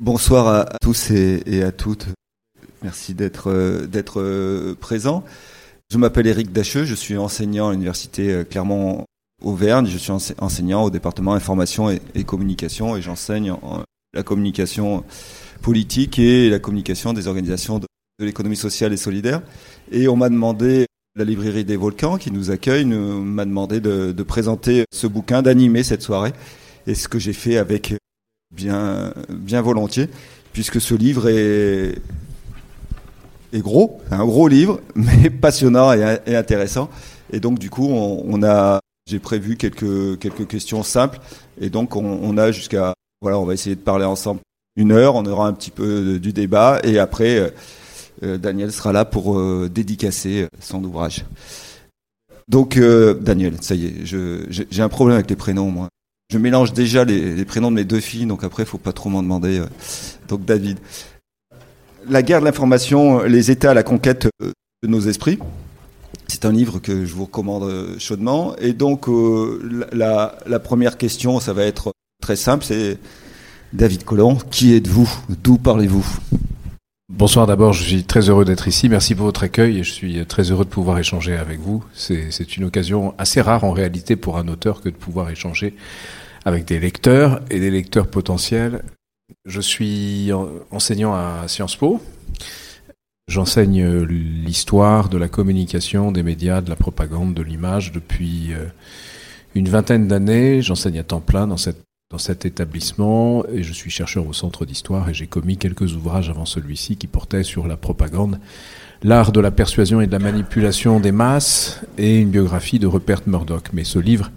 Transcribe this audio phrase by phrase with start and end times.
[0.00, 2.08] Bonsoir à tous et, à toutes.
[2.82, 3.86] Merci d'être euh,
[4.16, 5.22] euh, présent.
[5.88, 9.86] Je m'appelle Éric Dacheux, je suis enseignant à l'université euh, Clermont-Auvergne.
[9.86, 13.54] Je suis enseignant au département information et, communication et j'enseigne
[14.12, 15.04] la communication
[15.62, 17.86] politique et la communication des organisations de,
[18.18, 19.42] l'économie sociale et solidaire.
[19.92, 24.22] Et on m'a demandé, la librairie des Volcans qui nous accueille, m'a demandé de, de
[24.24, 26.32] présenter ce bouquin, d'animer cette soirée.
[26.88, 27.94] Et ce que j'ai fait avec
[28.54, 30.08] bien, bien volontiers,
[30.52, 31.96] puisque ce livre est,
[33.52, 36.90] est gros, un gros livre, mais passionnant et, intéressant.
[37.32, 41.18] Et donc, du coup, on, a, j'ai prévu quelques, quelques questions simples.
[41.60, 44.40] Et donc, on, a jusqu'à, voilà, on va essayer de parler ensemble
[44.76, 45.14] une heure.
[45.14, 46.80] On aura un petit peu du débat.
[46.84, 47.50] Et après, euh,
[48.22, 51.24] euh, Daniel sera là pour euh, dédicacer son ouvrage.
[52.46, 55.88] Donc, Daniel, ça y est, j'ai un problème avec les prénoms, moi
[56.30, 59.22] je mélange déjà les, prénoms de mes deux filles, donc après, faut pas trop m'en
[59.22, 59.58] demander.
[59.58, 59.66] Euh.
[60.28, 60.78] Donc, David.
[62.08, 65.38] La guerre de l'information, les États à la conquête euh, de nos esprits.
[66.28, 68.56] C'est un livre que je vous recommande euh, chaudement.
[68.56, 69.06] Et donc,
[69.92, 72.98] la, la, première question, ça va être très simple, c'est
[73.72, 75.10] David Collomb, qui êtes-vous?
[75.28, 76.06] D'où parlez-vous?
[77.10, 78.88] Bonsoir d'abord, je suis très heureux d'être ici.
[78.88, 81.84] Merci pour votre accueil et je suis très heureux de pouvoir échanger avec vous.
[81.92, 85.74] C'est une occasion assez rare en réalité pour un auteur que de pouvoir échanger
[86.46, 88.82] avec des lecteurs et des lecteurs potentiels.
[89.44, 90.30] Je suis
[90.70, 92.00] enseignant à Sciences Po.
[93.28, 98.66] J'enseigne l'histoire de la communication, des médias, de la propagande, de l'image depuis euh,
[99.54, 100.62] une vingtaine d'années.
[100.62, 101.82] J'enseigne à temps plein dans cette
[102.14, 106.30] dans cet établissement et je suis chercheur au centre d'histoire et j'ai commis quelques ouvrages
[106.30, 108.38] avant celui-ci qui portaient sur la propagande,
[109.02, 113.22] l'art de la persuasion et de la manipulation des masses et une biographie de Rupert
[113.26, 113.70] Murdoch.
[113.72, 114.30] Mais ce livre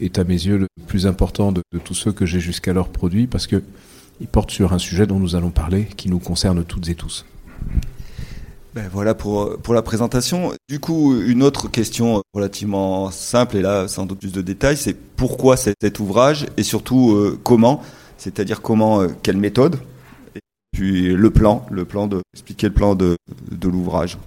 [0.00, 3.48] est à mes yeux le plus important de, tous ceux que j'ai jusqu'alors produits parce
[3.48, 3.60] que
[4.20, 7.26] il porte sur un sujet dont nous allons parler qui nous concerne toutes et tous.
[8.74, 10.52] Ben voilà pour, pour la présentation.
[10.68, 14.94] Du coup, une autre question relativement simple, et là sans doute plus de détails, c'est
[14.94, 17.82] pourquoi cet, ouvrage et surtout euh, comment,
[18.16, 19.76] c'est-à-dire comment, euh, quelle méthode,
[20.36, 20.40] et
[20.72, 23.16] puis le plan, le plan de expliquer le plan de,
[23.50, 24.18] de l'ouvrage.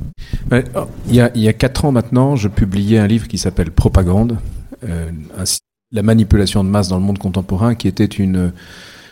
[0.48, 0.66] Ben,
[1.08, 3.72] il, y a, il y a quatre ans maintenant, je publiais un livre qui s'appelle
[3.72, 4.40] Propagande,
[4.84, 5.10] euh,
[5.94, 8.52] la manipulation de masse dans le monde contemporain, qui était une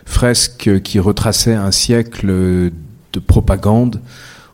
[0.05, 4.01] fresque qui retraçait un siècle de propagande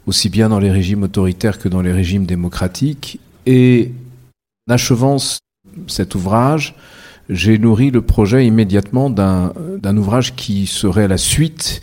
[0.08, 3.20] aussi bien dans les régimes autoritaires que dans les régimes démocratiques.
[3.46, 3.92] Et
[4.68, 5.18] en achevant
[5.88, 6.76] cet ouvrage,
[7.30, 11.82] j'ai nourri le projet immédiatement d'un ouvrage qui serait la suite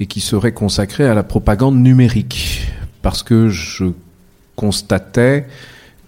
[0.00, 2.66] et qui serait consacré à la propagande numérique.
[3.02, 3.84] Parce que je
[4.56, 5.46] constatais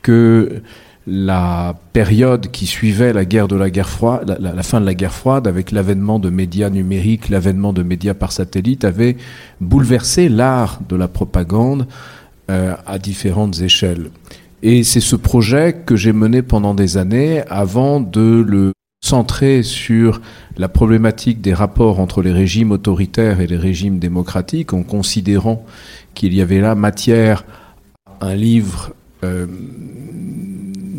[0.02, 0.62] que
[1.06, 5.12] la période qui suivait la guerre de la guerre froide, la, fin de la guerre
[5.12, 9.16] froide, avec l'avènement de médias numériques, l'avènement de médias par satellite, avait
[9.60, 11.86] bouleversé l'art de la propagande
[12.50, 14.10] euh, à différentes échelles.
[14.62, 18.72] Et c'est ce projet que j'ai mené pendant des années avant de le
[19.04, 20.20] centrer sur
[20.56, 25.66] la problématique des rapports entre les régimes autoritaires et les régimes démocratiques, en considérant
[26.14, 27.44] qu'il y avait là matière
[28.20, 29.46] à un livre euh,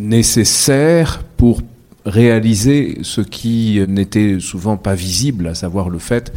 [0.04, 1.62] nécessaire pour
[2.06, 6.34] réaliser ce qui n'était souvent pas visible, à savoir le fait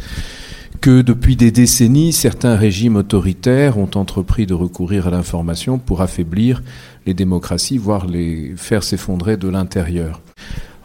[0.81, 6.61] que depuis des décennies, certains régimes autoritaires ont entrepris de recourir à l'information pour affaiblir
[7.05, 10.21] les démocraties, voire les faire s'effondrer de l'intérieur.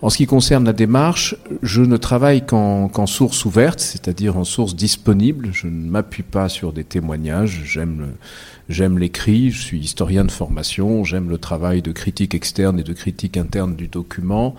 [0.02, 4.74] En ce qui concerne la démarche, je ne travaille qu'en source ouverte, c'est-à-dire en source
[4.74, 5.50] disponible.
[5.52, 7.62] Je ne m'appuie pas sur des témoignages.
[7.64, 8.08] J'aime
[8.68, 12.92] J'aime l'écrit, je suis historien de formation, j'aime le travail de critique externe et de
[12.92, 14.54] critique interne du document,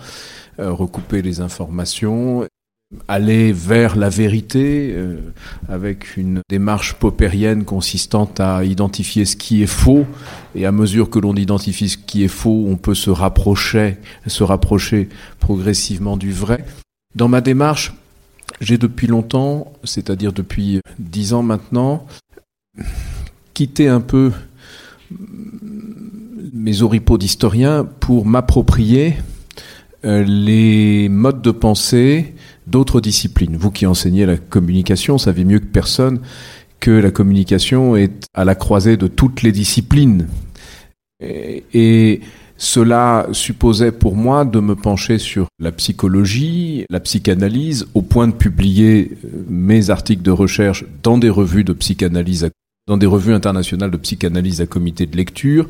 [0.60, 2.46] euh, recouper les informations,
[3.08, 5.18] aller vers la vérité euh,
[5.68, 10.06] avec une démarche popérienne consistant à identifier ce qui est faux
[10.54, 13.96] et à mesure que l'on identifie ce qui est faux, on peut se rapprocher,
[14.26, 15.08] se rapprocher
[15.40, 16.64] progressivement du vrai.
[17.14, 17.92] Dans ma démarche,
[18.60, 22.06] j'ai depuis longtemps, c'est-à-dire depuis dix ans maintenant,
[23.52, 24.32] quitter un peu
[26.52, 29.16] mes oripeaux d'historien pour m'approprier
[30.04, 32.33] euh, les modes de pensée
[32.66, 33.56] d'autres disciplines.
[33.56, 36.20] Vous qui enseignez la communication savez mieux que personne
[36.80, 40.28] que la communication est à la croisée de toutes les disciplines.
[41.20, 42.20] Et,
[42.56, 48.32] cela supposait pour moi de me pencher sur la psychologie, la psychanalyse, au point de
[48.32, 52.48] publier euh, mes articles de recherche dans des revues de psychanalyse
[52.86, 55.68] dans des revues internationales de psychanalyse à comité de lecture,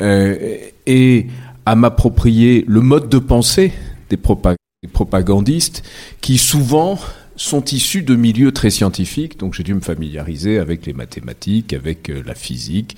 [0.00, 0.56] euh,
[0.86, 1.26] et
[1.66, 3.72] à m'approprier le mode de pensée
[4.08, 4.16] des,
[4.88, 5.82] propagandistes
[6.20, 6.98] qui souvent
[7.36, 12.10] sont issus de milieux très scientifiques, donc j'ai dû me familiariser avec les mathématiques, avec
[12.10, 12.96] euh, la physique,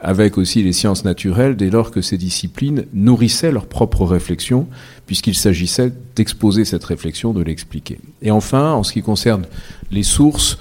[0.00, 4.66] avec aussi les sciences naturelles, dès lors que ces disciplines nourrissaient leur propre réflexion,
[5.06, 7.98] puisqu'il s'agissait d'exposer cette réflexion, de l'expliquer.
[8.22, 9.46] Et enfin, en ce qui concerne
[9.90, 10.58] les sources,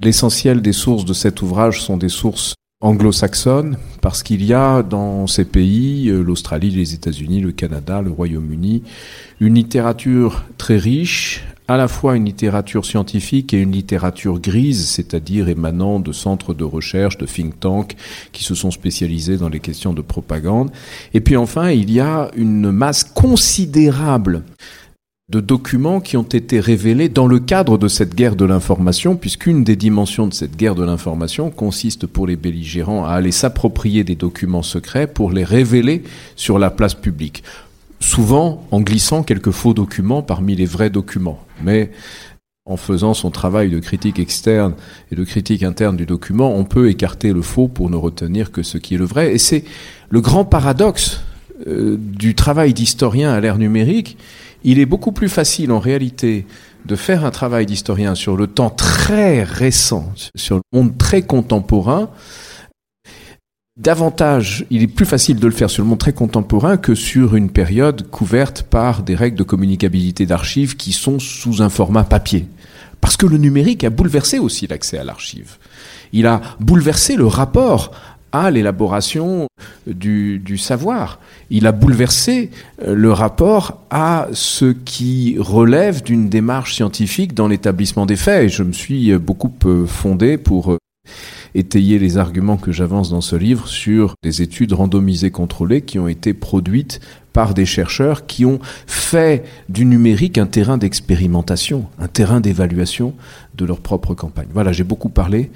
[0.00, 5.26] l'essentiel des sources de cet ouvrage sont des sources anglo-saxonnes, parce qu'il y a dans
[5.26, 8.82] ces pays, euh, l'Australie, les États-Unis, le Canada, le Royaume-Uni,
[9.40, 15.48] une littérature très riche, à la fois une littérature scientifique et une littérature grise, c'est-à-dire
[15.48, 17.96] émanant de centres de recherche, de think tanks
[18.32, 20.70] qui se sont spécialisés dans les questions de propagande.
[21.14, 24.42] Et puis enfin, il y a une masse considérable
[25.28, 29.64] de documents qui ont été révélés dans le cadre de cette guerre de l'information, puisqu'une
[29.64, 34.14] des dimensions de cette guerre de l'information consiste pour les belligérants à aller s'approprier des
[34.14, 36.04] documents secrets pour les révéler
[36.36, 37.42] sur la place publique
[38.00, 41.40] souvent en glissant quelques faux documents parmi les vrais documents.
[41.62, 41.90] Mais
[42.64, 44.74] en faisant son travail de critique externe
[45.10, 48.62] et de critique interne du document, on peut écarter le faux pour ne retenir que
[48.62, 49.34] ce qui est le vrai.
[49.34, 49.64] Et c'est
[50.08, 51.20] le grand paradoxe
[51.66, 54.18] euh, du travail d'historien à l'ère numérique.
[54.68, 56.44] Il est beaucoup plus facile en réalité
[56.86, 62.10] de faire un travail d'historien sur le temps très récent, sur le monde très contemporain,
[63.76, 67.36] davantage, il est plus facile de le faire sur le monde très contemporain que sur
[67.36, 72.46] une période couverte par des règles de communicabilité d'archives qui sont sous un format papier.
[73.00, 75.58] Parce que le numérique a bouleversé aussi l'accès à l'archive.
[76.12, 77.92] Il a bouleversé le rapport
[78.50, 79.48] l'élaboration
[79.86, 81.18] du, savoir.
[81.50, 82.50] Il a bouleversé
[82.82, 88.44] euh, le rapport à ce qui relève d'une démarche scientifique dans l'établissement des faits.
[88.44, 90.78] Et je me suis beaucoup euh, fondé pour euh,
[91.54, 96.08] étayer les arguments que j'avance dans ce livre sur des études randomisées contrôlées qui ont
[96.08, 97.00] été produites
[97.32, 103.14] par des chercheurs qui ont fait du numérique un terrain d'expérimentation, un terrain d'évaluation
[103.56, 104.48] de leur propre campagne.
[104.52, 105.50] Voilà, j'ai beaucoup parlé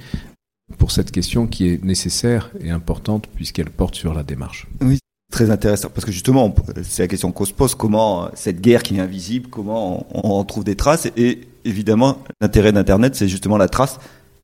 [0.78, 4.67] pour cette question qui est nécessaire et importante puisqu'elle porte sur la démarche.
[4.81, 4.99] Oui,
[5.31, 8.96] très intéressant parce que justement, c'est la question qu'on se pose comment cette guerre qui
[8.96, 13.69] est invisible, comment on en trouve des traces et évidemment l'intérêt d'Internet, c'est justement la
[13.69, 13.99] trace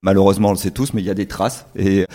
[0.07, 1.67] Malheureusement, on le sait tous, mais il y a des traces.
[1.75, 2.07] Et,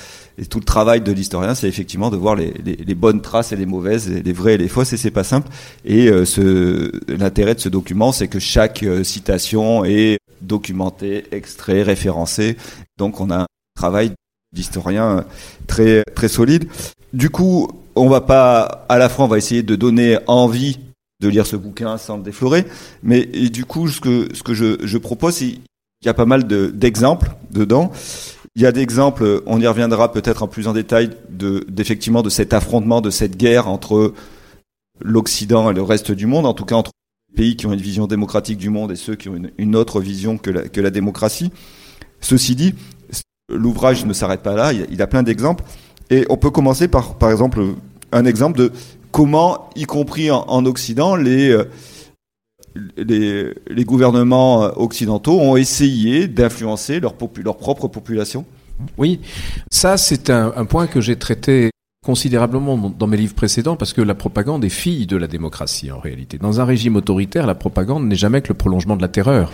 [0.49, 4.09] tout le travail de l'historien, c'est effectivement de voir les, bonnes traces et les mauvaises,
[4.09, 5.49] les vraies et les fausses, et c'est pas simple.
[5.83, 12.55] Et euh, l'intérêt de ce document, c'est que chaque euh, citation est documentée, extrait, référencée.
[12.97, 13.45] Donc on a
[13.81, 14.11] travail
[14.53, 15.25] d'historien
[15.65, 16.65] très très solide.
[17.13, 20.79] Du coup, on va pas, à la fois, on va essayer de donner envie
[21.19, 22.65] de lire ce bouquin sans le déflorer.
[23.01, 25.61] Mais du coup, ce que, ce que je, je propose, il
[26.05, 27.91] y a pas mal d'exemples dedans.
[28.55, 32.21] Il y a des exemples, on y reviendra peut-être en plus en détail, de, d'effectivement
[32.21, 34.13] de cet affrontement, de cette guerre entre
[34.99, 36.91] l'Occident et le reste du monde, en tout cas entre
[37.29, 40.01] les pays qui ont une vision démocratique du monde et ceux qui ont une, autre
[40.01, 41.51] vision que que la démocratie.
[42.19, 42.75] Ceci dit,
[43.51, 45.63] l'ouvrage ne s'arrête pas là, il a, plein d'exemples.
[46.09, 47.61] Et on peut commencer par, par exemple,
[48.11, 48.71] un exemple de
[49.11, 51.65] comment, y compris en, en Occident, les, euh,
[52.97, 58.45] les, les, gouvernements occidentaux ont essayé d'influencer leur, leur, propre population
[58.97, 59.19] Oui,
[59.69, 61.69] ça c'est un, point que j'ai traité
[62.05, 65.99] considérablement dans mes livres précédents parce que la propagande est fille de la démocratie en
[65.99, 66.37] réalité.
[66.37, 69.51] Dans un régime autoritaire, la propagande n'est jamais que le prolongement de la terreur.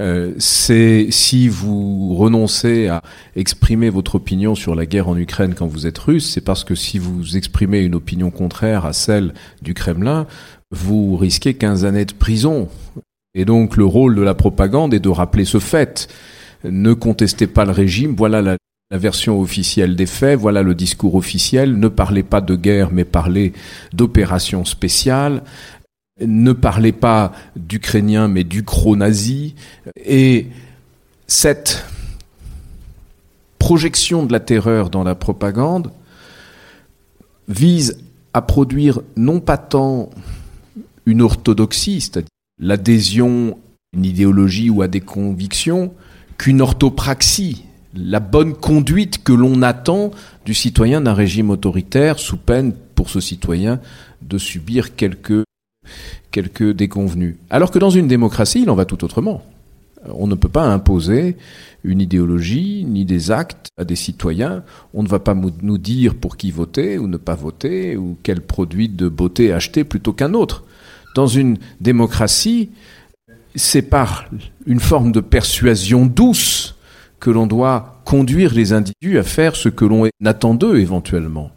[0.00, 3.02] Euh, c'est si vous renoncez à
[3.36, 6.74] exprimer votre opinion sur la guerre en Ukraine quand vous êtes russe, c'est parce que
[6.74, 10.26] si vous exprimez une opinion contraire à celle du Kremlin,
[10.72, 12.68] vous risquez 15 années de prison.
[13.34, 16.08] Et donc le rôle de la propagande est de rappeler ce fait.
[16.64, 18.56] Ne contestez pas le régime, voilà la,
[18.92, 23.52] version officielle des faits, voilà le discours officiel, ne parlez pas de guerre mais parlez
[23.92, 25.42] d'opérations spéciales,
[26.20, 29.54] ne parlez pas d'Ukrainiens mais d'Ukro-nazis.
[29.96, 30.46] Et
[31.26, 31.84] cette
[33.58, 35.90] projection de la terreur dans la propagande
[37.48, 37.98] vise
[38.32, 40.10] à produire non pas tant
[41.06, 42.28] une orthodoxie, c'est-à-dire
[42.60, 45.92] l'adhésion à une idéologie ou à des convictions,
[46.38, 50.10] qu'une orthopraxie, la bonne conduite que l'on attend
[50.44, 53.80] du citoyen d'un régime autoritaire sous peine pour ce citoyen
[54.22, 55.44] de subir quelques,
[56.30, 57.36] quelques déconvenus.
[57.50, 59.42] Alors que dans une démocratie, il en va tout autrement.
[60.08, 61.36] On ne peut pas imposer
[61.82, 64.62] une idéologie ni des actes à des citoyens.
[64.92, 68.40] On ne va pas nous dire pour qui voter ou ne pas voter ou quel
[68.40, 70.64] produit de beauté acheter plutôt qu'un autre.
[71.14, 72.70] Dans une démocratie,
[73.54, 74.26] c'est par
[74.66, 76.74] une forme de persuasion douce
[77.20, 81.50] que l'on doit conduire les individus à faire ce que l'on attend d'eux éventuellement.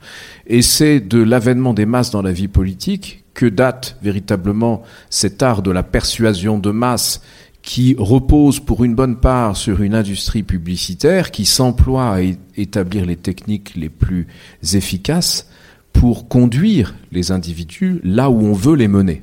[0.45, 5.61] Et c'est de l'avènement des masses dans la vie politique que date véritablement cet art
[5.61, 7.21] de la persuasion de masse
[7.61, 12.21] qui repose pour une bonne part sur une industrie publicitaire qui s'emploie à
[12.55, 14.25] établir les techniques les plus
[14.73, 15.49] efficaces
[15.93, 19.21] pour conduire les individus là où on veut les mener.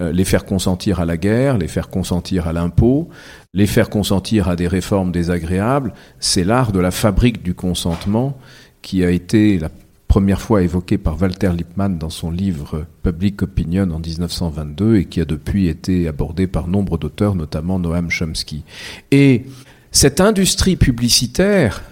[0.00, 3.08] Euh, les faire consentir à la guerre, les faire consentir à l'impôt,
[3.54, 8.36] les faire consentir à des réformes désagréables, c'est l'art de la fabrique du consentement
[8.82, 9.70] qui a été la
[10.08, 15.20] première fois évoqué par Walter Lippmann dans son livre Public Opinion en 1922 et qui
[15.20, 18.64] a depuis été abordé par nombre d'auteurs, notamment Noam Chomsky.
[19.10, 19.44] Et
[19.90, 21.82] cette industrie publicitaire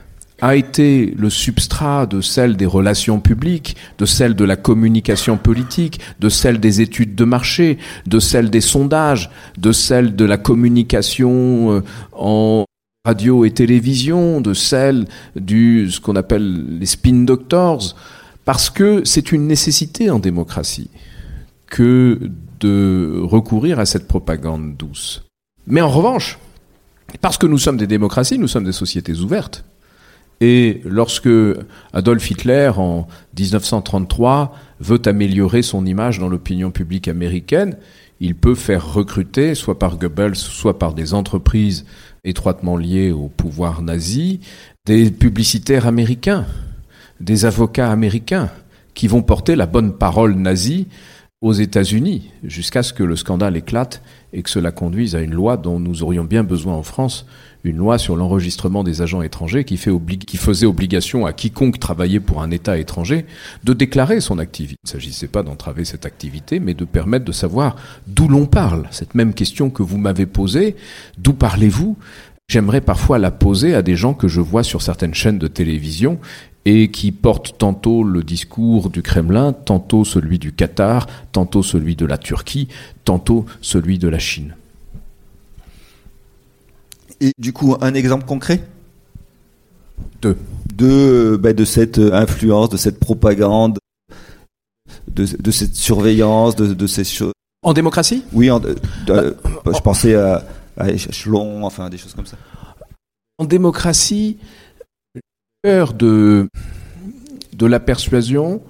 [0.40, 6.00] a été le substrat de celle des relations publiques, de celle de la communication politique,
[6.20, 11.72] de celle des études de marché, de celle des sondages, de celle de la communication
[11.72, 12.64] euh, en
[13.06, 15.04] radio et télévision, de celle
[15.36, 17.94] du ce qu'on appelle les spin doctors,
[18.46, 20.88] parce que c'est une nécessité en démocratie
[21.66, 22.18] que
[22.60, 25.22] de recourir à cette propagande douce.
[25.66, 26.38] Mais en revanche,
[27.20, 29.66] parce que nous sommes des démocraties, nous sommes des sociétés ouvertes.
[30.40, 31.28] Et lorsque
[31.92, 33.06] Adolf Hitler, en
[33.38, 37.76] 1933, veut améliorer son image dans l'opinion publique américaine,
[38.20, 41.84] il peut faire recruter, soit par Goebbels, soit par des entreprises
[42.24, 44.40] étroitement liées au pouvoir nazi,
[44.86, 46.46] des publicitaires américains,
[47.20, 48.50] des avocats américains,
[48.94, 50.86] qui vont porter la bonne parole nazie
[51.44, 55.58] aux États-Unis, jusqu'à ce que le scandale éclate et que cela conduise à une loi
[55.58, 57.26] dont nous aurions bien besoin en France,
[57.64, 62.50] une loi sur l'enregistrement des agents étrangers qui, faisait obligation à quiconque travaillait pour un
[62.50, 63.26] État étranger
[63.62, 64.78] de déclarer son activité.
[64.84, 68.88] Il ne s'agissait pas d'entraver cette activité, mais de permettre de savoir d'où l'on parle.
[68.90, 70.76] Cette même question que vous m'avez posée,
[71.18, 71.98] d'où parlez-vous?
[72.48, 76.18] J'aimerais parfois la poser à des gens que je vois sur certaines chaînes de télévision
[76.64, 82.06] et qui portent tantôt le discours du Kremlin, tantôt celui du Qatar, tantôt celui de
[82.06, 82.68] la Turquie,
[83.04, 84.54] tantôt celui de la Chine.
[87.20, 88.66] Et du coup, un exemple concret?
[90.22, 90.36] De
[90.76, 93.78] de, bah, de cette influence, de cette propagande,
[95.08, 97.32] de, de cette surveillance, de, de, ces choses.
[97.62, 98.24] En démocratie?
[98.32, 99.22] Oui, en, bah,
[99.66, 100.44] je pensais à,
[100.76, 102.36] à échelon, enfin des choses comme ça.
[103.38, 104.38] En démocratie,
[105.64, 106.48] cœur de,
[107.54, 108.60] de la persuasion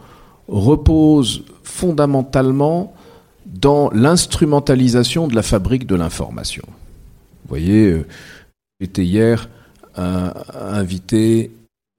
[0.47, 2.95] repose fondamentalement
[3.47, 6.65] dans l'instrumentalisation de la fabrique de l'information.
[6.69, 8.07] Vous voyez, euh,
[8.81, 9.49] J'étais hier
[9.97, 11.53] invité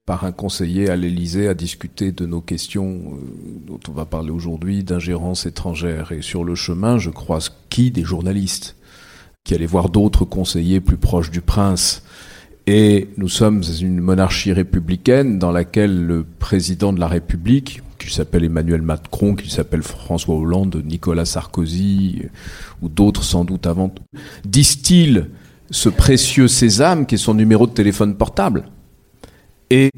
[0.06, 3.18] par un conseiller à l'Élysée à discuter de nos questions euh,
[3.66, 6.12] dont on va parler aujourd'hui d'ingérence étrangère.
[6.12, 7.92] Et sur le chemin, je croise qui?
[7.92, 8.76] Des journalistes
[9.46, 12.04] qui allaient voir d'autres conseillers plus proches du prince.
[12.68, 18.44] Et nous sommes une monarchie républicaine dans laquelle le président de la République, qui s'appelle
[18.44, 22.24] Emmanuel Macron, qui s'appelle François Hollande, Nicolas Sarkozy,
[22.82, 23.94] ou d'autres sans doute avant,
[24.46, 25.26] distille
[25.70, 28.66] ce précieux sésame qui est son numéro de téléphone portable.
[29.70, 29.92] Et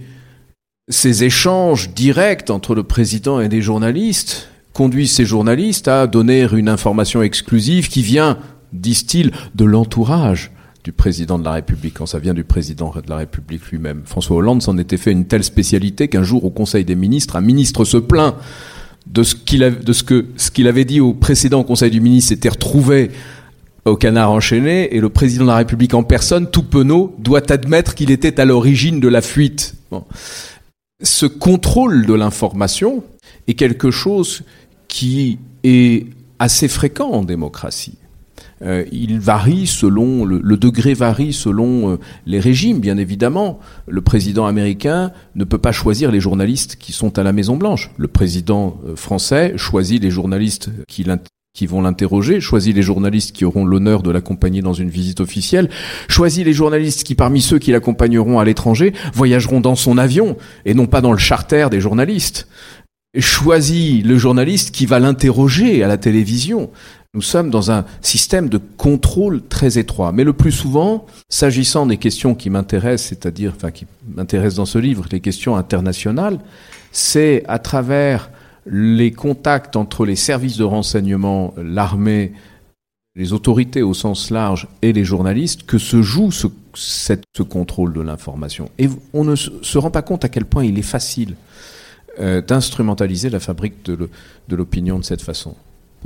[0.90, 6.70] ces échanges directs entre le président et des journalistes conduisent ces journalistes à donner une
[6.70, 8.38] information exclusive qui vient,
[8.74, 10.52] disent-ils, de l'entourage
[10.88, 14.04] du président de la République, quand ça vient du président de la République lui-même.
[14.06, 17.42] François Hollande s'en était fait une telle spécialité qu'un jour au Conseil des ministres, un
[17.42, 18.36] ministre se plaint
[19.06, 22.48] de ce qu'il ce que ce qu'il avait dit au précédent Conseil du ministre s'était
[22.48, 23.12] retrouvé
[23.84, 27.94] au canard enchaîné et le président de la République en personne, tout penaud, doit admettre
[27.94, 29.76] qu'il était à l'origine de la fuite.
[31.04, 33.04] Ce contrôle de l'information
[33.50, 34.44] est quelque chose
[34.88, 36.06] qui est
[36.40, 37.98] assez fréquent en démocratie.
[38.64, 43.60] Euh, il varie selon le, degré varie selon euh, les régimes, bien évidemment.
[43.88, 47.92] Le président américain ne peut pas choisir les journalistes qui sont à la Maison Blanche.
[47.98, 51.06] Le président euh, français choisit les journalistes qui,
[51.54, 55.70] qui vont l'interroger, choisit les journalistes qui auront l'honneur de l'accompagner dans une visite officielle,
[56.08, 60.36] choisit les journalistes qui, parmi ceux qui l'accompagneront à l'étranger, voyageront dans son avion
[60.66, 62.48] et non pas dans le charter des journalistes.
[63.18, 66.70] Choisit le journaliste qui va l'interroger à la télévision.
[67.18, 70.12] Nous sommes dans un système de contrôle très étroit.
[70.12, 74.78] Mais le plus souvent, s'agissant des questions qui m'intéressent, c'est-à-dire, enfin, qui m'intéressent dans ce
[74.78, 76.38] livre, les questions internationales,
[76.92, 78.30] c'est à travers
[78.68, 82.34] les contacts entre les services de renseignement, l'armée,
[83.16, 86.46] les autorités au sens large et les journalistes que se joue ce,
[87.50, 88.70] contrôle de l'information.
[88.78, 91.36] Et on ne se rend pas compte à quel point il est facile
[92.20, 94.08] euh, d'instrumentaliser la fabrique de
[94.56, 95.56] l'opinion de cette façon.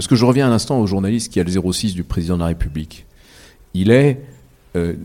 [0.02, 2.40] Parce que je reviens un instant au journaliste qui a le 06 du président de
[2.40, 3.06] la République.
[3.76, 4.20] Il est
[4.76, 4.96] euh,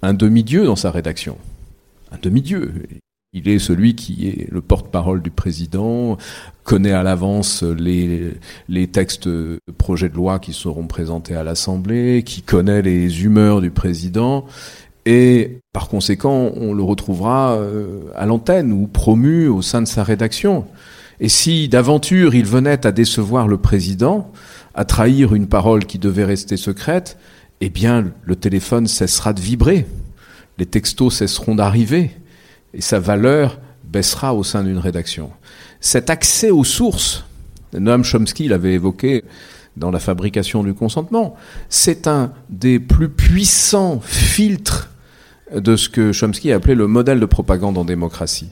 [0.00, 1.36] un demi-dieu dans sa rédaction.
[2.10, 2.72] Un demi-dieu.
[3.34, 6.16] Il est celui qui est le porte-parole du président,
[6.62, 8.38] connaît à l'avance les,
[8.90, 13.70] textes de projets de loi qui seront présentés à l'Assemblée, qui connaît les humeurs du
[13.70, 14.46] président,
[15.04, 20.02] et par conséquent, on le retrouvera euh, à l'antenne ou promu au sein de sa
[20.02, 20.64] rédaction.
[21.20, 24.32] Et si d'aventure il venait à décevoir le président,
[24.74, 27.16] à trahir une parole qui devait rester secrète,
[27.60, 29.86] eh bien le téléphone cessera de vibrer,
[30.58, 32.10] les textos cesseront d'arriver,
[32.72, 35.30] et sa valeur baissera au sein d'une rédaction.
[35.80, 37.24] Cet accès aux sources,
[37.72, 39.24] Noam Chomsky l'avait évoqué
[39.76, 41.36] dans la fabrication du consentement,
[41.68, 44.90] c'est un des plus puissants filtres
[45.54, 48.50] de ce que Chomsky a appelé le modèle de propagande en démocratie.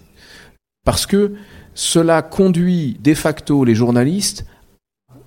[0.85, 1.35] Parce que
[1.75, 4.47] cela conduit de facto les journalistes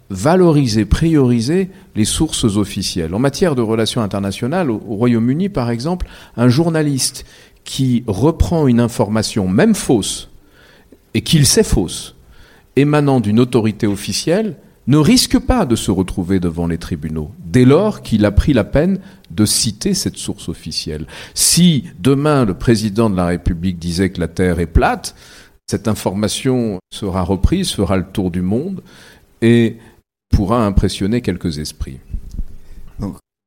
[0.09, 3.15] valoriser, prioriser les sources officielles.
[3.15, 7.25] En matière de relations internationales, au Royaume-Uni par exemple, un journaliste
[7.63, 10.29] qui reprend une information, même fausse,
[11.13, 12.15] et qu'il sait fausse,
[12.75, 18.03] émanant d'une autorité officielle, ne risque pas de se retrouver devant les tribunaux, dès lors
[18.03, 18.99] qu'il a pris la peine
[19.31, 21.07] de citer cette source officielle.
[21.33, 25.15] Si demain le président de la République disait que la Terre est plate,
[25.67, 28.81] cette information sera reprise, fera le tour du monde
[29.41, 29.77] et
[30.29, 31.99] pourra impressionner quelques esprits.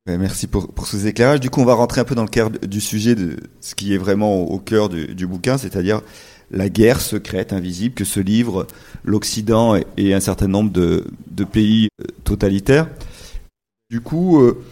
[0.07, 1.41] Merci pour, ces éclairages.
[1.41, 3.93] Du coup, on va rentrer un peu dans le cœur du sujet de ce qui
[3.93, 6.01] est vraiment au cœur du, bouquin, c'est-à-dire
[6.51, 8.67] la guerre secrète, invisible, que se livrent
[9.05, 12.89] l'Occident et, un certain nombre de, de pays euh, totalitaires.
[13.91, 14.65] Du coup, euh,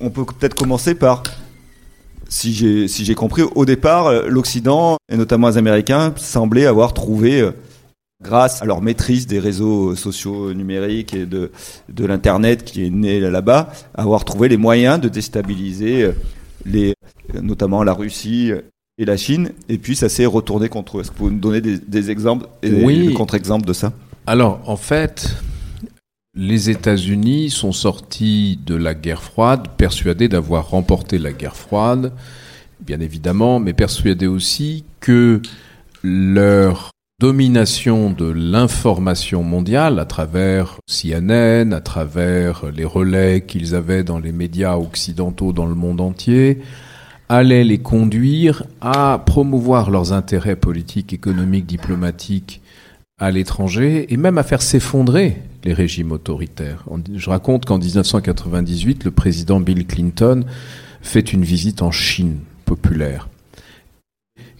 [0.00, 1.22] on peut peut-être commencer par,
[2.28, 7.48] si j'ai si compris, au départ, euh, l'Occident, et notamment les Américains, semblaient avoir trouvé
[8.22, 11.50] grâce à leur maîtrise des réseaux sociaux numériques et de,
[11.88, 16.10] de l'Internet qui est né là-bas, avoir trouvé les moyens de déstabiliser
[16.64, 16.94] les,
[17.34, 18.52] notamment la Russie
[18.98, 21.00] et la Chine, et puis ça s'est retourné contre eux.
[21.00, 23.92] Est-ce que vous pouvez nous donner des, exemples et des contre-exemples de ça?
[24.26, 25.36] Alors, en fait,
[26.36, 32.12] les États-Unis sont sortis de la guerre froide, persuadés d'avoir remporté la guerre froide,
[32.80, 35.40] bien évidemment, mais persuadés aussi que
[36.02, 44.18] leur domination de l'information mondiale à travers CNN, à travers les relais qu'ils avaient dans
[44.18, 46.60] les médias occidentaux dans le monde entier,
[47.28, 52.60] allait les conduire à promouvoir leurs intérêts politiques, économiques, diplomatiques
[53.24, 56.84] à l'étranger et même à faire s'effondrer les régimes autoritaires.
[57.14, 60.44] Je raconte qu'en 1998, le président Bill Clinton
[61.00, 63.28] fait une visite en Chine populaire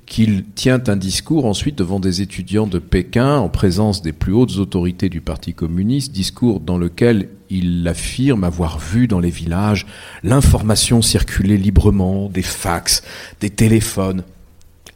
[0.07, 4.59] qu'il tient un discours ensuite devant des étudiants de Pékin en présence des plus hautes
[4.59, 9.87] autorités du Parti communiste, discours dans lequel il affirme avoir vu dans les villages
[10.23, 13.03] l'information circuler librement, des fax,
[13.41, 14.25] des téléphones,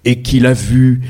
[0.04, 1.00] et qu'il a vu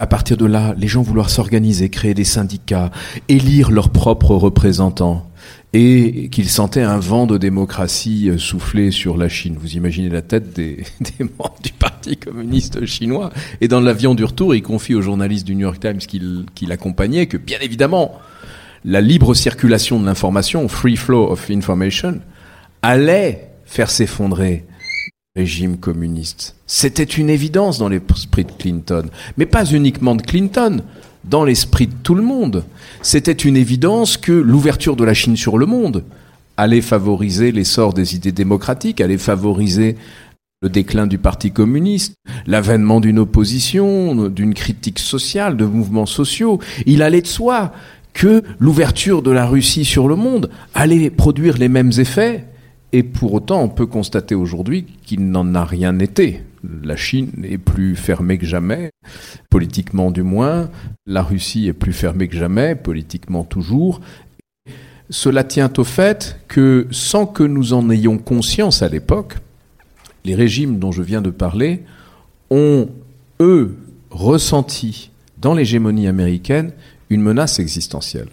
[0.00, 2.90] à partir de là les gens vouloir s'organiser, créer des syndicats,
[3.28, 5.30] élire leurs propres représentants
[5.72, 9.56] et qu'il sentait un vent de démocratie euh, souffler sur la Chine.
[9.58, 10.84] Vous imaginez la tête des,
[11.20, 13.30] membres du Parti communiste chinois.
[13.60, 17.26] Et dans l'avion du retour, il confie au journaliste du New York Times qui l'accompagnait
[17.26, 18.18] que, bien évidemment,
[18.84, 22.20] la libre circulation de l'information, free flow of information,
[22.82, 24.64] allait faire s'effondrer
[25.36, 26.54] régime communiste.
[26.68, 29.06] C'était une évidence dans l'esprit de Clinton.
[29.36, 30.80] Mais pas uniquement de Clinton
[31.24, 32.62] dans l'esprit de tout le monde.
[33.02, 36.04] C'était une évidence que l'ouverture de la Chine sur le monde
[36.56, 39.96] allait favoriser l'essor des idées démocratiques, allait favoriser
[40.62, 42.14] le déclin du Parti communiste,
[42.46, 46.60] l'avènement d'une opposition, d'une critique sociale, de mouvements sociaux.
[46.86, 47.72] Il allait de soi
[48.12, 52.44] que l'ouverture de la Russie sur le monde allait produire les mêmes effets.
[52.94, 56.42] Et pour autant, on peut constater aujourd'hui qu'il n'en a rien été
[56.82, 58.90] la Chine est plus fermée que jamais,
[59.50, 60.70] politiquement du moins.
[61.06, 64.00] La Russie est plus fermée que jamais, politiquement toujours.
[65.10, 69.36] Cela tient au fait que, sans que nous en ayons conscience à l'époque,
[70.24, 71.82] les régimes dont je viens de parler
[72.50, 72.88] ont,
[73.40, 73.76] eux,
[74.10, 76.72] ressenti dans l'hégémonie américaine
[77.10, 78.28] une menace existentielle.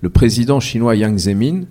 [0.00, 1.62] Le président chinois Yang Zemin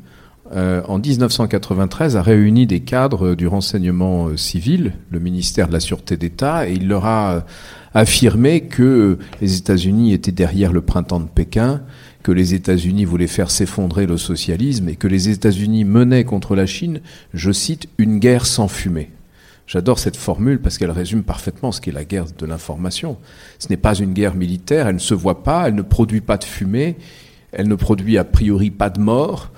[0.52, 5.80] euh, en 1993, a réuni des cadres du renseignement euh, civil, le ministère de la
[5.80, 7.42] Sûreté d'État, et il leur a euh,
[7.94, 11.82] affirmé que les États-Unis étaient derrière le printemps de Pékin,
[12.24, 16.66] que les États-Unis voulaient faire s'effondrer le socialisme et que les États-Unis menaient contre la
[16.66, 17.00] Chine,
[17.34, 19.12] je cite, une guerre sans fumée.
[19.66, 23.18] J'adore cette formule parce qu'elle résume parfaitement ce qu'est la guerre de l'information.
[23.60, 26.38] Ce n'est pas une guerre militaire, elle ne se voit pas, elle ne produit pas
[26.38, 26.98] de fumée,
[27.54, 29.52] elle ne produit a priori pas de mort,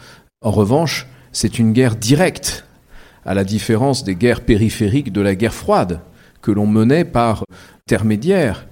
[0.46, 2.66] en revanche, c'est une guerre directe,
[3.26, 6.02] à la différence des guerres périphériques de la guerre froide,
[6.44, 7.44] que l'on menait par
[7.88, 8.68] intermédiaire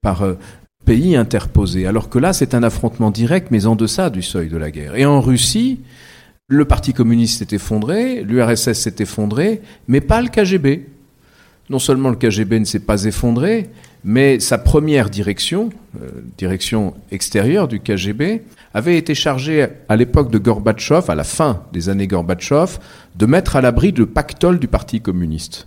[0.00, 0.38] par euh,
[0.86, 1.86] pays interposés.
[1.86, 4.96] Alors que là, c'est un affrontement direct, mais en deçà du seuil de la guerre.
[4.96, 5.80] Et en Russie,
[6.48, 10.86] le Parti communiste s'est effondré, l'URSS s'est effondré, mais pas le KGB.
[11.68, 13.68] Non seulement le KGB ne s'est pas effondré,
[14.04, 16.08] mais sa première direction, euh,
[16.38, 21.88] direction extérieure du KGB, avait été chargée à l'époque de Gorbatchev, à la fin des
[21.88, 22.78] années Gorbatchev,
[23.16, 25.66] de mettre à l'abri le pactole du Parti communiste.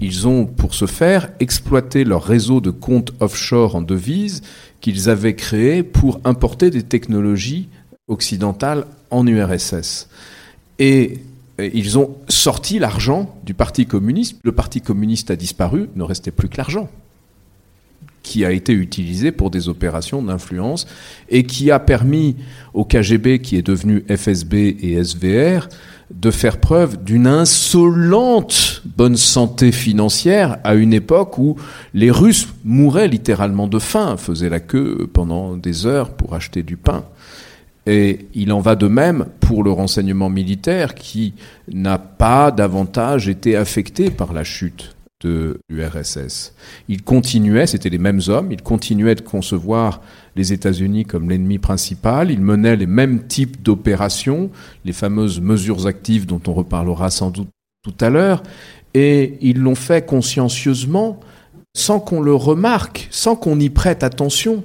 [0.00, 4.42] Ils ont, pour ce faire, exploité leur réseau de comptes offshore en devises
[4.80, 7.68] qu'ils avaient créé pour importer des technologies
[8.08, 10.08] occidentales en URSS.
[10.78, 11.18] Et
[11.58, 14.38] ils ont sorti l'argent du Parti communiste.
[14.42, 16.88] Le Parti communiste a disparu, ne restait plus que l'argent
[18.22, 20.86] qui a été utilisé pour des opérations d'influence
[21.28, 22.36] et qui a permis
[22.74, 25.68] au KGB, qui est devenu FSB et SVR,
[26.10, 31.56] de faire preuve d'une insolente bonne santé financière à une époque où
[31.94, 36.76] les Russes mouraient littéralement de faim, faisaient la queue pendant des heures pour acheter du
[36.76, 37.04] pain.
[37.86, 41.34] Et il en va de même pour le renseignement militaire qui
[41.72, 46.52] n'a pas davantage été affecté par la chute de l'URSS.
[46.88, 50.00] Il continuait, c'était les mêmes hommes, il continuait de concevoir
[50.36, 54.50] les États-Unis comme l'ennemi principal, il menait les mêmes types d'opérations,
[54.84, 57.48] les fameuses mesures actives dont on reparlera sans doute
[57.82, 58.42] tout à l'heure,
[58.94, 61.20] et ils l'ont fait consciencieusement,
[61.74, 64.64] sans qu'on le remarque, sans qu'on y prête attention.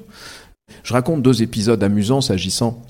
[0.84, 2.84] Je raconte deux épisodes amusants s'agissant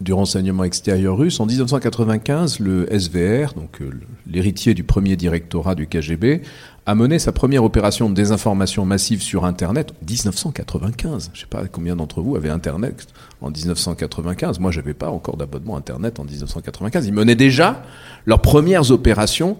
[0.00, 1.40] du renseignement extérieur russe.
[1.40, 3.90] En 1995, le SVR, donc euh,
[4.26, 6.42] l'héritier du premier directorat du KGB,
[6.86, 11.30] a mené sa première opération de désinformation massive sur Internet en 1995.
[11.32, 13.08] Je ne sais pas combien d'entre vous avaient Internet
[13.40, 14.58] en 1995.
[14.58, 17.06] Moi, je n'avais pas encore d'abonnement Internet en 1995.
[17.06, 17.82] Ils menaient déjà
[18.26, 19.58] leurs premières opérations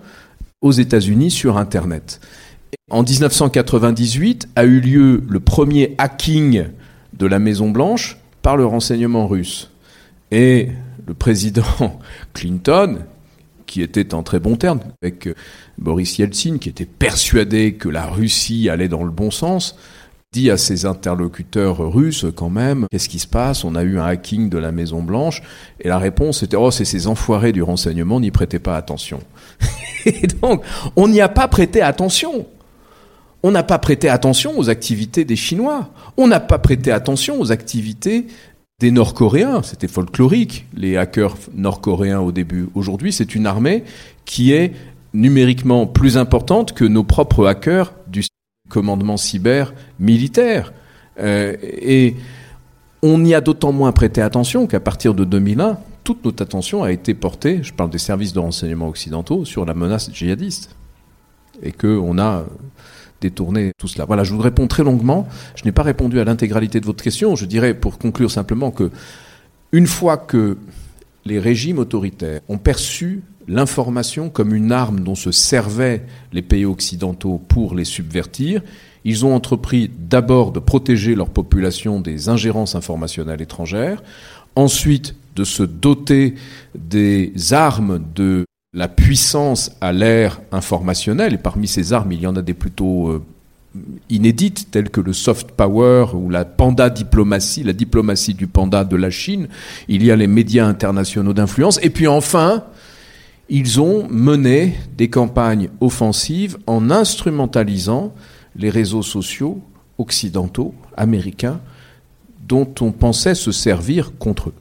[0.62, 2.20] aux États-Unis sur Internet.
[2.90, 6.64] En 1998 a eu lieu le premier hacking
[7.12, 9.70] de la Maison Blanche par le renseignement russe.
[10.30, 10.68] Et
[11.06, 12.00] le président
[12.35, 13.00] Clinton,
[13.70, 15.35] qui était en très bon terme avec euh,
[15.78, 19.76] Boris Yeltsin, qui était persuadé que la Russie allait dans le bon sens,
[20.33, 23.62] dit à ses interlocuteurs russes quand même, qu'est-ce qui se passe?
[23.62, 25.42] On a eu un hacking de la Maison Blanche,
[25.80, 29.20] et la réponse était, oh, c'est ces enfoirés du renseignement, n'y prêtez pas attention.
[30.04, 30.64] et donc,
[30.96, 32.46] on n'y a pas prêté attention.
[33.44, 35.90] On n'a pas prêté attention aux activités des Chinois.
[36.16, 38.26] On n'a pas prêté attention aux activités
[38.81, 39.62] des Nord-Coréens.
[39.62, 42.69] C'était folklorique, les hackers nord-coréens au début.
[42.75, 43.85] Aujourd'hui, c'est une armée
[44.25, 44.73] qui est
[45.12, 48.25] numériquement plus importante que nos propres hackers du
[48.69, 50.73] commandement cyber militaire.
[51.21, 52.16] Euh, et
[53.03, 56.93] on y a d'autant moins prêté attention qu'à partir de 2001, toute notre attention a
[56.93, 60.75] été portée, je parle des services de renseignement occidentaux, sur la menace djihadiste.
[61.62, 62.47] Et qu'on a
[63.20, 64.04] détourner tout cela.
[64.04, 65.28] Voilà, je vous réponds très longuement.
[65.54, 67.37] Je n'ai pas répondu à l'intégralité de votre question.
[67.37, 68.90] Je dirais, pour conclure simplement, que
[69.72, 70.56] une fois que
[71.24, 77.40] les régimes autoritaires ont perçu l'information comme une arme dont se servaient les pays occidentaux
[77.48, 78.62] pour les subvertir,
[79.04, 84.02] ils ont entrepris d'abord de protéger leur population des ingérences informationnelles étrangères,
[84.56, 86.35] ensuite de se doter
[86.74, 92.37] des armes de la puissance à l'ère informationnelle, et parmi ces armes, il y en
[92.37, 93.22] a des plutôt euh,
[94.09, 98.96] inédites, telles que le soft power ou la panda diplomatie, la diplomatie du panda de
[98.96, 99.48] la Chine.
[99.88, 101.80] Il y a les médias internationaux d'influence.
[101.83, 102.64] Et puis enfin,
[103.48, 108.14] ils ont mené des campagnes offensives en instrumentalisant
[108.54, 109.61] les réseaux sociaux
[109.98, 111.61] occidentaux, américains,
[112.46, 114.54] dont on pensait se servir contre eux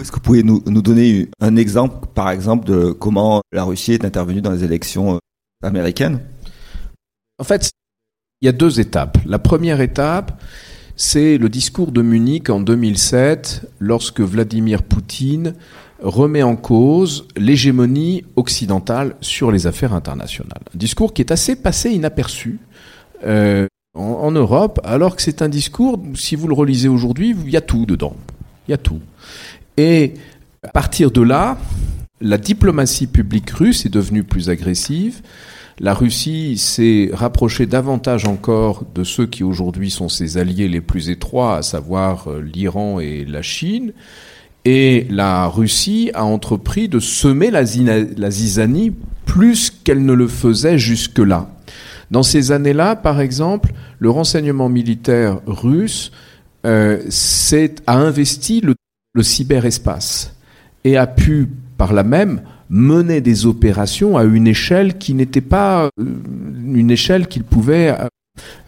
[0.00, 4.04] est-ce que vous pouvez nous, donner un exemple, par exemple, de comment la Russie est
[4.04, 5.18] intervenue dans les élections euh,
[5.66, 6.20] américaines?
[7.38, 7.70] En fait,
[8.40, 9.18] il y a deux étapes.
[9.26, 10.40] La première étape,
[10.96, 15.54] c'est le discours de Munich en 2007, lorsque Vladimir Poutine
[16.02, 20.62] remet en cause l'hégémonie occidentale sur les affaires internationales.
[20.74, 22.58] Un discours qui est assez passé inaperçu
[23.24, 27.50] euh, en, en, Europe, alors que c'est un discours, si vous le relisez aujourd'hui, il
[27.50, 28.16] y a tout dedans.
[28.66, 29.00] Il y a tout.
[29.76, 30.14] Et
[30.62, 31.58] à partir de là,
[32.20, 35.22] la diplomatie publique russe est devenue plus agressive.
[35.78, 41.08] La Russie s'est rapprochée davantage encore de ceux qui aujourd'hui sont ses alliés les plus
[41.08, 43.94] étroits, à savoir euh, l'Iran et la Chine.
[44.66, 48.92] Et la Russie a entrepris de semer la, zizanie
[49.24, 51.48] plus qu'elle ne le faisait jusque-là.
[52.10, 56.12] Dans ces années-là, par exemple, le renseignement militaire russe
[56.66, 57.00] euh,
[57.86, 58.74] a investi le
[59.12, 60.34] le cyberespace
[60.84, 65.86] et a pu, par là même, mener des opérations à une échelle qui n'était pas
[65.98, 66.04] euh,
[66.64, 68.06] une échelle qu'il pouvait euh,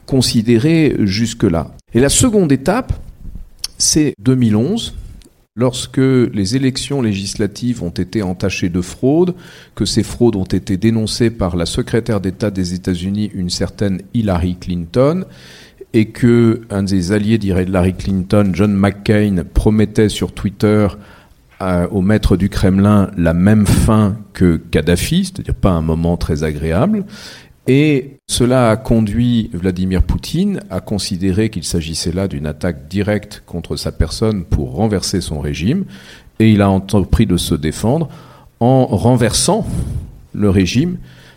[0.07, 1.71] considéré jusque-là.
[1.95, 2.93] Et la seconde étape,
[3.79, 4.95] c'est 2011,
[5.55, 9.35] lorsque les élections législatives ont été entachées de fraude,
[9.75, 14.57] que ces fraudes ont été dénoncées par la secrétaire d'État des États-Unis, une certaine Hillary
[14.57, 15.25] Clinton,
[15.95, 20.89] et que un des alliés d'Hillary Clinton, John McCain, promettait sur Twitter
[21.91, 27.05] au maître du Kremlin la même fin que Kadhafi, c'est-à-dire pas un moment très agréable.
[27.69, 33.77] Et cela a conduit Vladimir Poutine à considérer qu'il s'agissait là d'une attaque directe contre
[33.77, 35.85] sa personne pour renverser son régime,
[36.41, 38.09] et il a entrepris de se défendre
[38.59, 39.65] en renversant
[40.35, 40.97] le régime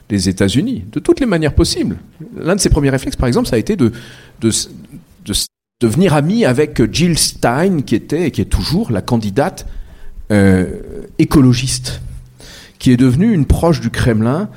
[0.10, 1.98] des États-Unis, de toutes les manières possibles.
[2.38, 3.92] L'un de ses premiers réflexes, par exemple, ça a été de,
[4.42, 4.52] de,
[5.26, 5.34] de
[5.82, 9.66] devenir ami avec Jill Stein, qui était et qui est toujours la candidate
[10.32, 10.66] euh,
[11.20, 12.02] écologiste,
[12.80, 14.50] qui est devenue une proche du Kremlin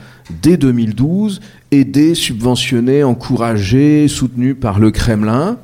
[0.42, 5.58] dès 2012, aidée, subventionnée, encouragée, soutenue par le Kremlin.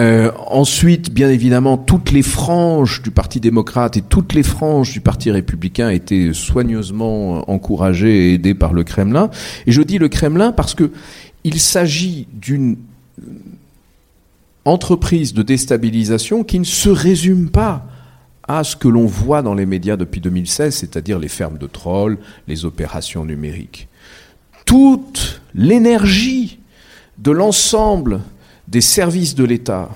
[0.00, 5.00] Euh, ensuite, bien évidemment, toutes les franges du Parti démocrate et toutes les franges du
[5.00, 9.30] Parti républicain étaient soigneusement encouragées et aidées par le Kremlin.
[9.66, 10.90] Et je dis le Kremlin parce que
[11.44, 12.76] il s'agit d'une
[14.64, 17.86] entreprise de déstabilisation qui ne se résume pas
[18.48, 22.18] à ce que l'on voit dans les médias depuis 2016, c'est-à-dire les fermes de trolls,
[22.48, 23.88] les opérations numériques.
[24.64, 26.58] Toute l'énergie
[27.18, 28.20] de l'ensemble
[28.68, 29.90] des services de l'État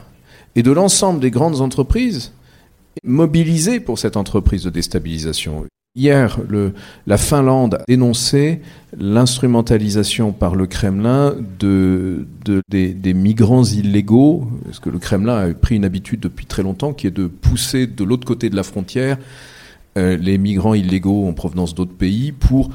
[0.54, 2.32] et de l'ensemble des grandes entreprises
[2.96, 5.66] est mobilisée pour cette entreprise de déstabilisation.
[5.94, 6.38] Hier,
[7.06, 8.60] la Finlande a dénoncé
[8.96, 15.54] l'instrumentalisation par le Kremlin de, de des, des, migrants illégaux, parce que le Kremlin a
[15.54, 18.62] pris une habitude depuis très longtemps qui est de pousser de l'autre côté de la
[18.62, 19.18] frontière
[19.96, 22.70] euh, les migrants illégaux en provenance d'autres pays pour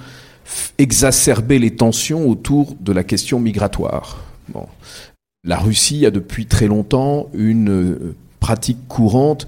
[0.78, 4.20] exacerber les tensions autour de la question migratoire.
[4.50, 4.68] Bon.
[5.46, 9.46] La Russie a depuis très longtemps une euh, pratique courante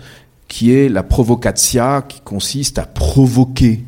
[0.49, 3.81] qui est la provocatio, qui consiste à provoquer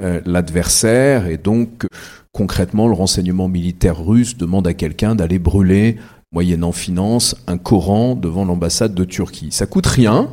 [0.00, 1.86] euh, l'adversaire, et donc
[2.32, 5.96] concrètement, le renseignement militaire russe demande à quelqu'un d'aller brûler,
[6.32, 9.52] moyennant finance, un Coran devant l'ambassade de Turquie.
[9.52, 10.30] Ça coûte rien,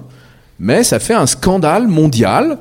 [0.59, 2.57] mais ça fait un scandale mondial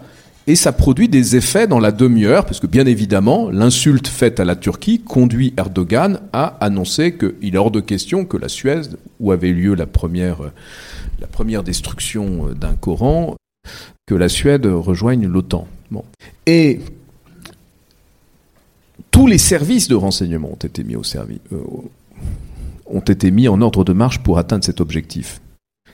[0.51, 4.45] et ça produit des effets dans la demi-heure, parce que bien évidemment, l'insulte faite à
[4.45, 9.31] la Turquie conduit Erdogan à annoncer qu'il est hors de question que la Suède, où
[9.31, 10.51] avait lieu la première
[11.63, 13.37] destruction d'un Coran,
[14.07, 15.69] que la Suède rejoigne l'OTAN.
[16.47, 16.81] Et
[19.13, 21.63] tous les services de renseignement ont été mis au service, euh,
[22.87, 25.41] ont été mis en ordre de marche pour atteindre cet objectif,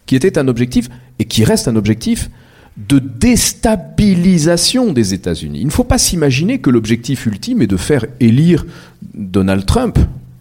[0.07, 0.89] qui était un objectif
[1.19, 2.31] et qui reste un objectif
[2.77, 5.61] de déstabilisation des États-Unis.
[5.61, 8.67] Il ne faut pas s'imaginer que l'objectif ultime est de faire élire
[9.15, 9.99] Donald Trump,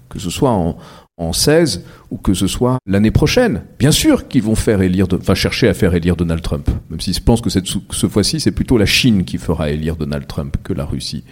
[0.09, 0.77] que ce soit en,
[1.17, 3.61] en 16 ou que ce soit l'année prochaine.
[3.79, 7.21] Bien sûr qu'ils vont faire élire, chercher à faire élire Donald Trump, même si je
[7.21, 10.73] pense que cette, ce fois-ci c'est plutôt la Chine qui fera élire Donald Trump que
[10.73, 11.23] la Russie.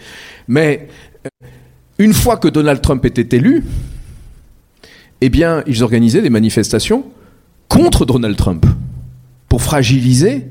[0.47, 0.87] Mais
[1.25, 1.47] euh,
[1.97, 3.65] une fois que Donald Trump était élu,
[5.19, 7.05] eh bien ils organisaient des manifestations
[7.67, 8.65] contre Donald Trump
[9.49, 10.47] pour fragiliser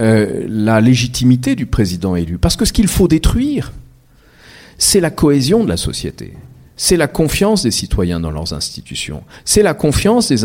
[0.00, 2.38] euh, la légitimité du président élu.
[2.38, 3.72] Parce que ce qu'il faut détruire,
[4.78, 6.34] c'est la cohésion de la société.
[6.76, 10.38] C'est la confiance des citoyens dans leurs institutions, c'est la confiance des,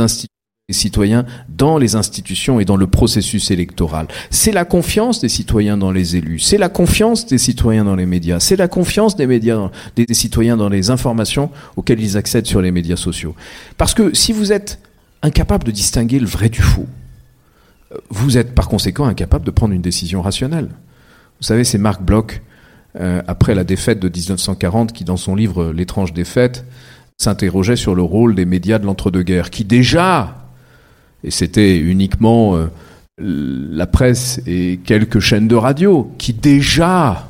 [0.71, 5.91] citoyens dans les institutions et dans le processus électoral, c'est la confiance des citoyens dans
[5.91, 9.69] les élus, c'est la confiance des citoyens dans les médias, c'est la confiance des médias,
[9.95, 13.35] des, citoyens dans les informations auxquelles ils accèdent sur les médias sociaux.
[13.77, 14.79] Parce que si vous êtes
[15.21, 16.87] incapable de distinguer le vrai du faux,
[18.09, 20.69] vous êtes par conséquent incapable de prendre une décision rationnelle.
[21.39, 22.41] Vous savez, c'est Marc Bloch
[22.99, 26.65] euh, après la défaite de 1940, qui dans son livre L'étrange défaite
[27.17, 30.47] s'interrogeait sur le rôle des médias de l'entre-deux-guerres, qui déjà,
[31.23, 32.67] et c'était uniquement euh,
[33.19, 37.29] la presse et quelques chaînes de radio, qui déjà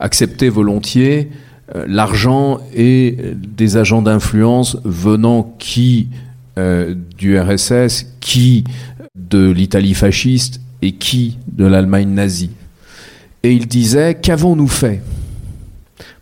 [0.00, 1.30] acceptaient volontiers
[1.74, 6.08] euh, l'argent et des agents d'influence venant qui
[7.16, 8.64] du RSS, qui
[9.18, 12.50] de l'Italie fasciste et qui de l'Allemagne nazie.
[13.42, 15.02] Et il disait, qu'avons-nous fait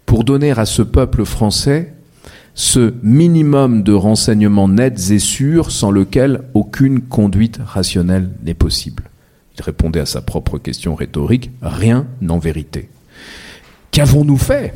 [0.04, 1.92] pour donner à ce peuple français
[2.54, 9.04] ce minimum de renseignements nets et sûrs sans lequel aucune conduite rationnelle n'est possible?
[9.56, 12.88] Il répondait à sa propre question rhétorique, rien en vérité.
[13.90, 14.74] Qu'avons-nous fait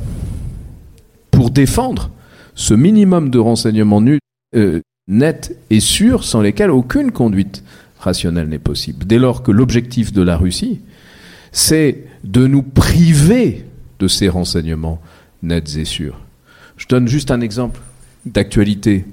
[1.31, 2.11] pour défendre
[2.55, 4.03] ce minimum de renseignements
[4.57, 7.63] euh, nets et sûrs sans lesquels aucune conduite
[8.01, 10.81] rationnelle n'est possible Dès lors que l'objectif de la Russie,
[11.53, 13.65] c'est de nous priver
[13.99, 15.01] de ces renseignements
[15.43, 16.19] nets et sûrs.
[16.77, 17.81] Je donne juste un exemple
[18.25, 19.05] d'actualité.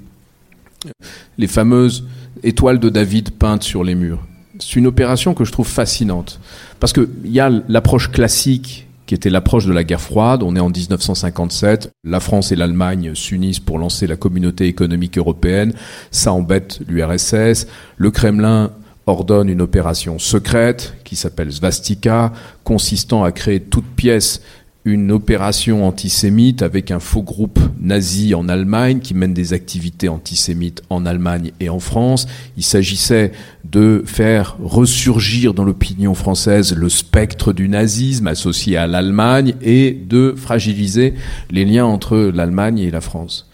[1.38, 2.06] les fameuses
[2.42, 4.24] étoiles de David peintes sur les murs.
[4.58, 6.40] C'est une opération que je trouve fascinante.
[6.80, 10.42] Parce qu'il y a l'approche classique qui était l'approche de la guerre froide.
[10.42, 15.72] On est en 1957, la France et l'Allemagne s'unissent pour lancer la communauté économique européenne.
[16.10, 17.66] Ça embête l'URSS.
[17.96, 18.70] Le Kremlin
[19.06, 24.42] ordonne une opération secrète qui s'appelle Svastika, consistant à créer toute pièce
[24.88, 30.82] une opération antisémite avec un faux groupe nazi en Allemagne qui mène des activités antisémites
[30.88, 32.26] en Allemagne et en France.
[32.56, 33.32] Il s'agissait
[33.64, 40.34] de faire ressurgir dans l'opinion française le spectre du nazisme associé à l'Allemagne et de
[40.36, 41.14] fragiliser
[41.50, 43.50] les liens entre l'Allemagne et la France.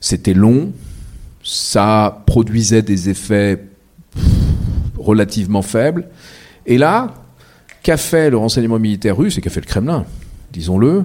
[0.00, 0.72] C'était long,
[1.42, 3.64] ça produisait des effets
[4.96, 6.08] relativement faibles.
[6.64, 7.14] Et là,
[7.82, 10.06] qu'a fait le renseignement militaire russe et qu'a fait le Kremlin?
[10.52, 11.04] Disons-le,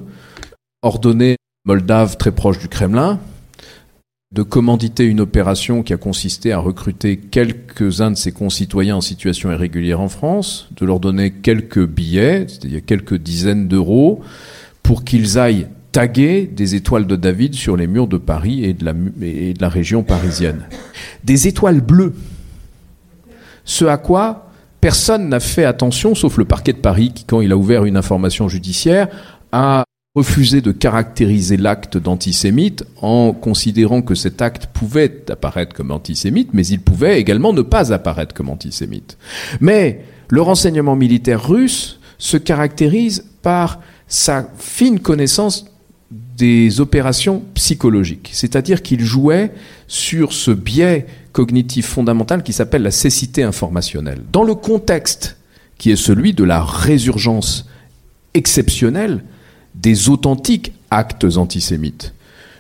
[0.82, 3.20] ordonné Moldave très proche du Kremlin
[4.36, 9.50] de commanditer une opération qui a consisté à recruter quelques-uns de ses concitoyens en situation
[9.52, 14.22] irrégulière en France, de leur donner quelques billets, c'est-à-dire quelques dizaines d'euros,
[14.84, 18.84] pour qu'ils aillent taguer des étoiles de David sur les murs de Paris et de
[18.84, 20.68] la, et de la région parisienne.
[21.24, 22.14] Des étoiles bleues.
[23.64, 24.50] Ce à quoi
[24.82, 27.98] personne n'a fait attention, sauf le parquet de Paris, qui, quand il a ouvert une
[27.98, 29.08] information judiciaire,
[29.56, 36.50] a refusé de caractériser l'acte d'antisémite en considérant que cet acte pouvait apparaître comme antisémite,
[36.54, 39.18] mais il pouvait également ne pas apparaître comme antisémite.
[39.62, 45.66] Mais le renseignement militaire russe se caractérise par sa fine connaissance
[46.12, 49.54] des opérations psychologiques, c'est-à-dire qu'il jouait
[49.88, 54.22] sur ce biais cognitif fondamental qui s'appelle la cécité informationnelle.
[54.34, 55.38] Dans le contexte
[55.78, 57.70] qui est celui de la résurgence
[58.34, 59.24] exceptionnelle
[59.76, 62.14] des authentiques actes antisémites.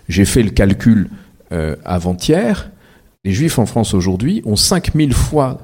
[0.10, 1.10] J'ai fait le calcul
[1.52, 2.70] euh, avant-hier.
[3.24, 5.60] Les juifs en France aujourd'hui ont 5000 fois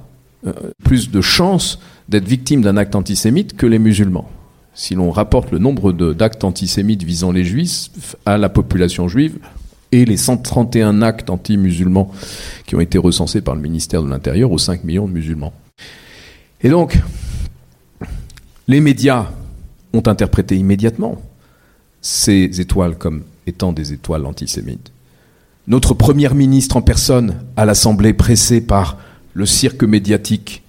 [0.47, 4.29] euh, plus de chances d'être victimes d'un acte antisémite que les musulmans.
[4.73, 9.37] Si l'on rapporte le nombre d'actes antisémites visant les juifs à la population juive
[9.91, 12.11] et les 131 actes anti-musulmans
[12.65, 15.53] qui ont été recensés par le ministère de l'Intérieur aux 5 millions de musulmans.
[16.63, 16.97] Et donc,
[18.67, 19.27] les médias
[19.93, 21.21] ont interprété immédiatement
[22.01, 24.91] ces étoiles comme étant des étoiles antisémites.
[25.67, 28.97] Notre première ministre en personne à l'Assemblée, pressée par
[29.33, 30.63] le cirque médiatique,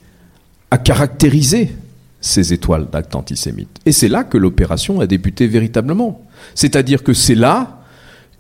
[0.71, 1.73] a caractérisé
[2.21, 3.81] ces étoiles d'actes antisémites.
[3.85, 6.25] Et c'est là que l'opération a débuté véritablement.
[6.55, 7.81] C'est-à-dire que c'est là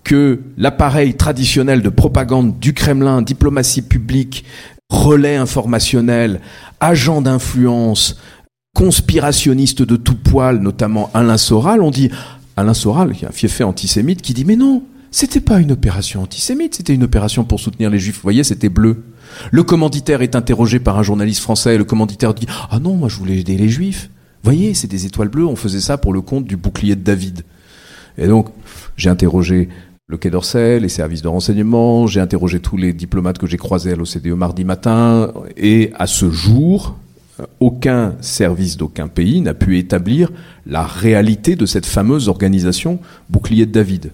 [0.04, 4.44] que l'appareil traditionnel de propagande du Kremlin, diplomatie publique,
[4.88, 6.40] relais informationnel,
[6.80, 8.18] agent d'influence,
[8.74, 12.10] conspirationniste de tout poil, notamment Alain Soral, ont dit
[12.56, 16.22] Alain Soral, qui est un fiefé antisémite, qui dit mais non, c'était pas une opération
[16.22, 18.16] antisémite, c'était une opération pour soutenir les juifs.
[18.16, 19.04] Vous voyez, c'était bleu.
[19.50, 23.08] Le commanditaire est interrogé par un journaliste français et le commanditaire dit ah non, moi
[23.08, 24.10] je voulais aider les juifs.
[24.42, 27.02] Vous voyez, c'est des étoiles bleues, on faisait ça pour le compte du bouclier de
[27.02, 27.42] David.
[28.18, 28.48] Et donc,
[28.96, 29.68] j'ai interrogé
[30.08, 33.92] le Quai d'Orsay, les services de renseignement, j'ai interrogé tous les diplomates que j'ai croisés
[33.92, 36.96] à l'OCDE mardi matin, et à ce jour,
[37.60, 40.30] aucun service d'aucun pays n'a pu établir
[40.66, 42.98] la réalité de cette fameuse organisation
[43.30, 44.12] bouclier de David.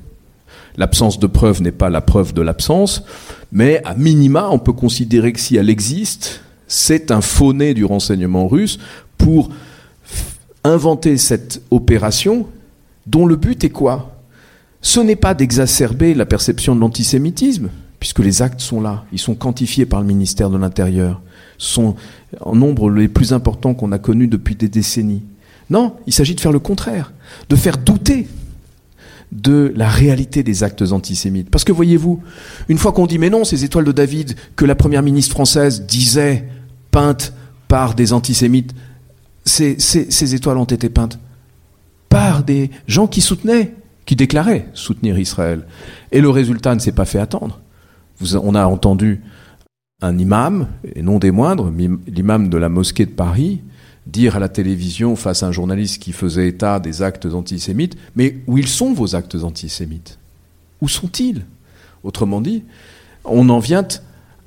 [0.77, 3.03] L'absence de preuve n'est pas la preuve de l'absence,
[3.51, 8.47] mais à minima, on peut considérer que si elle existe, c'est un faux-nez du renseignement
[8.47, 8.79] russe
[9.17, 9.51] pour
[10.63, 12.47] inventer cette opération
[13.07, 14.15] dont le but est quoi?
[14.81, 19.35] Ce n'est pas d'exacerber la perception de l'antisémitisme, puisque les actes sont là, ils sont
[19.35, 21.21] quantifiés par le ministère de l'Intérieur
[21.59, 21.97] sont
[22.41, 25.23] en nombre les plus importants qu'on a connus depuis des décennies.
[25.71, 27.13] Non, il s'agit de faire le contraire,
[27.49, 28.27] de faire douter
[29.33, 31.51] de la réalité des actes antisémites.
[31.51, 32.23] Parce que voyez-vous,
[32.69, 35.85] une fois qu'on dit mais non, ces étoiles de David que la première ministre française
[35.87, 36.49] disait
[36.91, 37.35] peintes
[37.67, 38.75] par des antisémites,
[39.45, 41.19] ces, ces étoiles ont été peintes
[42.09, 43.75] par des gens qui soutenaient,
[44.07, 45.67] qui déclaraient soutenir Israël.
[46.13, 47.61] Et le résultat ne s'est pas fait attendre.
[48.43, 49.21] On a entendu
[50.01, 51.73] un imam, et non des moindres,
[52.07, 53.61] l'imam de la mosquée de Paris,
[54.07, 58.39] dire à la télévision face à un journaliste qui faisait état des actes antisémites, mais
[58.47, 60.19] où ils sont vos actes antisémites
[60.81, 61.45] Où sont-ils?
[62.05, 62.63] Autrement dit,
[63.25, 63.87] on en vient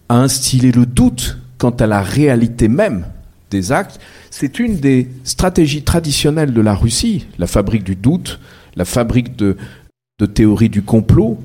[0.08, 3.06] à instiller le doute quant à la réalité même
[3.50, 4.00] des actes.
[4.30, 8.40] C'est une des stratégies traditionnelles de la Russie, la fabrique du doute,
[8.76, 9.58] la fabrique de,
[10.18, 11.38] de théories du complot.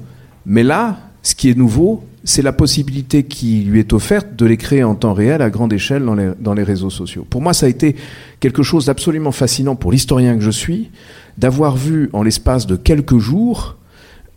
[0.47, 0.97] Mais là,
[1.27, 4.95] ce qui est nouveau, c'est la possibilité qui lui est offerte de les créer en
[4.95, 7.27] temps réel à grande échelle dans les, réseaux sociaux.
[7.29, 7.97] Pour moi, ça a été
[8.39, 10.89] quelque chose d'absolument fascinant pour l'historien que je suis,
[11.37, 13.77] d'avoir vu en l'espace de quelques jours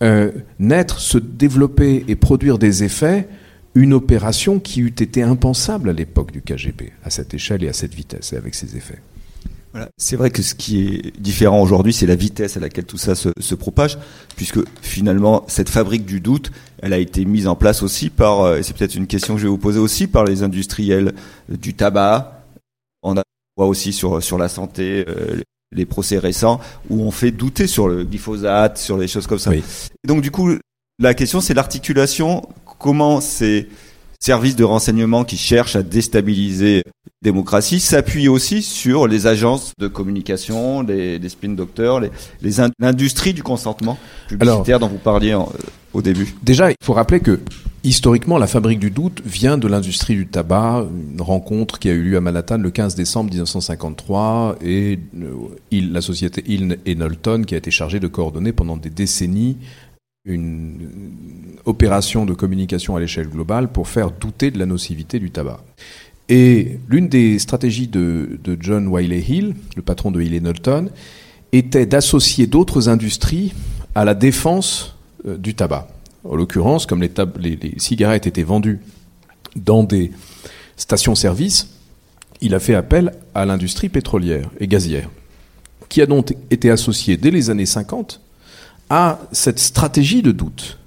[0.02, 3.28] euh, naître, se développer et produire des effets
[3.76, 7.74] une opération qui eût été impensable à l'époque du KGB, à cette échelle et à
[7.74, 9.00] cette vitesse et avec ces effets.
[9.97, 13.15] C'est vrai que ce qui est différent aujourd'hui, c'est la vitesse à laquelle tout ça
[13.15, 13.97] se, se, propage,
[14.36, 16.51] puisque finalement, cette fabrique du doute,
[16.82, 19.41] elle a été mise en place aussi par, euh, et c'est peut-être une question que
[19.41, 21.13] je vais vous poser aussi, par les industriels
[21.49, 22.43] du tabac.
[23.03, 23.24] On a
[23.57, 25.41] voit aussi sur, sur la santé, euh,
[25.72, 26.59] les procès récents,
[26.89, 29.51] où on fait douter sur le glyphosate, sur les choses comme ça.
[30.05, 30.55] donc du coup,
[30.97, 32.49] la question, c'est l'articulation,
[32.80, 33.70] comment ces
[34.20, 39.88] services de renseignement qui cherchent à déstabiliser la démocratie s'appuient aussi sur les agences de
[39.88, 42.11] communication, les, les spin doctors, les,
[42.80, 43.97] l'industrie du consentement
[44.28, 45.43] publicitaire dont vous parliez euh,
[45.93, 46.36] au début.
[46.43, 47.39] Déjà, il faut rappeler que
[47.86, 52.01] Historiquement, la fabrique du doute vient de l'industrie du tabac, une rencontre qui a eu
[52.01, 55.32] lieu à Manhattan le 15 décembre 1953 et euh,
[55.72, 59.55] la société Hill et Knowlton qui a été chargée de coordonner pendant des décennies
[60.30, 60.89] une
[61.65, 65.59] opération de communication à l'échelle globale pour faire douter de la nocivité du tabac.
[66.30, 72.45] Et l'une des stratégies de, John Wiley Hill, le patron de Hill et était d'associer
[72.45, 73.53] d'autres industries
[73.95, 75.88] à la défense euh, du tabac.
[76.23, 78.80] En l'occurrence, comme les, les, cigarettes étaient vendues
[79.55, 80.11] dans des
[80.77, 81.69] stations-service,
[82.41, 85.09] il a fait appel à l'industrie pétrolière et gazière,
[85.89, 88.21] qui a donc été associée dès les années 50
[88.90, 90.78] à cette stratégie de doute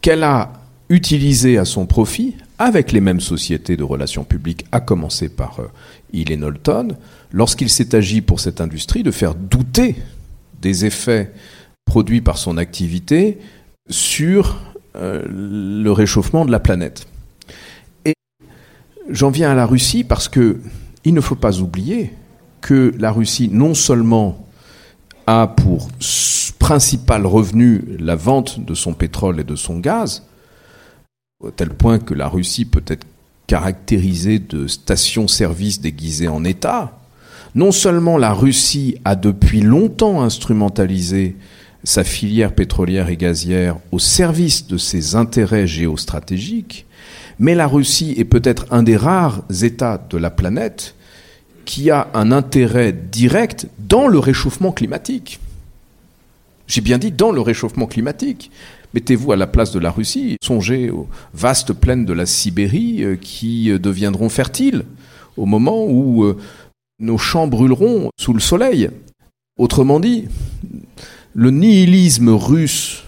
[0.00, 0.52] qu'elle a
[0.88, 5.66] utilisée à son profit avec les mêmes sociétés de relations publiques, à commencer par euh,
[6.12, 6.96] Hill et Knowlton,
[7.32, 9.96] lorsqu'il s'est agi pour cette industrie de faire douter
[10.60, 11.32] des effets
[11.84, 13.38] produits par son activité
[13.88, 14.58] sur
[14.96, 17.06] euh, le réchauffement de la planète.
[18.04, 18.14] Et
[19.08, 20.58] j'en viens à la Russie parce que
[21.04, 22.12] il ne faut pas oublier
[22.60, 24.47] que la Russie non seulement
[25.28, 25.90] a pour
[26.58, 30.22] principal revenu la vente de son pétrole et de son gaz,
[31.38, 33.06] au tel point que la Russie peut être
[33.46, 36.98] caractérisée de station-service déguisée en État,
[37.54, 41.36] non seulement la Russie a depuis longtemps instrumentalisé
[41.84, 46.86] sa filière pétrolière et gazière au service de ses intérêts géostratégiques,
[47.38, 50.94] mais la Russie est peut-être un des rares États de la planète
[51.68, 55.38] qui a un intérêt direct dans le réchauffement climatique.
[56.66, 58.50] J'ai bien dit dans le réchauffement climatique.
[58.94, 63.16] Mettez-vous à la place de la Russie, songez aux vastes plaines de la Sibérie euh,
[63.16, 64.84] qui euh, deviendront fertiles
[65.36, 66.38] au moment où euh,
[67.00, 68.88] nos champs brûleront sous le soleil.
[69.58, 70.24] Autrement dit,
[71.34, 73.04] le nihilisme russe,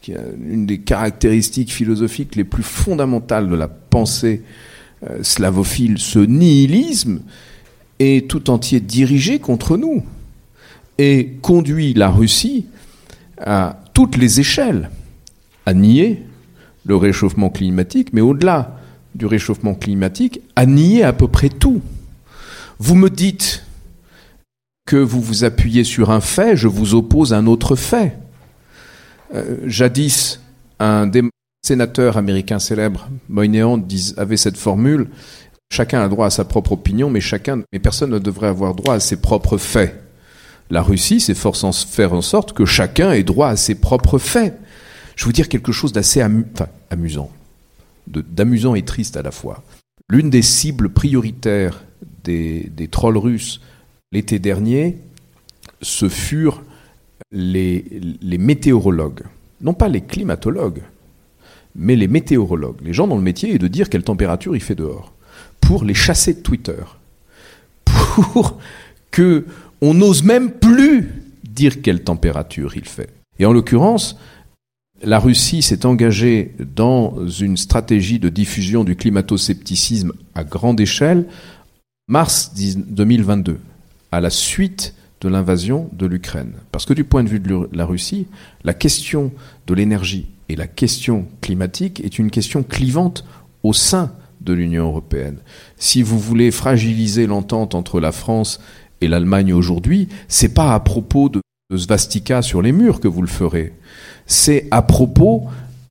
[0.00, 4.42] qui est une des caractéristiques philosophiques les plus fondamentales de la pensée
[5.22, 7.22] slavophile, ce nihilisme
[8.00, 10.02] est tout entier dirigé contre nous
[10.98, 12.66] et conduit la Russie
[13.38, 14.90] à toutes les échelles
[15.66, 16.22] à nier
[16.84, 18.80] le réchauffement climatique, mais au-delà
[19.14, 21.82] du réchauffement climatique, à nier à peu près tout.
[22.78, 23.64] Vous me dites
[24.86, 28.16] que vous vous appuyez sur un fait, je vous oppose un autre fait.
[29.34, 30.40] Euh, jadis,
[30.78, 31.22] un des
[31.62, 33.80] sénateurs américains célèbres, Moynihan,
[34.16, 35.08] avait cette formule
[35.70, 38.94] chacun a droit à sa propre opinion, mais chacun, mais personne ne devrait avoir droit
[38.94, 40.02] à ses propres faits.
[40.70, 44.58] La Russie s'efforce de faire en sorte que chacun ait droit à ses propres faits.
[45.16, 46.22] Je vais vous dire quelque chose d'assez
[46.90, 47.30] amusant,
[48.06, 49.62] d'amusant et triste à la fois.
[50.08, 51.84] L'une des cibles prioritaires
[52.24, 53.60] des, des trolls russes
[54.12, 54.98] L'été dernier,
[55.82, 56.64] ce furent
[57.30, 57.84] les,
[58.40, 59.22] météorologues,
[59.60, 60.82] non pas les climatologues,
[61.76, 64.74] mais les météorologues, les gens dont le métier est de dire quelle température il fait
[64.74, 65.12] dehors,
[65.60, 66.82] pour les chasser de Twitter,
[67.84, 68.58] pour
[69.10, 69.46] que
[69.80, 71.08] on n'ose même plus
[71.44, 73.08] dire quelle température il fait.
[73.38, 74.18] Et en l'occurrence,
[75.02, 81.26] la Russie s'est engagée dans une stratégie de diffusion du climato-scepticisme à grande échelle
[82.08, 83.58] mars 2022
[84.12, 86.52] à la suite de l'invasion de l'Ukraine.
[86.72, 88.26] Parce que du point de vue de la Russie,
[88.64, 89.32] la question
[89.66, 93.24] de l'énergie et la question climatique est une question clivante
[93.62, 95.38] au sein de l'Union européenne.
[95.76, 98.60] Si vous voulez fragiliser l'entente entre la France
[99.00, 101.40] et l'Allemagne aujourd'hui, c'est pas à propos de,
[101.76, 103.72] svastika sur les murs que vous le ferez.
[104.26, 105.44] C'est à propos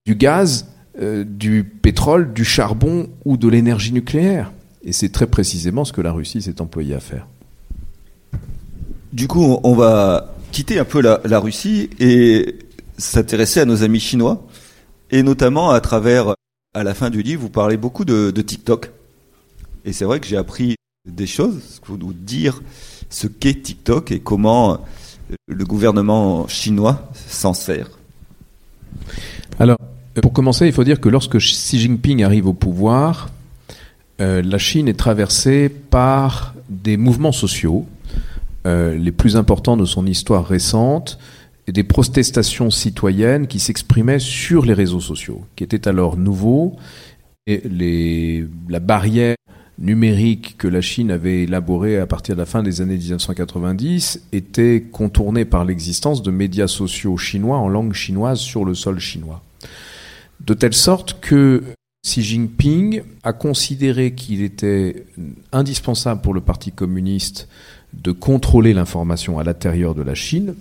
[0.06, 0.68] du gaz,
[1.02, 4.52] euh, du pétrole, du charbon ou de l'énergie nucléaire.
[4.84, 7.28] Et c'est très précisément ce que la Russie s'est employée à faire.
[9.14, 12.56] Du coup, on va quitter un peu la, Russie et
[12.98, 14.46] s'intéresser à nos amis chinois,
[15.12, 16.36] et notamment à travers,
[16.74, 18.92] à la fin du livre, vous parlez beaucoup de, TikTok.
[19.86, 20.76] Et c'est vrai que j'ai appris
[21.08, 22.62] des choses, vous dire
[23.10, 24.80] ce qu'est TikTok et comment
[25.48, 27.90] le gouvernement chinois s'en sert.
[29.60, 29.78] Alors,
[30.22, 33.30] Pour commencer, il faut dire que lorsque Xi Jinping arrive au pouvoir,
[34.22, 37.88] euh, la Chine est traversée par des mouvements sociaux,
[38.68, 41.18] euh, les plus importants de son histoire récente,
[41.72, 46.76] des protestations citoyennes qui s'exprimaient sur les réseaux sociaux, qui étaient alors nouveaux.
[47.48, 49.36] Et la barrière
[49.80, 54.86] numérique que la Chine avait élaborée à partir de la fin des années 1990 était
[54.92, 59.42] contournée par l'existence de médias sociaux chinois en langue chinoise sur le sol chinois.
[60.42, 61.64] De telle sorte que
[62.06, 65.06] Xi Jinping a considéré qu'il était
[65.52, 67.48] indispensable pour le Parti communiste
[67.94, 70.56] de contrôler l'information à l'intérieur de la Chine,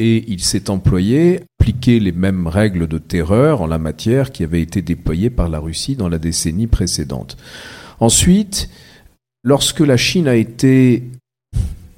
[0.00, 4.44] et il s'est employé à appliquer les mêmes règles de terreur en la matière qui
[4.44, 7.36] avaient été déployées par la Russie dans la décennie précédente.
[8.00, 8.68] Ensuite,
[9.44, 11.04] lorsque la Chine a été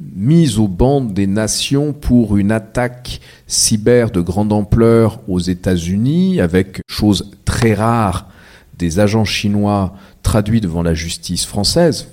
[0.01, 6.81] mise au banc des nations pour une attaque cyber de grande ampleur aux États-Unis, avec
[6.89, 8.29] chose très rare,
[8.79, 12.09] des agents chinois traduits devant la justice française.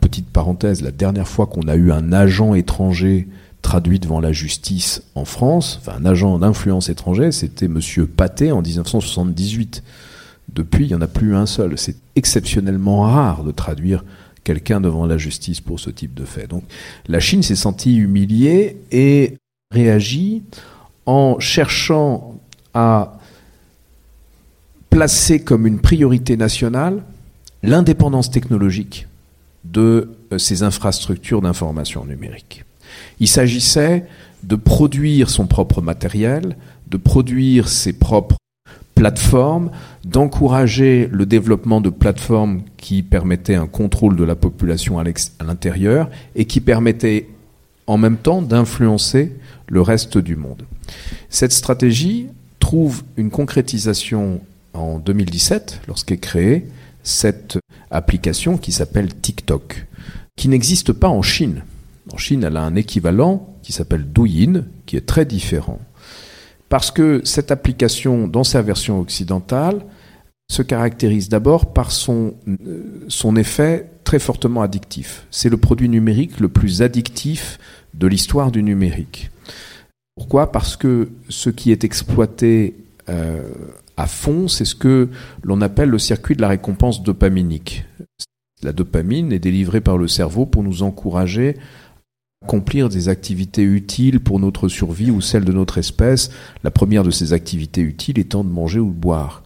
[0.00, 3.28] Petite parenthèse, la dernière fois qu'on a eu un agent étranger
[3.62, 9.82] traduit devant la justice en France, un agent d'influence étranger, c'était Monsieur Paté en 1978.
[10.52, 11.78] Depuis, il n'y en a plus un seul.
[11.78, 14.04] C'est exceptionnellement rare de traduire
[14.44, 16.46] quelqu'un devant la justice pour ce type de fait.
[16.46, 16.64] Donc
[17.06, 19.36] la Chine s'est sentie humiliée et
[19.70, 20.42] réagit
[21.06, 22.40] en cherchant
[22.74, 23.18] à
[24.88, 27.02] placer comme une priorité nationale
[27.62, 29.06] l'indépendance technologique
[29.64, 32.64] de euh, ces infrastructures d'information numérique.
[33.18, 34.04] Il s'agissait
[34.42, 36.56] de produire son propre matériel,
[36.88, 38.36] de produire ses propres
[38.94, 39.70] plateformes,
[40.04, 45.04] d'encourager le développement de plateformes qui permettaient un contrôle de la population à
[45.44, 47.28] l'intérieur et qui permettaient
[47.86, 49.32] en même temps d'influencer
[49.68, 50.64] le reste du monde.
[51.28, 52.26] Cette stratégie
[52.58, 54.40] trouve une concrétisation
[54.74, 56.66] en 2017 lorsqu'est créée
[57.02, 57.58] cette
[57.90, 59.86] application qui s'appelle TikTok,
[60.36, 61.62] qui n'existe pas en Chine.
[62.12, 65.80] En Chine, elle a un équivalent qui s'appelle Douyin, qui est très différent.
[66.68, 69.84] Parce que cette application, dans sa version occidentale,
[70.50, 75.26] se caractérise d'abord par son, euh, son effet très fortement addictif.
[75.30, 77.58] C'est le produit numérique le plus addictif
[77.94, 79.30] de l'histoire du numérique.
[80.16, 80.50] Pourquoi?
[80.50, 82.74] Parce que ce qui est exploité
[83.08, 83.48] euh,
[83.96, 85.08] à fond, c'est ce que
[85.42, 87.84] l'on appelle le circuit de la récompense dopaminique.
[88.62, 91.56] La dopamine est délivrée par le cerveau pour nous encourager
[92.42, 96.30] accomplir des activités utiles pour notre survie ou celle de notre espèce,
[96.64, 99.42] la première de ces activités utiles étant de manger ou de boire.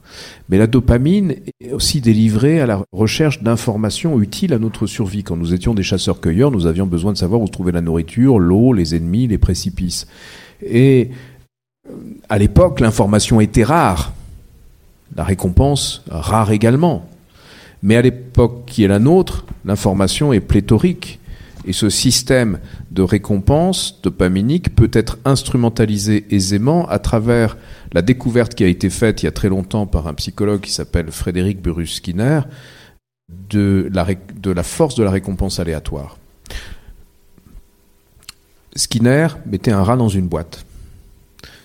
[0.49, 5.25] Mais la dopamine est aussi délivrée à la recherche d'informations utiles à notre survie.
[5.25, 8.39] Quand nous étions des chasseurs-cueilleurs, nous avions besoin de savoir où se trouvait la nourriture,
[8.39, 10.07] l'eau, les ennemis, les précipices.
[10.65, 11.11] Et
[11.91, 11.95] euh,
[12.29, 14.13] à l'époque, l'information était rare.
[15.17, 17.09] La récompense, rare également.
[17.83, 21.19] Mais à l'époque qui est la nôtre, l'information est pléthorique.
[21.67, 22.59] Et ce système
[22.95, 27.57] de récompense dopaminique peut être instrumentalisé aisément à travers
[27.93, 30.71] la découverte qui a été faite il y a très longtemps par un psychologue qui
[30.71, 32.43] s'appelle Frédéric Burrus Skinner
[33.51, 36.19] de la, de la force de la récompense aléatoire.
[38.77, 40.65] Skinner mettait un rat dans une boîte.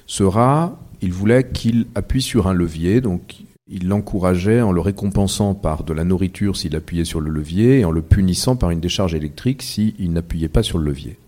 [0.08, 3.36] Ce rat, il voulait qu'il appuie sur un levier, donc
[3.72, 7.86] il l'encourageait en le récompensant par de la nourriture s'il appuyait sur le levier et
[7.86, 11.20] en le punissant par une décharge électrique s'il n'appuyait pas sur le levier.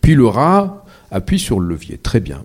[0.00, 2.44] Puis le rat appuie sur le levier, très bien.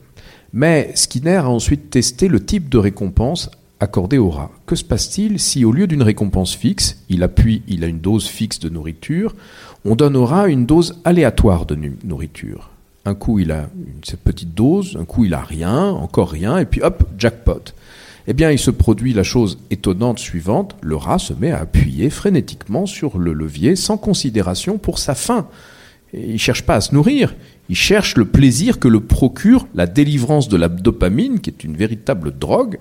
[0.53, 4.51] Mais Skinner a ensuite testé le type de récompense accordée au rat.
[4.67, 8.27] Que se passe-t-il si au lieu d'une récompense fixe, il appuie, il a une dose
[8.27, 9.35] fixe de nourriture,
[9.85, 12.69] on donne au rat une dose aléatoire de nourriture
[13.05, 13.67] un coup il a
[14.03, 17.73] cette petite dose, un coup il a rien, encore rien, et puis hop, jackpot
[18.27, 22.09] eh bien, il se produit la chose étonnante suivante, le rat se met à appuyer
[22.09, 25.47] frénétiquement sur le levier sans considération pour sa faim.
[26.13, 27.35] il ne cherche pas à se nourrir,
[27.69, 31.75] il cherche le plaisir que le procure la délivrance de la dopamine, qui est une
[31.75, 32.77] véritable drogue,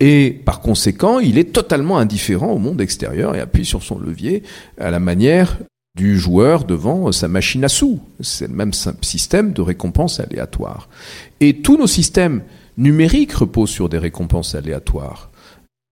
[0.00, 4.42] et par conséquent, il est totalement indifférent au monde extérieur et appuie sur son levier
[4.78, 5.58] à la manière
[5.96, 7.98] du joueur devant sa machine à sous.
[8.20, 10.90] C'est le même système de récompense aléatoire.
[11.40, 12.42] Et tous nos systèmes
[12.76, 15.30] numérique repose sur des récompenses aléatoires.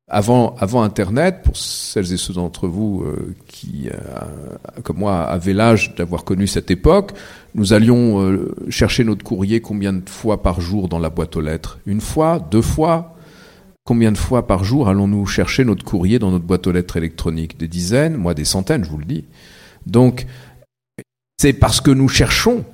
[0.07, 5.95] Avant, Internet, pour celles et ceux d'entre vous euh, qui, euh, comme moi, avaient l'âge
[5.95, 7.13] d'avoir connu cette époque,
[7.55, 11.41] nous allions euh, chercher notre courrier combien de fois par jour dans la boîte aux
[11.41, 13.17] lettres Une fois Deux fois
[13.87, 17.59] Combien de fois par jour allons-nous chercher notre courrier dans notre boîte aux lettres électronique?
[17.59, 19.25] Des dizaines, moi des centaines, je vous le dis.
[19.87, 20.27] Donc,
[21.39, 22.65] c'est parce que nous cherchons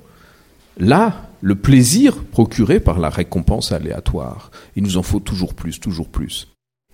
[0.77, 4.51] là le plaisir procuré par la récompense aléatoire.
[4.75, 6.47] Il nous en faut toujours plus, toujours plus.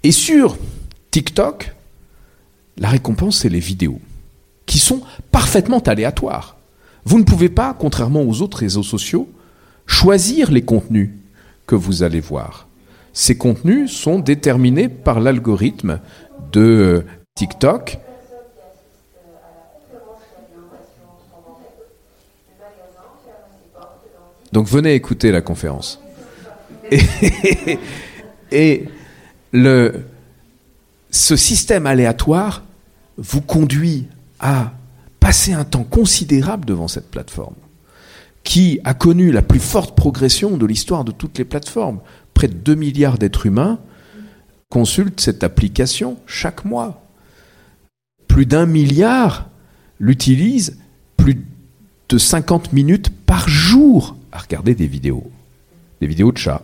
[0.04, 0.58] Et sur
[1.12, 1.76] TikTok,
[2.78, 4.00] la récompense, c'est les vidéos,
[4.66, 6.58] qui sont parfaitement aléatoires.
[7.06, 9.30] Vous ne pouvez pas, contrairement aux autres réseaux sociaux,
[9.86, 11.12] choisir les contenus
[11.66, 12.68] que vous allez voir.
[13.14, 16.00] Ces contenus sont déterminés par l'algorithme
[16.52, 17.04] de
[17.36, 18.00] TikTok.
[24.54, 26.02] Donc venez écouter la conférence.
[28.52, 28.86] Et,
[31.10, 32.64] ce système aléatoire
[33.18, 34.08] vous conduit
[34.40, 34.74] à
[35.20, 37.56] passer un temps considérable devant cette plateforme,
[38.44, 42.00] qui a connu la plus forte progression de l'histoire de toutes les plateformes.
[42.34, 43.80] Près de 2 milliards d'êtres humains
[44.70, 47.04] consultent cette application chaque mois.
[48.28, 49.50] Plus d'un milliard
[50.00, 50.78] l'utilisent
[51.16, 51.46] plus
[52.10, 55.30] de 50 minutes par jour à regarder des vidéos.
[56.00, 56.62] Des vidéos de chats,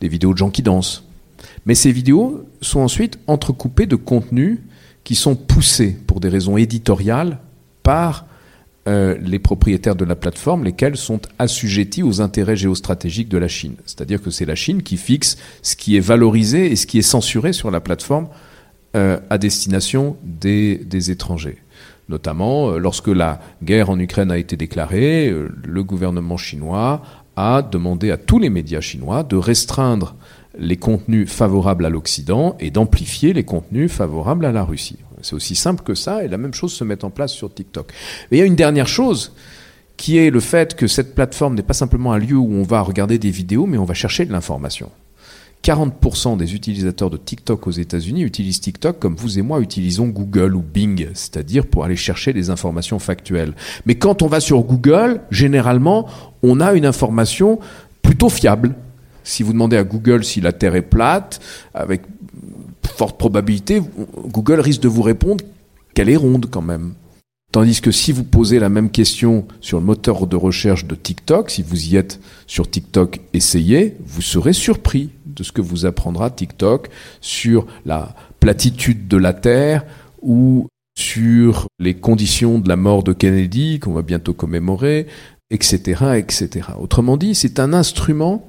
[0.00, 1.04] des vidéos de gens qui dansent.
[1.66, 4.58] Mais ces vidéos sont ensuite entrecoupées de contenus
[5.04, 7.38] qui sont poussés pour des raisons éditoriales
[7.82, 8.26] par
[8.88, 13.74] euh, les propriétaires de la plateforme, lesquels sont assujettis aux intérêts géostratégiques de la Chine.
[13.84, 17.02] C'est-à-dire que c'est la Chine qui fixe ce qui est valorisé et ce qui est
[17.02, 18.28] censuré sur la plateforme
[18.96, 21.58] euh, à destination des, des étrangers.
[22.08, 25.34] Notamment, euh, lorsque la guerre en Ukraine a été déclarée,
[25.64, 27.02] le gouvernement chinois
[27.36, 30.16] a demandé à tous les médias chinois de restreindre
[30.58, 34.98] les contenus favorables à l'Occident et d'amplifier les contenus favorables à la Russie.
[35.22, 37.92] C'est aussi simple que ça, et la même chose se met en place sur TikTok.
[38.30, 39.34] Mais il y a une dernière chose,
[39.96, 42.80] qui est le fait que cette plateforme n'est pas simplement un lieu où on va
[42.80, 44.90] regarder des vidéos, mais on va chercher de l'information.
[45.64, 50.54] 40% des utilisateurs de TikTok aux États-Unis utilisent TikTok comme vous et moi utilisons Google
[50.54, 53.54] ou Bing, c'est-à-dire pour aller chercher des informations factuelles.
[53.84, 56.06] Mais quand on va sur Google, généralement,
[56.42, 57.58] on a une information
[58.02, 58.74] plutôt fiable.
[59.24, 61.40] Si vous demandez à Google si la Terre est plate,
[61.74, 62.02] avec
[62.84, 63.82] forte probabilité,
[64.26, 65.44] Google risque de vous répondre
[65.94, 66.94] qu'elle est ronde quand même.
[67.58, 71.50] Tandis que si vous posez la même question sur le moteur de recherche de TikTok,
[71.50, 76.30] si vous y êtes sur TikTok, essayez, vous serez surpris de ce que vous apprendra
[76.30, 76.88] TikTok
[77.20, 79.84] sur la platitude de la Terre
[80.22, 85.08] ou sur les conditions de la mort de Kennedy qu'on va bientôt commémorer,
[85.50, 86.68] etc., etc.
[86.78, 88.46] Autrement dit, c'est un instrument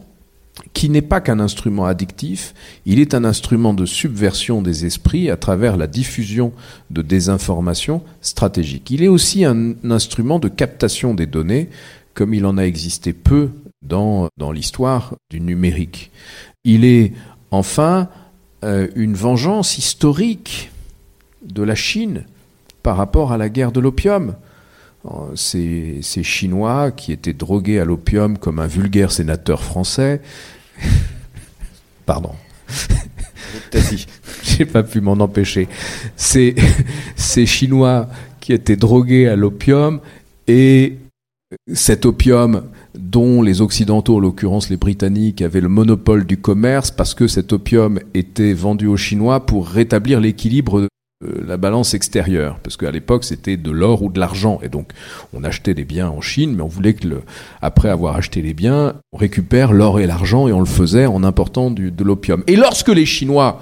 [0.73, 2.53] qui n'est pas qu'un instrument addictif,
[2.85, 6.53] il est un instrument de subversion des esprits à travers la diffusion
[6.89, 8.91] de désinformation stratégique.
[8.91, 11.69] Il est aussi un instrument de captation des données,
[12.13, 13.49] comme il en a existé peu
[13.81, 16.11] dans, dans l'histoire du numérique.
[16.63, 17.13] Il est
[17.51, 18.09] enfin
[18.63, 20.71] euh, une vengeance historique
[21.43, 22.25] de la Chine
[22.83, 24.35] par rapport à la guerre de l'opium.
[25.05, 30.21] Euh, ces, ces, Chinois qui étaient drogués à l'opium comme un vulgaire sénateur français.
[32.05, 32.31] Pardon.
[34.43, 35.69] J'ai pas pu m'en empêcher.
[36.17, 36.53] Ces,
[37.15, 38.09] ces Chinois
[38.41, 40.01] qui étaient drogués à l'opium
[40.47, 40.97] et
[41.73, 47.13] cet opium dont les Occidentaux, en l'occurrence les Britanniques, avaient le monopole du commerce parce
[47.13, 50.87] que cet opium était vendu aux Chinois pour rétablir l'équilibre
[51.21, 54.91] la balance extérieure, parce qu'à l'époque c'était de l'or ou de l'argent, et donc
[55.33, 57.07] on achetait des biens en Chine, mais on voulait que,
[57.61, 61.23] après avoir acheté les biens, on récupère l'or et l'argent, et on le faisait en
[61.25, 62.41] important du, de l'opium.
[62.47, 63.61] Et lorsque les Chinois,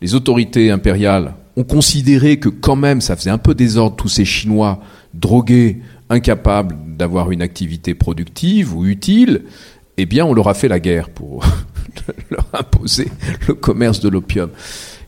[0.00, 4.24] les autorités impériales, ont considéré que quand même ça faisait un peu désordre tous ces
[4.24, 4.80] Chinois
[5.12, 9.42] drogués, incapables d'avoir une activité productive ou utile,
[9.98, 11.44] eh bien on leur a fait la guerre pour
[12.30, 13.08] leur imposer
[13.46, 14.50] le commerce de l'opium.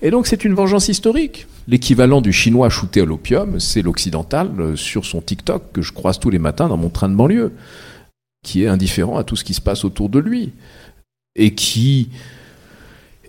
[0.02, 1.46] Et donc c'est une vengeance historique.
[1.68, 6.18] L'équivalent du chinois shooté à l'opium, c'est l'occidental euh, sur son TikTok que je croise
[6.18, 7.52] tous les matins dans mon train de banlieue,
[8.42, 10.52] qui est indifférent à tout ce qui se passe autour de lui
[11.36, 12.10] et qui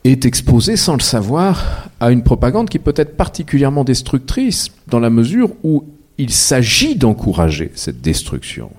[0.04, 5.10] est exposé sans le savoir à une propagande qui peut être particulièrement destructrice dans la
[5.10, 5.86] mesure où
[6.18, 8.72] il s'agit d'encourager cette destruction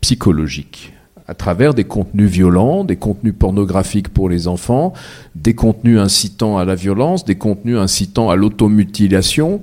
[0.00, 0.92] psychologique
[1.28, 4.92] à travers des contenus violents, des contenus pornographiques pour les enfants,
[5.34, 9.60] des contenus incitant à la violence, des contenus incitant à l'automutilation,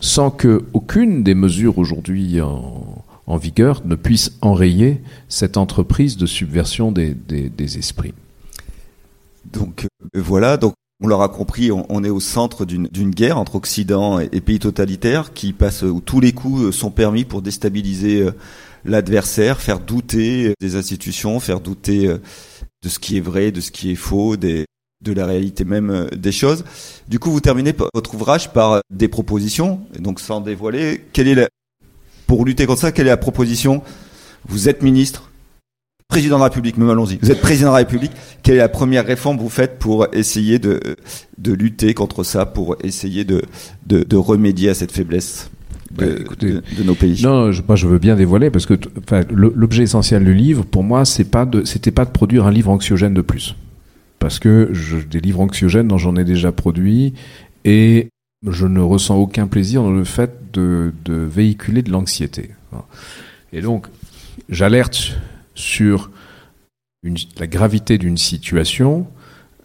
[0.00, 6.92] sans que aucune des mesures aujourd'hui en, vigueur ne puisse enrayer cette entreprise de subversion
[6.92, 7.16] des,
[7.78, 8.14] esprits.
[9.52, 14.18] Donc euh, voilà, donc on l'aura compris, on, est au centre d'une guerre entre Occident
[14.18, 18.30] et, pays totalitaires qui passe où tous les coups sont permis pour déstabiliser euh,
[18.86, 22.18] l'adversaire, faire douter des institutions, faire douter euh,
[22.82, 24.64] de ce qui est vrai, de ce qui est faux, de
[25.04, 26.64] la réalité même euh, des choses.
[27.08, 31.28] Du coup, vous terminez votre ouvrage par euh, des propositions, et donc sans dévoiler, quelle
[31.28, 31.48] est la,
[32.26, 33.82] pour lutter contre ça, quelle est la proposition?
[34.48, 35.30] Vous êtes ministre,
[36.08, 37.18] président de la République, même allons-y.
[37.20, 38.12] Vous êtes président de la République.
[38.42, 40.80] Quelle est la première réforme que vous faites pour essayer de,
[41.38, 43.42] de lutter contre ça, pour essayer de,
[43.86, 45.50] de, de remédier à cette faiblesse?
[45.92, 47.22] De, de, de nos pays.
[47.22, 48.74] Non, je, moi je veux bien dévoiler parce que
[49.30, 52.70] l'objet essentiel du livre, pour moi, c'est pas de, c'était pas de produire un livre
[52.70, 53.56] anxiogène de plus,
[54.18, 57.14] parce que je, des livres anxiogènes, j'en ai déjà produit
[57.64, 58.08] et
[58.46, 62.50] je ne ressens aucun plaisir dans le fait de, de véhiculer de l'anxiété.
[63.52, 63.86] Et donc,
[64.48, 65.16] j'alerte
[65.54, 66.10] sur
[67.02, 69.06] une, la gravité d'une situation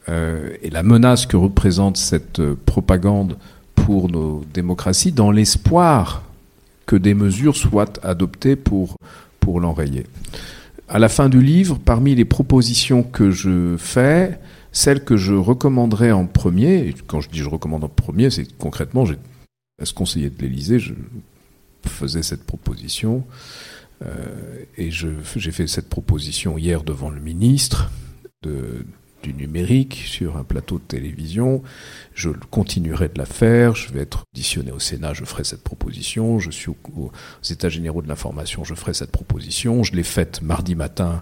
[0.10, 3.38] euh, et la menace que représente cette euh, propagande
[3.92, 6.24] pour nos démocraties dans l'espoir
[6.86, 8.96] que des mesures soient adoptées pour,
[9.42, 10.06] pour l'enrayer.
[10.88, 14.40] À la fin du livre, parmi les propositions que je fais,
[14.72, 18.48] celle que je recommanderais en premier, et quand je dis je recommande en premier, c'est
[18.58, 19.18] concrètement, j'ai,
[19.84, 20.94] ce conseiller de l'Élysée, je
[21.86, 23.26] faisais cette proposition,
[24.06, 27.92] euh, et j'ai fait cette proposition hier devant le ministre
[29.22, 31.62] du numérique sur un plateau de télévision.
[32.14, 33.76] Je continuerai de la faire.
[33.76, 35.14] Je vais être auditionné au Sénat.
[35.14, 36.40] Je ferai cette proposition.
[36.40, 37.12] Je suis aux
[37.50, 38.64] États généraux de l'information.
[38.64, 39.84] Je ferai cette proposition.
[39.84, 41.22] Je l'ai faite mardi matin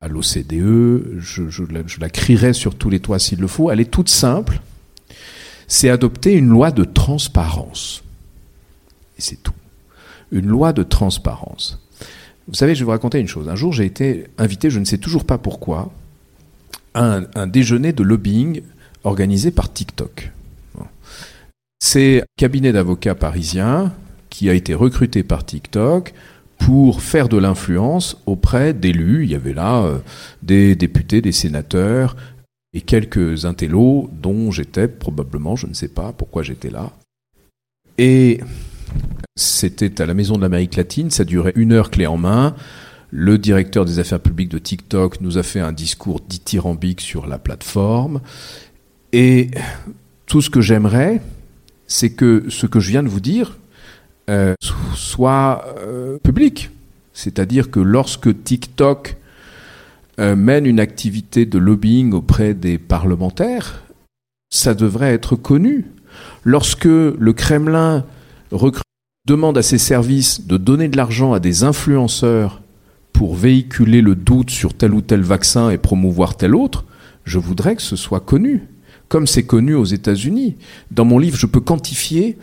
[0.00, 1.18] à l'OCDE.
[1.18, 3.70] Je, je, la crierai sur tous les toits s'il le faut.
[3.70, 4.60] Elle est toute simple.
[5.66, 8.02] C'est adopter une loi de transparence.
[9.18, 9.54] Et c'est tout.
[10.32, 11.80] Une loi de transparence.
[12.48, 13.48] Vous savez, je vais vous raconter une chose.
[13.48, 15.92] Un jour, j'ai été invité, je ne sais toujours pas pourquoi,
[16.94, 18.62] un, un déjeuner de lobbying
[19.04, 20.32] organisé par TikTok.
[21.82, 23.92] C'est un cabinet d'avocats parisien
[24.28, 26.12] qui a été recruté par TikTok
[26.58, 29.24] pour faire de l'influence auprès d'élus.
[29.24, 29.98] Il y avait là euh,
[30.42, 32.16] des députés, des sénateurs
[32.72, 36.92] et quelques intellos dont j'étais probablement, je ne sais pas pourquoi j'étais là.
[37.98, 38.40] Et
[39.34, 42.54] c'était à la Maison de l'Amérique latine, ça durait une heure clé en main.
[43.10, 47.38] Le directeur des affaires publiques de TikTok nous a fait un discours dithyrambique sur la
[47.38, 48.20] plateforme.
[49.12, 49.50] Et
[50.26, 51.20] tout ce que j'aimerais,
[51.86, 53.58] c'est que ce que je viens de vous dire
[54.30, 54.54] euh,
[54.94, 56.70] soit euh, public.
[57.12, 59.16] C'est-à-dire que lorsque TikTok
[60.20, 63.82] euh, mène une activité de lobbying auprès des parlementaires,
[64.50, 65.86] ça devrait être connu.
[66.44, 68.04] Lorsque le Kremlin
[69.26, 72.62] demande à ses services de donner de l'argent à des influenceurs
[73.20, 76.86] pour véhiculer le doute sur tel ou tel vaccin et promouvoir tel autre,
[77.24, 78.62] je voudrais que ce soit connu,
[79.08, 80.56] comme c'est connu aux États-Unis.
[80.90, 82.38] Dans mon livre, je peux quantifier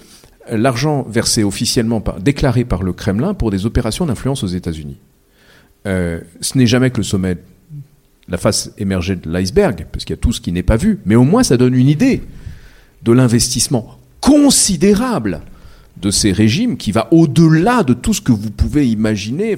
[0.52, 4.98] l'argent versé officiellement, déclaré par le Kremlin pour des opérations d'influence aux États-Unis.
[5.88, 7.38] Euh, ce n'est jamais que le sommet,
[8.28, 11.00] la face émergée de l'iceberg, parce qu'il y a tout ce qui n'est pas vu,
[11.08, 12.22] mais au moins ça donne une idée
[13.02, 15.42] de l'investissement considérable
[16.00, 19.58] de ces régimes qui va au-delà de tout ce que vous pouvez imaginer,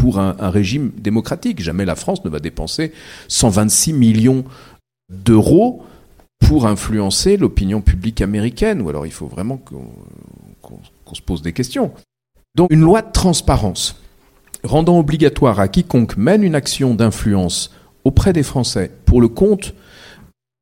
[0.00, 1.60] pour un, régime démocratique.
[1.60, 2.92] Jamais la France ne va dépenser
[3.28, 4.44] 126 millions
[5.10, 5.84] d'euros
[6.38, 8.80] pour influencer l'opinion publique américaine.
[8.80, 9.90] Ou alors il faut vraiment qu'on
[10.62, 10.74] qu
[11.06, 11.92] qu se pose des questions.
[12.54, 14.00] Donc une loi de transparence
[14.64, 17.70] rendant obligatoire à quiconque mène une action d'influence
[18.04, 19.74] auprès des Français pour le compte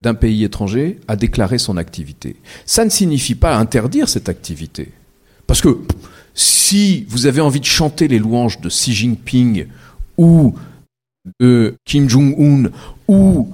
[0.03, 2.37] d'un pays étranger à déclarer son activité.
[2.65, 4.93] Ça ne signifie pas interdire cette activité.
[5.47, 5.79] Parce que
[6.37, 9.67] si vous avez envie de chanter les louanges de Xi Jinping
[10.19, 10.55] ou
[11.41, 12.71] de Kim Jong-un
[13.09, 13.49] ou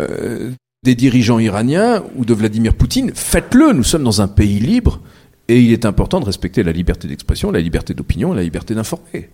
[0.00, 0.52] euh,
[0.84, 5.00] des dirigeants iraniens ou de Vladimir Poutine, faites-le, nous sommes dans un pays libre
[5.48, 9.30] et il est important de respecter la liberté d'expression, la liberté d'opinion la liberté d'informer.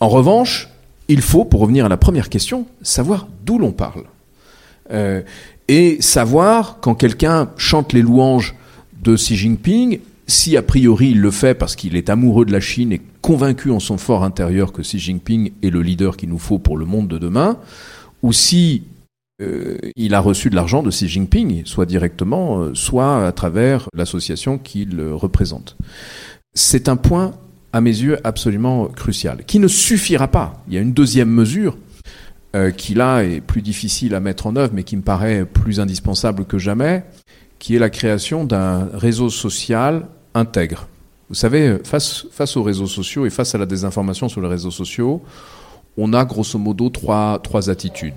[0.00, 0.68] En revanche,
[1.08, 4.04] il faut, pour revenir à la première question, savoir d'où l'on parle.
[4.92, 5.22] Euh,
[5.68, 8.54] et savoir, quand quelqu'un chante les louanges
[9.02, 12.60] de Xi Jinping, si a priori il le fait parce qu'il est amoureux de la
[12.60, 16.38] Chine et convaincu en son fort intérieur que Xi Jinping est le leader qu'il nous
[16.38, 17.58] faut pour le monde de demain,
[18.22, 18.84] ou si
[19.42, 23.88] euh, il a reçu de l'argent de Xi Jinping, soit directement, euh, soit à travers
[23.94, 25.76] l'association qu'il représente.
[26.54, 27.34] C'est un point,
[27.72, 30.64] à mes yeux, absolument crucial, qui ne suffira pas.
[30.68, 31.76] Il y a une deuxième mesure
[32.54, 35.78] euh, qui, là, est plus difficile à mettre en œuvre, mais qui me paraît plus
[35.80, 37.04] indispensable que jamais,
[37.58, 40.86] qui est la création d'un réseau social intègre.
[41.28, 45.22] Vous savez, face, aux réseaux sociaux et face à la désinformation sur les réseaux sociaux,
[45.96, 48.14] on a grosso modo trois, trois attitudes.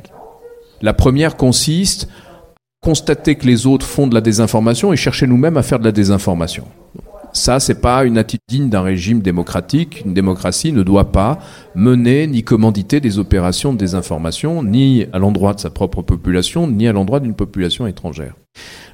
[0.82, 5.58] La première consiste à constater que les autres font de la désinformation et chercher nous-mêmes
[5.58, 6.66] à faire de la désinformation.
[7.32, 10.04] Ça, c'est pas une attitude digne d'un régime démocratique.
[10.06, 11.40] Une démocratie ne doit pas
[11.76, 16.88] mener ni commanditer des opérations de désinformation, ni à l'endroit de sa propre population, ni
[16.88, 18.34] à l'endroit d'une population étrangère.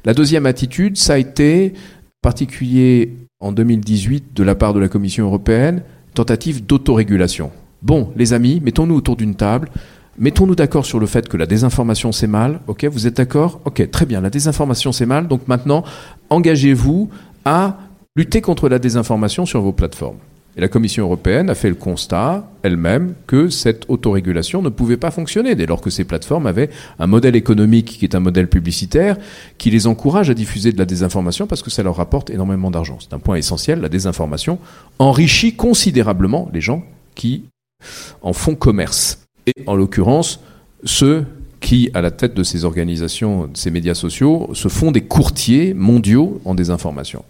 [0.04, 1.74] La deuxième attitude, ça a été
[2.26, 5.84] particulier en 2018 de la part de la Commission européenne,
[6.16, 7.52] tentative d'autorégulation.
[7.84, 9.70] bon, les amis, mettons-nous autour d'une table,
[10.18, 13.62] mettons-nous d'accord sur le fait que la désinformation c'est mal, ok, vous êtes d'accord?
[13.66, 15.84] Ok, très bien, la désinformation c'est mal, donc maintenant,
[16.32, 17.10] engagez-vous
[17.46, 17.78] à
[18.16, 20.18] lutter contre la désinformation sur vos plateformes.
[20.58, 25.12] Et la Commission européenne a fait le constat elle-même que cette autorégulation ne pouvait pas
[25.12, 29.18] fonctionner dès lors que ces plateformes avaient un modèle économique qui est un modèle publicitaire
[29.58, 32.98] qui les encourage à diffuser de la désinformation parce que ça leur rapporte énormément d'argent.
[33.02, 34.60] C'est un point essentiel, la désinformation
[34.98, 36.84] enrichit considérablement les gens
[37.16, 37.44] qui
[38.22, 39.20] en font commerce.
[39.48, 40.40] Et en l'occurrence,
[40.86, 41.26] ceux
[41.60, 45.74] qui, à la tête de ces organisations, de ces médias sociaux, se font des courtiers
[45.74, 47.26] mondiaux en désinformation.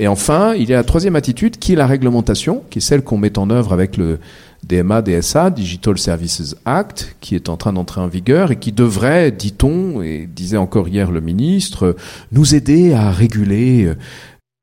[0.00, 3.02] Et enfin, il y a la troisième attitude qui est la réglementation, qui est celle
[3.02, 4.20] qu'on met en œuvre avec le
[4.62, 9.32] DMA, DSA, Digital Services Act, qui est en train d'entrer en vigueur et qui devrait,
[9.32, 11.96] dit-on, et disait encore hier le ministre,
[12.30, 13.96] nous aider à réguler euh,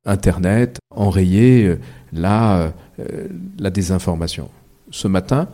[0.06, 1.80] Internet, enrayer euh,
[2.14, 3.28] la, euh,
[3.60, 4.50] la désinformation.
[4.90, 5.50] Ce matin,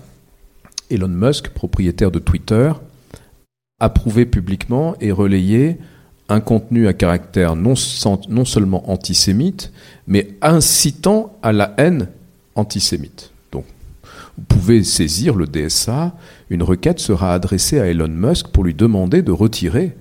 [0.92, 2.72] Elon Musk, propriétaire de Twitter,
[3.80, 5.80] a prouvé publiquement et relayé
[6.30, 7.74] un contenu à caractère non,
[8.30, 9.72] non seulement antisémite,
[10.08, 12.08] mais incitant à la haine
[12.56, 13.32] antisémite.
[13.52, 13.66] Donc,
[14.38, 16.14] vous pouvez saisir le DSA,
[16.50, 19.96] une requête sera adressée à Elon Musk pour lui demander de retirer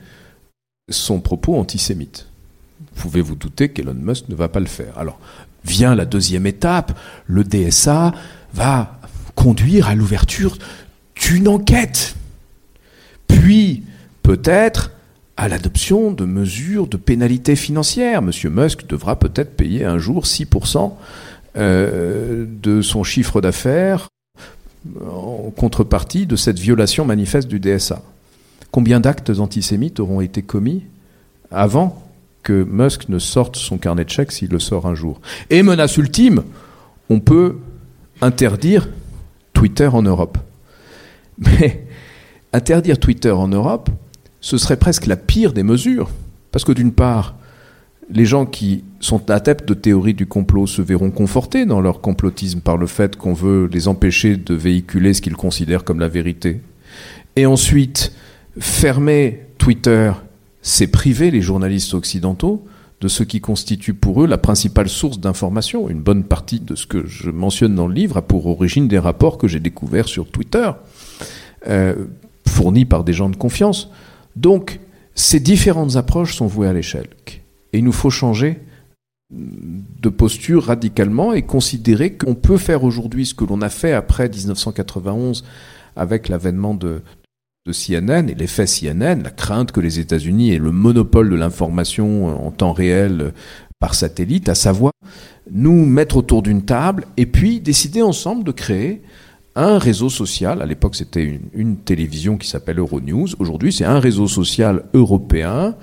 [0.88, 2.26] son propos antisémite.
[2.94, 4.98] Vous pouvez vous douter qu'Elon Musk ne va pas le faire?
[4.98, 5.18] Alors,
[5.64, 8.12] vient la deuxième étape, le DSA
[8.52, 8.98] va
[9.34, 10.56] conduire à l'ouverture
[11.14, 12.14] d'une enquête.
[13.28, 13.84] Puis,
[14.22, 14.90] peut-être,
[15.40, 18.20] à l'adoption de mesures de pénalité financière.
[18.20, 20.92] Monsieur Musk devra peut-être payer un jour 6%
[21.56, 24.10] euh, de son chiffre d'affaires
[25.00, 28.02] en contrepartie de cette violation manifeste du DSA.
[28.70, 30.84] Combien d'actes antisémites auront été commis
[31.50, 32.06] avant
[32.42, 35.22] que Musk ne sorte son carnet de chèques s'il le sort un jour?
[35.48, 36.42] Et menace ultime,
[37.08, 37.56] on peut
[38.20, 38.90] interdire
[39.54, 40.36] Twitter en Europe.
[41.38, 41.86] Mais
[42.52, 43.88] interdire Twitter en Europe,
[44.40, 46.10] ce serait presque la pire des mesures.
[46.52, 47.36] Parce que d'une part,
[48.12, 52.60] les gens qui sont adeptes de théorie du complot se verront confortés dans leur complotisme
[52.60, 56.60] par le fait qu'on veut les empêcher de véhiculer ce qu'ils considèrent comme la vérité.
[57.36, 58.12] Et ensuite,
[58.58, 60.12] fermer Twitter,
[60.62, 62.66] c'est priver les journalistes occidentaux
[63.00, 65.88] de ce qui constitue pour eux la principale source d'information.
[65.88, 68.98] Une bonne partie de ce que je mentionne dans le livre a pour origine des
[68.98, 70.70] rapports que j'ai découverts sur Twitter,
[71.68, 71.94] euh,
[72.46, 73.88] fournis par des gens de confiance.
[74.36, 74.80] Donc,
[75.14, 77.42] ces différentes approches sont vouées à l'échec.
[77.72, 78.58] Et il nous faut changer
[79.30, 84.28] de posture radicalement et considérer qu'on peut faire aujourd'hui ce que l'on a fait après
[84.28, 85.44] 1991
[85.94, 87.02] avec l'avènement de,
[87.70, 92.50] CNN et l'effet CNN, la crainte que les États-Unis aient le monopole de l'information en
[92.50, 93.32] temps réel
[93.78, 94.92] par satellite, à savoir
[95.52, 99.02] nous mettre autour d'une table et puis décider ensemble de créer
[99.54, 100.62] un réseau social.
[100.62, 103.28] À l'époque, c'était une, télévision qui s'appelle Euronews.
[103.38, 105.76] Aujourd'hui, c'est un réseau social européen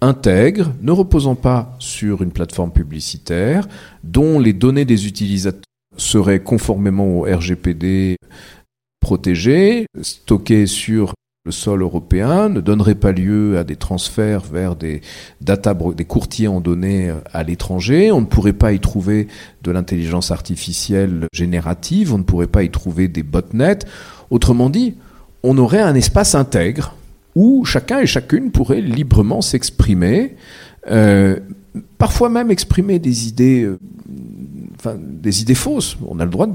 [0.00, 3.66] intègre, ne reposant pas sur une plateforme publicitaire,
[4.02, 5.62] dont les données des utilisateurs
[5.96, 8.16] seraient conformément au RGPD
[9.00, 11.14] protégées, stockées sur
[11.46, 15.02] le sol européen ne donnerait pas lieu à des transferts vers des
[15.42, 18.10] data des courtiers en données euh, à l'étranger.
[18.10, 19.28] On ne pourrait pas y trouver
[19.62, 22.14] de l'intelligence artificielle générative.
[22.14, 23.80] On ne pourrait pas y trouver des botnets.
[24.30, 24.94] Autrement dit,
[25.42, 26.94] on aurait un espace intègre
[27.34, 30.36] où chacun et chacune pourrait librement s'exprimer,
[30.90, 31.38] euh,
[31.98, 33.78] parfois même exprimer des idées, euh,
[34.78, 35.98] enfin, des idées fausses.
[36.08, 36.46] On a le droit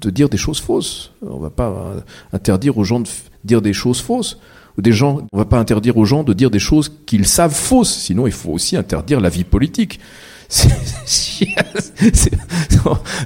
[0.00, 1.12] de dire des choses fausses.
[1.22, 1.94] On ne va pas
[2.32, 3.08] interdire aux gens de
[3.46, 4.38] dire des choses fausses.
[4.76, 7.54] Ou des gens, on va pas interdire aux gens de dire des choses qu'ils savent
[7.54, 7.96] fausses.
[7.96, 9.98] Sinon, il faut aussi interdire la vie politique.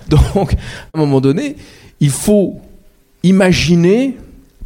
[0.08, 0.56] Donc, à
[0.94, 1.56] un moment donné,
[1.98, 2.60] il faut
[3.22, 4.16] imaginer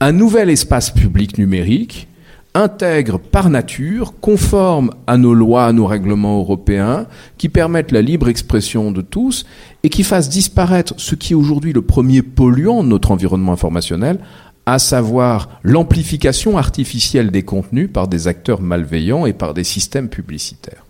[0.01, 2.07] un nouvel espace public numérique
[2.55, 8.29] intègre par nature, conforme à nos lois, à nos règlements européens, qui permettent la libre
[8.29, 9.45] expression de tous
[9.83, 14.21] et qui fasse disparaître ce qui est aujourd'hui le premier polluant de notre environnement informationnel,
[14.67, 20.85] à savoir l'amplification artificielle des contenus par des acteurs malveillants et par des systèmes publicitaires.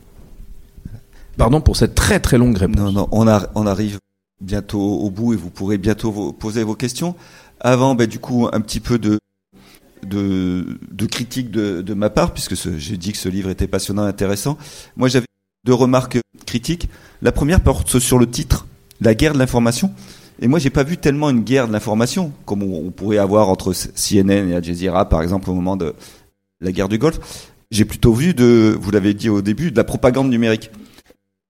[1.37, 2.77] Pardon pour cette très très longue réponse.
[2.77, 3.99] Non, non, on, arrive
[4.41, 7.17] bientôt au bout et vous pourrez bientôt poser vos questions.
[7.61, 9.19] Avant, ben, du coup, un petit peu de,
[10.07, 14.05] de, de critique de, de, ma part, puisque j'ai dit que ce livre était passionnant
[14.05, 14.59] et intéressant.
[14.97, 15.27] Moi, j'avais
[15.65, 16.89] deux remarques critiques.
[17.23, 18.67] La première porte sur le titre,
[19.01, 19.93] La guerre de l'information.
[20.41, 23.73] Et moi, j'ai pas vu tellement une guerre de l'information comme on, pourrait avoir entre
[23.73, 25.95] CNN et Al Jazeera, par exemple, au moment de
[26.61, 27.53] la guerre du Golfe.
[27.71, 28.35] J'ai plutôt vu
[28.79, 30.71] vous l'avez dit au début, de la propagande numérique.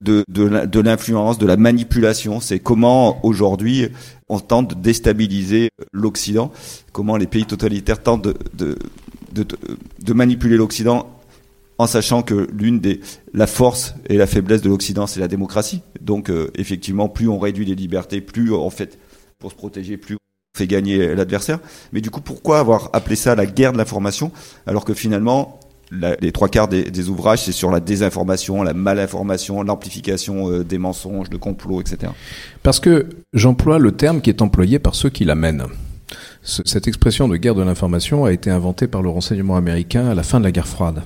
[0.01, 2.41] de, de l'influence, de la manipulation.
[2.41, 3.89] C'est comment aujourd'hui
[4.29, 6.53] on tente de déstabiliser l'Occident,
[6.93, 8.37] comment les pays totalitaires tentent de,
[9.33, 9.47] de,
[10.03, 11.14] de manipuler l'Occident
[11.79, 13.01] en sachant que l'une des
[13.33, 15.83] la force et la faiblesse de l'Occident c'est la démocratie.
[16.01, 18.99] Donc euh, effectivement, plus on réduit les libertés, plus en fait
[19.39, 21.59] pour se protéger, plus on fait gagner l'adversaire.
[21.93, 24.31] Mais du coup, pourquoi avoir appelé ça la guerre de l'information
[24.67, 25.61] alors que finalement
[26.21, 31.31] les trois quarts des, ouvrages, c'est sur la désinformation, la malinformation, l'amplification euh, des mensonges,
[31.31, 32.13] de complots, etc.
[32.63, 35.67] Parce que j'emploie le terme qui est employé par ceux qui l'amènent.
[36.43, 40.23] Cette expression de guerre de l'information a été inventée par le renseignement américain à la
[40.23, 41.03] fin de la guerre froide.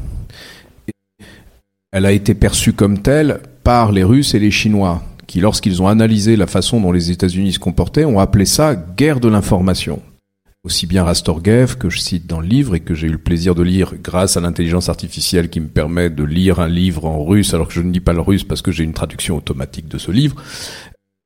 [1.93, 5.89] Elle a été perçue comme telle par les Russes et les Chinois, qui, lorsqu'ils ont
[5.89, 10.01] analysé la façon dont les États-Unis se comportaient, ont appelé ça guerre de l'information
[10.65, 13.55] aussi bien Rastorguev, que je cite dans le livre et que j'ai eu le plaisir
[13.55, 17.55] de lire grâce à l'intelligence artificielle qui me permet de lire un livre en russe
[17.55, 19.97] alors que je ne dis pas le russe parce que j'ai une traduction automatique de
[19.99, 20.37] ce livre.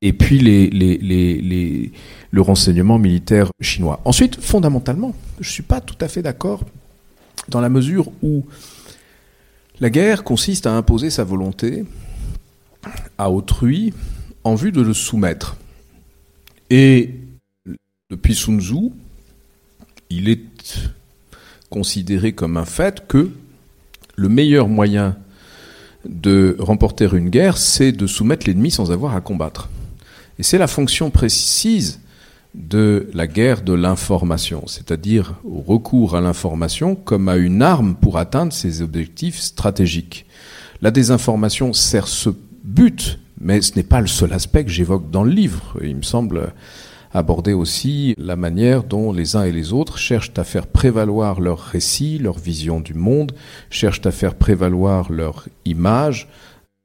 [0.01, 1.93] Et puis les, les, les,
[2.31, 4.01] le renseignement militaire chinois.
[4.05, 6.61] Ensuite, fondamentalement, je suis pas tout à fait d'accord
[7.49, 8.45] dans la mesure où
[9.83, 11.85] la guerre consiste à imposer sa volonté
[13.19, 13.93] à autrui
[14.45, 15.57] en vue de le soumettre.
[16.71, 17.17] Et
[18.09, 18.93] depuis Sun Tzu,
[20.09, 20.93] il est
[21.69, 23.33] considéré comme un fait que
[24.15, 25.17] le meilleur moyen
[26.09, 29.69] de remporter une guerre, c'est de soumettre l'ennemi sans avoir à combattre.
[30.39, 31.99] Et c'est la fonction précise
[32.55, 38.19] de la guerre de l'information, c'est-à-dire au recours à l'information comme à une arme pour
[38.19, 40.27] atteindre ses objectifs stratégiques.
[40.83, 42.31] La désinformation sert ce
[42.65, 45.79] but, mais ce n'est pas le seul aspect que j'évoque dans le livre.
[45.83, 46.53] Il me semble
[47.15, 51.59] aborder aussi la manière dont les uns et les autres cherchent à faire prévaloir leur
[51.59, 53.33] récit, leur vision du monde,
[53.71, 56.29] cherchent à faire prévaloir leur image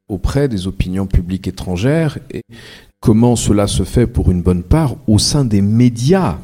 [0.10, 2.42] auprès des opinions publiques étrangères et
[3.00, 6.38] comment cela se fait pour une bonne part au sein des médias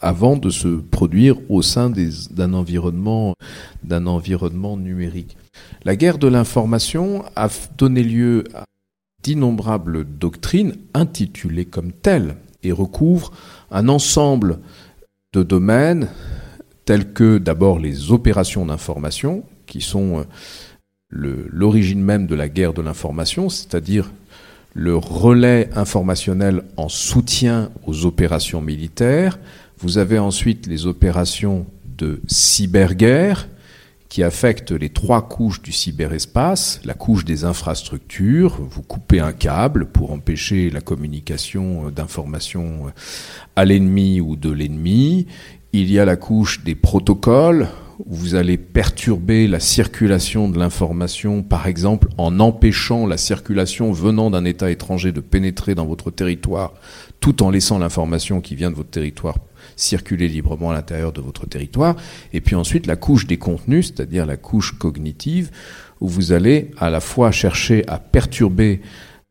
[0.00, 3.34] avant de se produire au sein d'un environnement,
[4.76, 5.36] numérique.
[5.84, 8.64] La guerre de l'information a donné lieu à
[9.22, 13.32] d'innombrables doctrines intitulées comme telles et recouvre
[13.70, 14.60] un ensemble
[15.32, 16.08] de domaines
[16.84, 20.24] tels que d'abord les opérations d'information, qui sont euh,
[21.10, 24.10] l'origine même de la guerre de l'information, c'est-à-dire
[24.74, 29.38] le relais informationnel en soutien aux opérations militaires.
[29.78, 31.66] Vous avez ensuite les opérations
[31.98, 33.48] de cyberguerre,
[34.08, 39.86] qui affecte les trois couches du cyberespace, la couche des infrastructures, vous coupez un câble
[39.86, 42.92] pour empêcher la communication d'informations
[43.54, 45.28] à l'ennemi ou de l'ennemi,
[45.72, 47.68] il y a la couche des protocoles,
[48.06, 54.44] vous allez perturber la circulation de l'information, par exemple en empêchant la circulation venant d'un
[54.44, 56.74] État étranger de pénétrer dans votre territoire,
[57.20, 59.36] tout en laissant l'information qui vient de votre territoire
[59.76, 61.96] circuler librement à l'intérieur de votre territoire.
[62.32, 65.50] Et puis ensuite la couche des contenus, c'est-à-dire la couche cognitive,
[66.00, 68.80] où vous allez à la fois chercher à perturber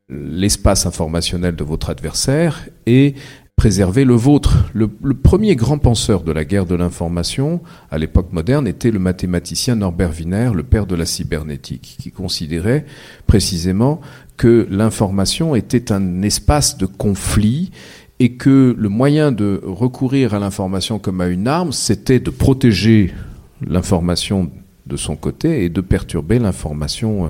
[0.09, 3.13] l'espace informationnel de votre adversaire et
[3.59, 4.69] préserver le vôtre.
[4.73, 7.59] Le, premier grand penseur de la guerre de l'information
[7.91, 12.85] à l'époque moderne était le mathématicien Norbert Wiener, le père de la cybernétique, qui considérait
[13.27, 13.99] précisément
[14.37, 17.71] que l'information était un espace de conflit
[18.21, 23.13] et que le moyen de recourir à l'information comme à une arme, c'était de protéger
[23.67, 24.49] l'information
[24.87, 27.29] de son côté et de perturber l'information,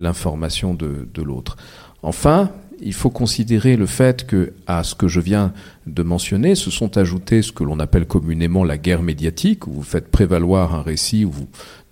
[0.00, 1.56] de, de l'autre.
[2.02, 2.50] Enfin,
[2.84, 5.52] il faut considérer le fait que, à ce que je viens
[5.86, 9.82] de mentionner, se sont ajoutés ce que l'on appelle communément la guerre médiatique, où vous
[9.82, 11.32] faites prévaloir un récit où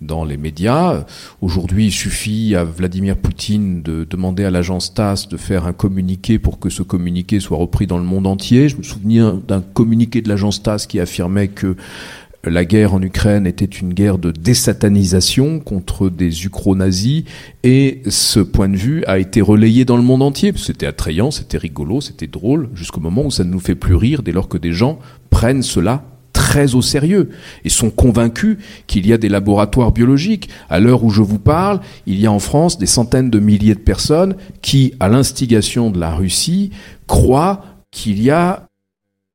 [0.01, 1.05] dans les médias.
[1.41, 6.39] Aujourd'hui, il suffit à Vladimir Poutine de demander à l'agence TASS de faire un communiqué
[6.39, 8.67] pour que ce communiqué soit repris dans le monde entier.
[8.67, 11.75] Je me souviens d'un communiqué de l'agence TASS qui affirmait que
[12.43, 17.23] la guerre en Ukraine était une guerre de désatanisation contre des ukro-nazis
[17.63, 20.51] et ce point de vue a été relayé dans le monde entier.
[20.55, 24.23] C'était attrayant, c'était rigolo, c'était drôle, jusqu'au moment où ça ne nous fait plus rire
[24.23, 24.97] dès lors que des gens
[25.29, 27.29] prennent cela très au sérieux
[27.63, 30.49] et sont convaincus qu'il y a des laboratoires biologiques.
[30.69, 33.75] À l'heure où je vous parle, il y a en France des centaines de milliers
[33.75, 36.71] de personnes qui, à l'instigation de la Russie,
[37.05, 38.67] croient qu'il y a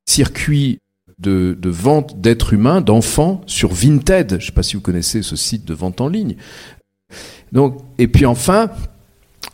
[0.08, 0.78] circuit
[1.18, 4.30] de, vente d'êtres humains, d'enfants sur Vinted.
[4.30, 6.36] Je ne sais pas si vous connaissez ce site de vente en ligne.
[7.98, 8.70] Et puis enfin,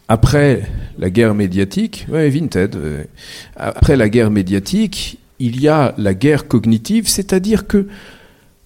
[0.08, 3.06] après la guerre médiatique, Vinted.
[3.56, 7.86] après la guerre médiatique, il y a la guerre cognitive, c'est-à-dire que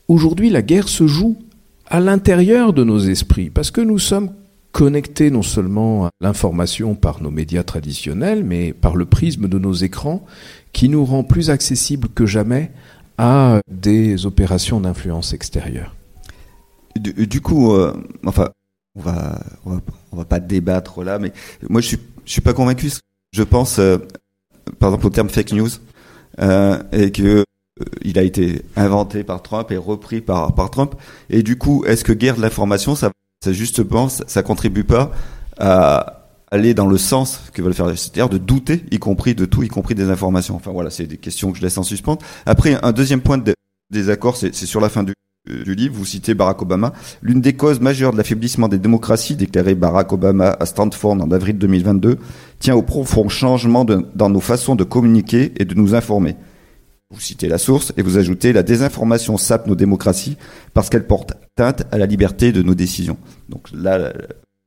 [0.08, 1.36] aujourd'hui la guerre se joue
[1.86, 4.30] à l'intérieur de nos esprits, parce que nous sommes
[4.72, 9.72] connectés non seulement à l'information par nos médias traditionnels, mais par le prisme de nos
[9.72, 10.26] écrans,
[10.76, 12.70] qui nous rend plus accessibles que jamais
[13.16, 15.96] à des opérations d'influence extérieure.
[16.96, 17.94] Du, coup, euh,
[18.26, 18.50] enfin,
[18.94, 21.32] on va, on va, pas débattre là, mais
[21.70, 22.92] moi je suis, je suis pas convaincu.
[23.32, 23.96] Je pense, euh,
[24.78, 25.70] par exemple, au terme fake news,
[26.40, 27.42] euh, et que
[28.02, 30.94] il a été inventé par Trump et repris par, par Trump.
[31.30, 33.12] Et du coup, est-ce que guerre de l'information, ça,
[33.42, 35.10] ça justement, ça, contribue pas
[35.58, 39.62] à aller dans le sens que veulent faire, c'est-à-dire de douter, y compris de tout,
[39.62, 40.54] y compris des informations.
[40.54, 42.18] Enfin voilà, c'est des questions que je laisse en suspens.
[42.44, 43.54] Après, un deuxième point de
[43.90, 45.14] désaccord, c'est sur la fin du,
[45.46, 46.92] livre, vous citez Barack Obama.
[47.22, 51.58] L'une des causes majeures de l'affaiblissement des démocraties, déclaré Barack Obama à Stanford en avril
[51.58, 52.18] 2022,
[52.58, 56.36] tient au profond changement dans nos façons de communiquer et de nous informer.
[57.10, 60.36] Vous citez la source et vous ajoutez la désinformation sape nos démocraties
[60.74, 63.16] parce qu'elle porte atteinte à la liberté de nos décisions.
[63.48, 64.12] Donc là,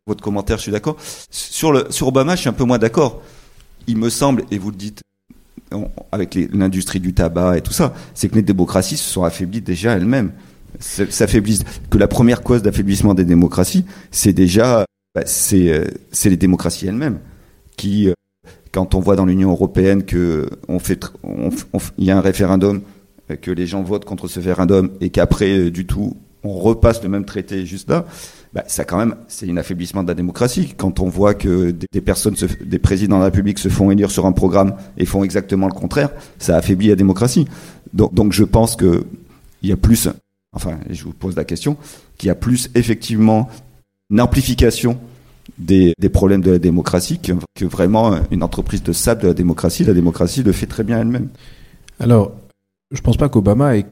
[0.10, 0.98] votre commentaire, je suis d'accord.
[1.30, 3.22] Sur, sur Obama, je suis un peu moins d'accord.
[3.88, 5.02] Il me semble, et vous le dites
[6.12, 9.96] avec l'industrie du tabac et tout ça, c'est que les démocraties se sont affaiblies déjà
[9.96, 10.32] elles-mêmes.
[10.80, 11.64] S'affaiblissent.
[11.90, 14.86] Que la première cause d'affaiblissement des démocraties, c'est déjà,
[15.16, 15.90] bah, c'est
[16.26, 17.20] les démocraties elles-mêmes
[17.80, 18.14] qui euh,
[18.72, 21.06] quand on voit dans l'Union européenne que on fait,
[21.98, 22.82] il y a un référendum,
[23.32, 27.02] euh, que les gens votent contre ce référendum et qu'après euh, du tout on repasse
[27.04, 28.06] le même traité juste là,
[28.54, 30.74] bah, ça quand même c'est un affaiblissement de la démocratie.
[30.76, 34.26] Quand on voit que des, personnes, des présidents de la République se font élire sur
[34.26, 37.46] un programme et font exactement le contraire, ça affaiblit la démocratie.
[37.94, 39.06] Donc, je pense que
[39.62, 40.08] il y a plus,
[40.54, 41.78] enfin, je vous pose la question,
[42.18, 43.50] qu'il y a plus effectivement
[44.10, 45.00] une amplification
[45.58, 49.84] des, des, problèmes de la démocratie que, vraiment une entreprise de sable de la démocratie.
[49.84, 51.30] La démocratie le fait très bien elle-même.
[52.00, 52.32] Alors,
[52.92, 53.86] je pense pas qu'Obama ait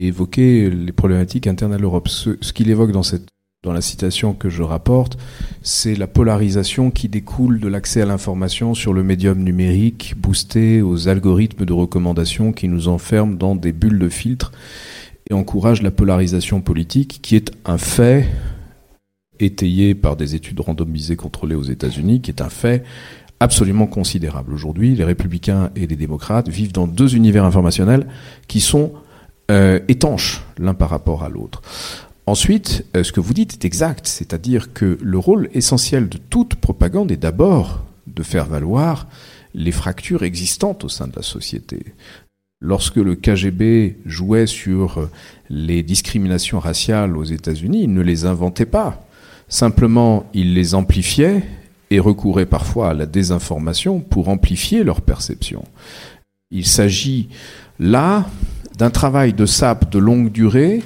[0.00, 2.08] évoqué les problématiques internes à l'Europe.
[2.08, 3.28] Ce qu'il évoque dans, cette,
[3.64, 5.18] dans la citation que je rapporte,
[5.62, 11.08] c'est la polarisation qui découle de l'accès à l'information sur le médium numérique, boosté aux
[11.08, 14.52] algorithmes de recommandation qui nous enferment dans des bulles de filtre
[15.28, 18.26] et encourage la polarisation politique, qui est un fait
[19.40, 22.84] étayé par des études randomisées contrôlées aux États-Unis, qui est un fait
[23.40, 24.54] absolument considérable.
[24.54, 28.06] Aujourd'hui, les républicains et les démocrates vivent dans deux univers informationnels
[28.46, 28.92] qui sont
[29.50, 31.62] euh, étanches l'un par rapport à l'autre.
[32.28, 36.56] Ensuite, euh, ce que vous dites est exact, c'est-à-dire que le rôle essentiel de toute
[36.56, 39.06] propagande est d'abord de faire valoir
[39.54, 41.94] les fractures existantes au sein de la société.
[42.60, 45.08] Lorsque le KGB jouait sur
[45.48, 49.06] les discriminations raciales aux États-Unis, il ne les inventait pas.
[49.48, 51.42] Simplement, ils les amplifiaient
[51.90, 55.64] et recouraient parfois à la désinformation pour amplifier leur perception.
[56.50, 57.30] Il s'agit
[57.78, 58.26] là
[58.76, 60.82] d'un travail de sape de longue durée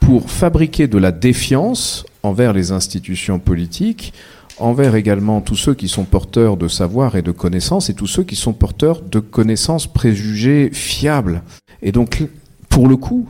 [0.00, 4.12] pour fabriquer de la défiance envers les institutions politiques,
[4.58, 8.24] envers également tous ceux qui sont porteurs de savoir et de connaissances et tous ceux
[8.24, 11.42] qui sont porteurs de connaissances préjugées fiables.
[11.82, 12.24] Et donc,
[12.68, 13.28] pour le coup,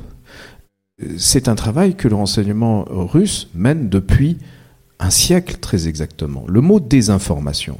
[1.16, 4.38] c'est un travail que le renseignement russe mène depuis
[4.98, 6.44] un siècle très exactement.
[6.46, 7.78] Le mot désinformation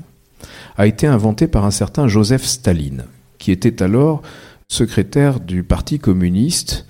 [0.76, 3.04] a été inventé par un certain Joseph Staline,
[3.38, 4.22] qui était alors
[4.68, 6.86] secrétaire du Parti communiste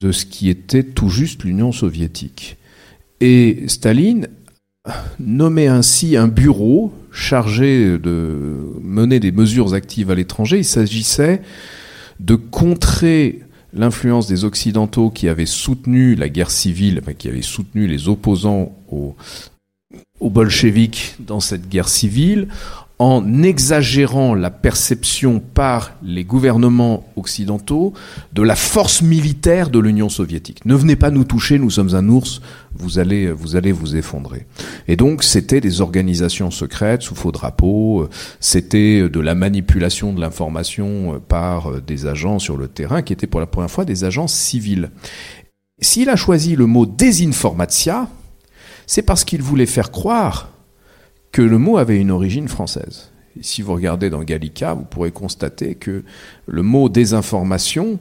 [0.00, 2.56] de ce qui était tout juste l'Union soviétique.
[3.20, 4.28] Et Staline
[5.18, 10.58] nommait ainsi un bureau chargé de mener des mesures actives à l'étranger.
[10.58, 11.42] Il s'agissait
[12.18, 13.40] de contrer
[13.72, 19.14] l'influence des Occidentaux qui avaient soutenu la guerre civile, qui avaient soutenu les opposants aux,
[20.18, 22.48] aux bolcheviks dans cette guerre civile,
[23.00, 27.94] en exagérant la perception par les gouvernements occidentaux
[28.34, 30.66] de la force militaire de l'Union soviétique.
[30.66, 32.42] Ne venez pas nous toucher, nous sommes un ours,
[32.74, 34.46] vous allez vous, allez vous effondrer.
[34.86, 38.06] Et donc c'était des organisations secrètes sous faux drapeaux,
[38.38, 43.40] c'était de la manipulation de l'information par des agents sur le terrain qui étaient pour
[43.40, 44.90] la première fois des agents civils.
[45.80, 48.10] S'il a choisi le mot désinformatia,
[48.86, 50.50] c'est parce qu'il voulait faire croire
[51.32, 53.10] que le mot avait une origine française.
[53.42, 56.02] si vous regardez dans Gallica, vous pourrez constater que
[56.46, 58.00] le mot désinformation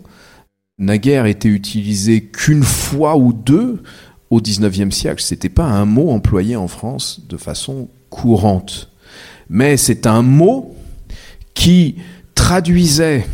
[0.80, 3.84] n'a guère été utilisé qu'une fois ou deux
[4.30, 5.22] au XIXe siècle.
[5.22, 8.92] C'était pas un mot employé en France de façon courante.
[9.50, 10.76] Mais c'est un mot
[11.54, 11.96] qui
[12.36, 13.28] traduisait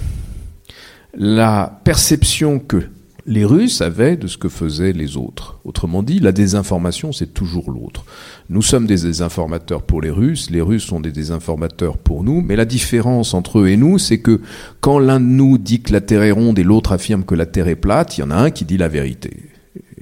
[1.13, 2.89] la perception que
[3.27, 5.59] les Russes avaient de ce que faisaient les autres.
[5.65, 8.05] Autrement dit, la désinformation, c'est toujours l'autre.
[8.49, 12.55] Nous sommes des désinformateurs pour les Russes, les Russes sont des désinformateurs pour nous, mais
[12.55, 14.41] la différence entre eux et nous, c'est que
[14.79, 17.47] quand l'un de nous dit que la Terre est ronde et l'autre affirme que la
[17.47, 19.31] Terre est plate, il y en a un qui dit la vérité.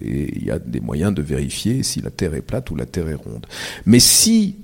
[0.02, 2.86] Et il y a des moyens de vérifier si la Terre est plate ou la
[2.86, 3.46] Terre est ronde.
[3.86, 4.58] Mais si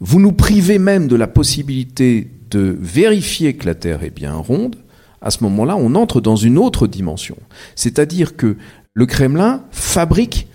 [0.00, 4.76] vous nous privez même de la possibilité de vérifier que la Terre est bien ronde,
[5.20, 7.36] à ce moment-là, on entre dans une autre dimension.
[7.74, 8.56] C'est-à-dire que
[8.94, 10.48] le Kremlin fabrique,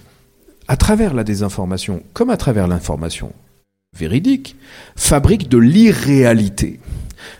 [0.68, 3.34] à travers la désinformation, comme à travers l'information
[3.98, 4.56] véridique,
[4.95, 6.80] fabrique de l'irréalité,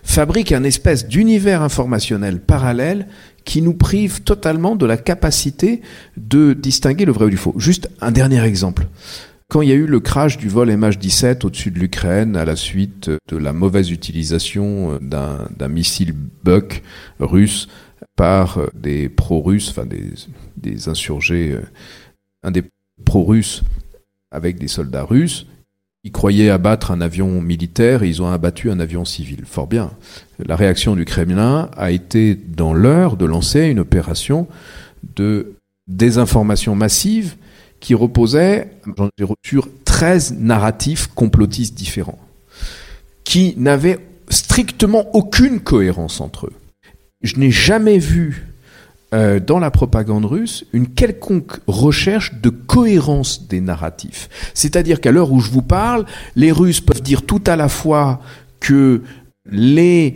[0.04, 3.08] fabrique un espèce d'univers informationnel parallèle
[3.45, 5.82] qui nous prive totalement de la capacité
[6.16, 7.54] de distinguer le vrai du faux.
[7.58, 8.88] Juste un dernier exemple.
[9.54, 12.56] Quand il y a eu le crash du vol MH17 au-dessus de l'Ukraine à la
[12.56, 16.82] suite de la mauvaise utilisation d'un missile Buck
[17.20, 17.68] russe
[18.16, 21.56] par des pro-russes, enfin des, insurgés,
[22.42, 22.64] un des
[23.06, 23.62] pro-russes
[24.32, 25.46] avec des soldats russes,
[26.04, 29.44] ils croyaient abattre un avion militaire et ils ont abattu un avion civil.
[29.46, 29.92] Fort bien.
[30.44, 34.48] La réaction du Kremlin a été dans l'heure de lancer une opération
[35.16, 35.54] de
[35.88, 37.36] désinformation massive
[37.84, 38.69] qui reposait
[39.45, 42.18] sur 13 narratifs complotistes différents,
[43.26, 43.99] qui n'avaient
[44.30, 46.53] strictement aucune cohérence entre eux.
[47.23, 48.47] Je n'ai jamais vu
[49.14, 54.30] euh, dans la propagande russe une quelconque recherche de cohérence des narratifs.
[54.53, 56.05] C'est-à-dire qu'à l'heure où je vous parle,
[56.38, 58.22] les Russes peuvent dire tout à la fois
[58.61, 59.01] que
[59.45, 60.15] les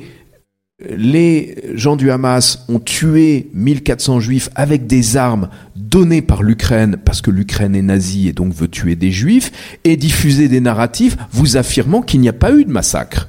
[0.80, 7.22] les gens du Hamas ont tué 1400 juifs avec des armes données par l'Ukraine parce
[7.22, 11.58] que l'Ukraine est nazie et donc veut tuer des juifs et diffuser des narratifs vous
[11.58, 13.28] affirmant qu'il n'y a pas eu de massacre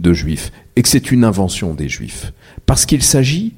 [0.00, 2.32] de juifs et que c'est une invention des juifs.
[2.64, 3.54] Parce qu'il s'agit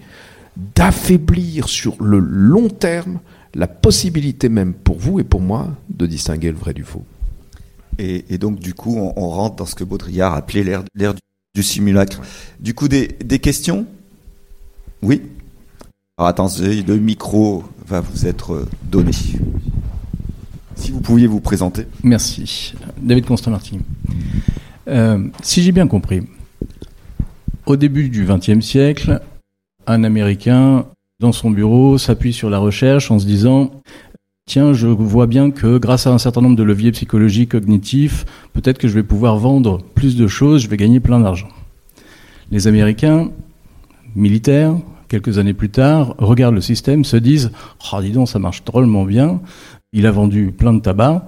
[0.75, 3.21] d'affaiblir sur le long terme
[3.55, 7.05] la possibilité même pour vous et pour moi de distinguer le vrai du faux.
[8.01, 10.85] Et, donc du coup, on, rentre dans ce que Baudrillard appelait l'ère
[11.15, 11.21] du,
[11.63, 12.21] simulacre.
[12.61, 13.09] Du coup, des,
[13.39, 13.87] questions?
[15.03, 15.23] Oui
[16.17, 19.13] Alors attendez, le micro va vous être donné.
[20.75, 21.87] Si vous pouviez vous présenter.
[22.03, 22.75] Merci.
[23.01, 23.79] David Constant Martin.
[24.89, 26.23] Euh, si j'ai bien compris,
[27.67, 29.21] au début du XXe siècle,
[29.87, 30.87] un Américain
[31.21, 33.71] dans son bureau s'appuie sur la recherche en se disant
[34.49, 38.79] tiens, je vois bien que grâce à un certain nombre de leviers psychologiques, cognitifs, peut-être
[38.79, 41.49] que je vais pouvoir vendre plus de choses, je vais gagner plein d'argent.
[42.51, 43.31] Les Américains,
[44.17, 44.75] militaires,
[45.09, 47.53] quelques années plus tard, regardent le système, se disent
[47.93, 49.41] oh, dis donc, ça marche drôlement bien,
[49.93, 51.27] il a vendu plein de tabac,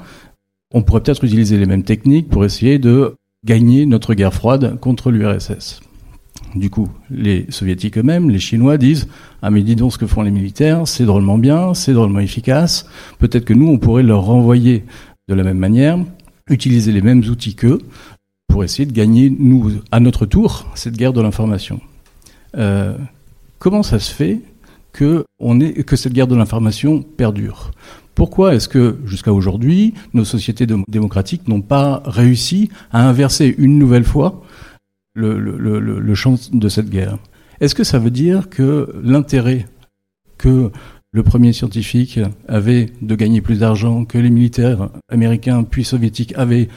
[0.72, 3.14] on pourrait peut-être utiliser les mêmes techniques pour essayer de
[3.44, 5.80] gagner notre guerre froide contre l'URSS.
[6.54, 9.08] Du coup, les soviétiques eux-mêmes, les Chinois disent
[9.42, 12.86] Ah mais dis donc ce que font les militaires, c'est drôlement bien, c'est drôlement efficace.
[13.18, 14.84] Peut-être que nous, on pourrait leur renvoyer
[15.28, 15.98] de la même manière,
[16.48, 17.78] utiliser les mêmes outils qu'eux
[18.48, 21.80] pour essayer de gagner, nous, à notre tour, cette guerre de l'information.
[22.56, 22.96] Euh,
[23.60, 24.40] comment ça se fait
[24.92, 25.24] que,
[25.94, 27.70] cette guerre de l'information perdure?
[28.16, 34.04] Pourquoi est-ce que, jusqu'à aujourd'hui, nos sociétés démocratiques n'ont pas réussi à inverser une nouvelle
[34.04, 34.42] fois
[35.20, 37.18] le, champ de cette guerre.
[37.60, 39.66] Est-ce que ça veut dire que l'intérêt
[40.38, 40.70] que
[41.12, 42.18] le premier scientifique
[42.48, 46.68] avait de gagner plus d'argent, que les militaires américains puis soviétiques avaient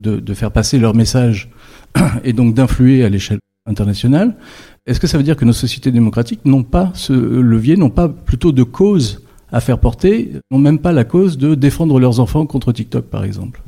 [0.00, 1.50] de, de faire passer leur message
[2.24, 4.36] et donc d'influer à l'échelle internationale,
[4.86, 8.08] est-ce que ça veut dire que nos sociétés démocratiques n'ont pas ce levier, n'ont pas
[8.08, 12.46] plutôt de cause à faire porter, n'ont même pas la cause de défendre leurs enfants
[12.46, 13.62] contre TikTok par exemple?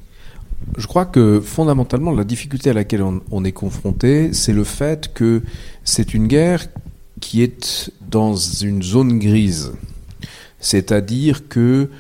[0.77, 5.43] Je crois que fondamentalement, la difficulté à laquelle on, est confronté, c'est le fait que
[5.85, 6.67] c'est une guerre
[7.21, 9.73] qui est dans une zone grise.
[10.59, 11.91] C'est-à-dire que,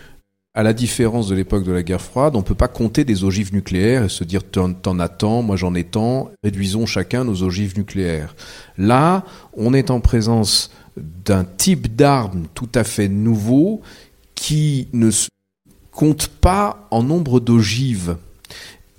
[0.54, 3.24] à la différence de l'époque de la guerre froide, on ne peut pas compter des
[3.24, 7.42] ogives nucléaires et se dire t'en as tant, moi j'en ai tant, réduisons chacun nos
[7.42, 8.34] ogives nucléaires.
[8.78, 9.24] Là,
[9.56, 13.82] on est en présence d'un type d'arme tout à fait nouveau
[14.34, 15.10] qui ne
[15.90, 18.16] compte pas en nombre d'ogives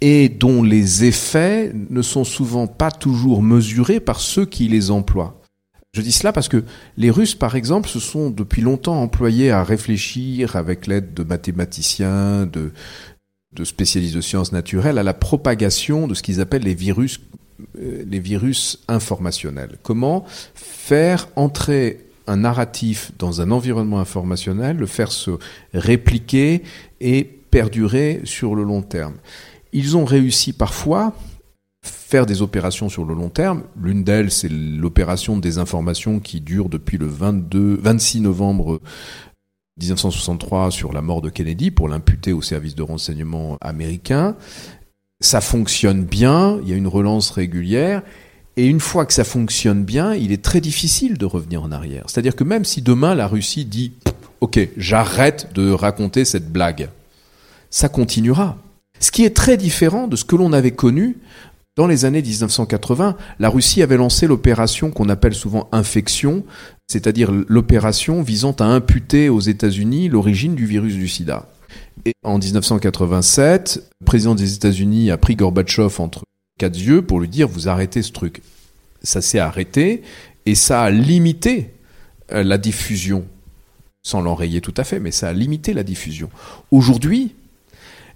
[0.07, 5.41] et dont les effets ne sont souvent pas toujours mesurés par ceux qui les emploient.
[5.93, 6.63] Je dis cela parce que
[6.95, 12.45] les Russes, par exemple, se sont depuis longtemps employés à réfléchir avec l'aide de mathématiciens,
[12.45, 12.71] de,
[13.63, 17.19] spécialistes de sciences naturelles, à la propagation de ce qu'ils appellent les virus,
[17.79, 19.79] euh, les virus informationnels.
[19.81, 20.23] Comment
[20.53, 25.31] faire entrer un narratif dans un environnement informationnel, le faire se
[25.73, 26.61] répliquer
[27.01, 29.15] et perdurer sur le long terme?
[29.75, 31.13] Ils ont réussi parfois
[31.81, 33.63] faire des opérations sur le long terme.
[33.77, 38.79] L'une d'elles, c'est l'opération des informations qui dure depuis le 22, 26 novembre
[39.81, 44.37] 1963 sur la mort de Kennedy pour l'imputer au service de renseignement américain.
[45.19, 48.01] Ça fonctionne bien, il y a une relance régulière.
[48.55, 52.05] Et une fois que ça fonctionne bien, il est très difficile de revenir en arrière.
[52.07, 53.91] C'est-à-dire que même si demain la Russie dit
[54.39, 56.87] ok, j'arrête de raconter cette blague.
[57.69, 58.57] Ça continuera.
[58.99, 61.17] Ce qui est très différent de ce que l'on avait connu
[61.75, 63.17] dans les années 1980.
[63.39, 66.45] La Russie avait lancé l'opération qu'on appelle souvent infection,
[66.87, 71.47] c'est-à-dire l'opération visant à imputer aux États-Unis l'origine du virus du sida.
[72.05, 76.23] Et en 1987, le président des États-Unis a pris Gorbatchev entre
[76.57, 78.41] quatre yeux pour lui dire vous arrêtez ce truc.
[79.03, 80.01] Ça s'est arrêté
[80.45, 81.71] et ça a limité
[82.31, 83.25] euh, la diffusion,
[84.03, 86.29] sans l'enrayer tout à fait, mais ça a limité la diffusion.
[86.71, 87.35] Aujourd'hui,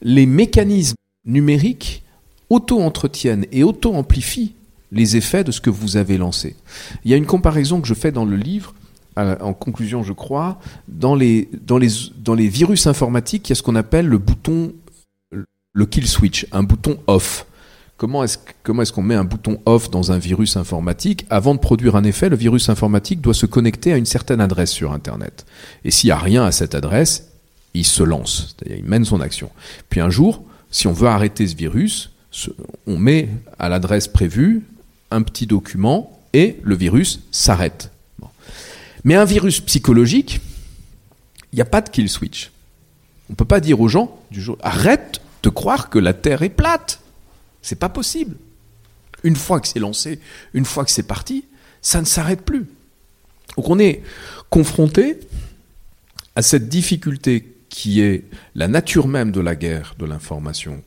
[0.01, 0.95] les mécanismes
[1.25, 2.03] numériques
[2.49, 4.53] auto-entretiennent et auto-amplifient
[4.91, 6.55] les effets de ce que vous avez lancé.
[7.03, 8.73] Il y a une comparaison que je fais dans le livre,
[9.15, 13.55] en conclusion je crois, dans les, dans les, dans les virus informatiques, il y a
[13.55, 14.73] ce qu'on appelle le bouton,
[15.73, 17.45] le kill switch, un bouton off.
[17.97, 21.25] Comment est-ce comment est-ce qu'on met un bouton off dans un virus informatique?
[21.29, 24.71] Avant de produire un effet, le virus informatique doit se connecter à une certaine adresse
[24.71, 25.45] sur Internet.
[25.83, 27.28] Et s'il n'y a rien à cette adresse,
[27.79, 29.49] il se lance, c'est-à-dire il mène son action.
[29.89, 32.11] Puis un jour, si on veut arrêter ce virus,
[32.85, 34.63] on met à l'adresse prévue
[35.11, 37.91] un petit document et le virus s'arrête.
[39.03, 40.41] Mais un virus psychologique,
[41.51, 42.51] il n'y a pas de kill switch.
[43.29, 46.43] On ne peut pas dire aux gens du jour arrête de croire que la Terre
[46.43, 46.99] est plate.
[47.61, 48.35] C'est pas possible.
[49.23, 50.19] Une fois que c'est lancé,
[50.53, 51.45] une fois que c'est parti,
[51.81, 52.65] ça ne s'arrête plus.
[53.55, 54.03] Donc on est
[54.49, 55.19] confronté
[56.35, 58.25] à cette difficulté qui est
[58.55, 60.83] la nature même de la guerre de l'information,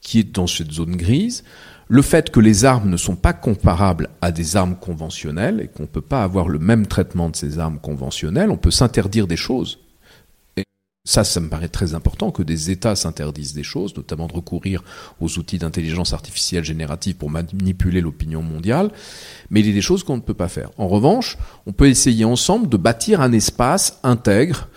[0.00, 1.44] qui est dans cette zone grise,
[1.88, 5.82] le fait que les armes ne sont pas comparables à des armes conventionnelles et qu'on
[5.82, 9.36] ne peut pas avoir le même traitement de ces armes conventionnelles, on peut s'interdire des
[9.36, 9.80] choses.
[11.04, 14.84] Ça, ça me paraît très important que des États s'interdisent des choses, notamment de recourir
[15.20, 18.92] aux outils d'intelligence artificielle générative pour manipuler l'opinion mondiale.
[19.48, 20.70] Mais il y a des choses qu'on ne peut pas faire.
[20.78, 24.68] En revanche, on peut essayer ensemble de bâtir un espace intègre,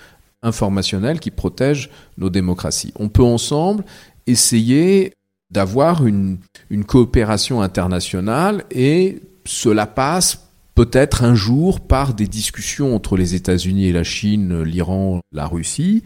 [0.43, 2.93] informationnel, qui protège nos démocraties.
[2.97, 3.83] On peut ensemble
[4.27, 5.13] essayer
[5.51, 6.37] d'avoir une,
[6.69, 13.87] une coopération internationale et cela passe peut-être un jour par des discussions entre les États-Unis
[13.87, 16.03] et la Chine, l'Iran, la Russie,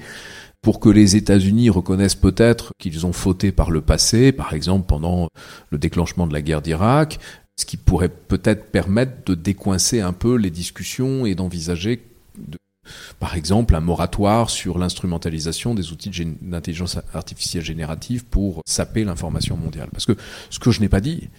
[0.62, 5.30] pour que les États-Unis reconnaissent peut-être qu'ils ont fauté par le passé, par exemple pendant
[5.70, 7.20] le déclenchement de la guerre d'Irak,
[7.56, 12.04] ce qui pourrait peut-être permettre de décoincer un peu les discussions et d'envisager
[13.20, 16.12] par exemple, un moratoire sur l'instrumentalisation des outils
[16.42, 19.90] d'intelligence artificielle générative pour saper l'information mondiale.
[19.92, 20.16] Parce que
[20.50, 21.30] ce que je n'ai pas dit,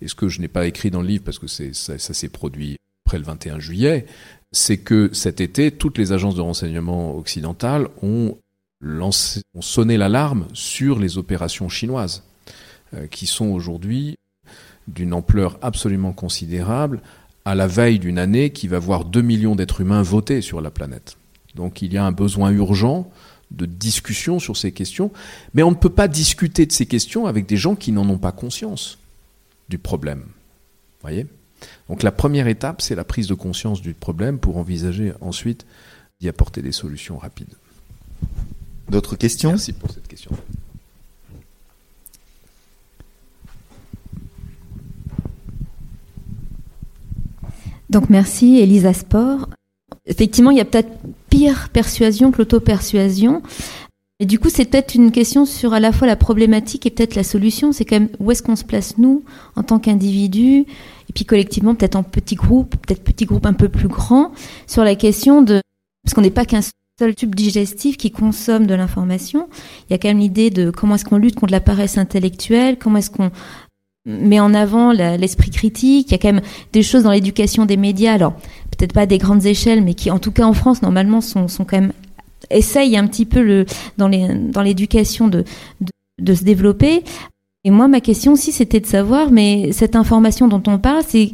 [0.00, 2.76] et ce que je n'ai pas écrit dans le livre parce que ça, s'est produit
[3.04, 4.06] après le 21 juillet,
[4.52, 8.38] c'est que cet été, toutes les agences de renseignement occidentales ont
[9.60, 12.22] sonné l'alarme sur les opérations chinoises,
[12.94, 14.16] euh, qui sont aujourd'hui
[14.86, 17.00] d'une ampleur absolument considérable,
[17.44, 20.70] à la veille d'une année qui va voir 2 millions d'êtres humains voter sur la
[20.70, 21.16] planète.
[21.54, 23.10] Donc il y a un besoin urgent
[23.50, 25.10] de discussion sur ces questions,
[25.54, 28.18] mais on ne peut pas discuter de ces questions avec des gens qui n'en ont
[28.18, 28.98] pas conscience
[29.68, 30.24] du problème.
[31.00, 31.26] Voyez?
[31.88, 35.66] Donc la première étape, c'est la prise de conscience du problème pour envisager ensuite
[36.20, 37.54] d'y apporter des solutions rapides.
[38.88, 39.50] D'autres questions?
[39.50, 40.30] Merci pour cette question.
[47.90, 49.48] Donc merci Elisa Sport.
[50.06, 50.90] Effectivement, il y a peut-être
[51.30, 53.42] pire persuasion que l'auto-persuasion.
[54.20, 57.14] Et du coup, c'est peut-être une question sur à la fois la problématique et peut-être
[57.14, 57.72] la solution.
[57.72, 59.22] C'est quand même où est-ce qu'on se place nous
[59.54, 60.66] en tant qu'individus
[61.08, 64.32] et puis collectivement, peut-être en petits groupes, peut-être petits groupes un peu plus grands,
[64.66, 65.62] sur la question de
[66.04, 66.60] parce qu'on n'est pas qu'un
[66.98, 69.48] seul tube digestif qui consomme de l'information.
[69.88, 72.78] Il y a quand même l'idée de comment est-ce qu'on lutte contre la paresse intellectuelle,
[72.78, 73.30] comment est-ce qu'on
[74.08, 76.08] met en avant l'esprit critique.
[76.08, 78.14] Il y a quand même des choses dans l'éducation des médias.
[78.14, 78.32] Alors
[78.76, 81.48] peut-être pas à des grandes échelles, mais qui en tout cas en France normalement sont,
[81.48, 81.92] sont quand même
[82.50, 83.66] essaye un petit peu le,
[83.98, 85.44] dans, les, dans l'éducation de,
[85.80, 85.90] de,
[86.20, 87.04] de, se développer.
[87.64, 91.32] Et moi, ma question aussi, c'était de savoir, mais cette information dont on parle, c'est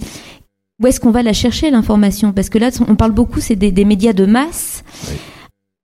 [0.83, 2.33] où est-ce qu'on va la chercher, l'information?
[2.33, 4.83] Parce que là, on parle beaucoup, c'est des, des médias de masse.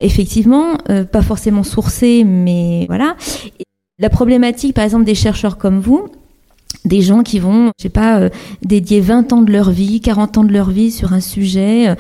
[0.00, 3.16] Effectivement, euh, pas forcément sourcés, mais voilà.
[3.98, 6.08] La problématique, par exemple, des chercheurs comme vous,
[6.84, 8.28] des gens qui vont, je sais pas, euh,
[8.62, 11.94] dédier 20 ans de leur vie, 40 ans de leur vie sur un sujet, euh,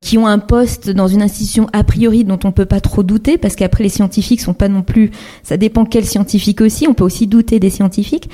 [0.00, 3.38] qui ont un poste dans une institution a priori dont on peut pas trop douter,
[3.38, 5.10] parce qu'après les scientifiques sont pas non plus,
[5.42, 8.28] ça dépend quels scientifiques aussi, on peut aussi douter des scientifiques.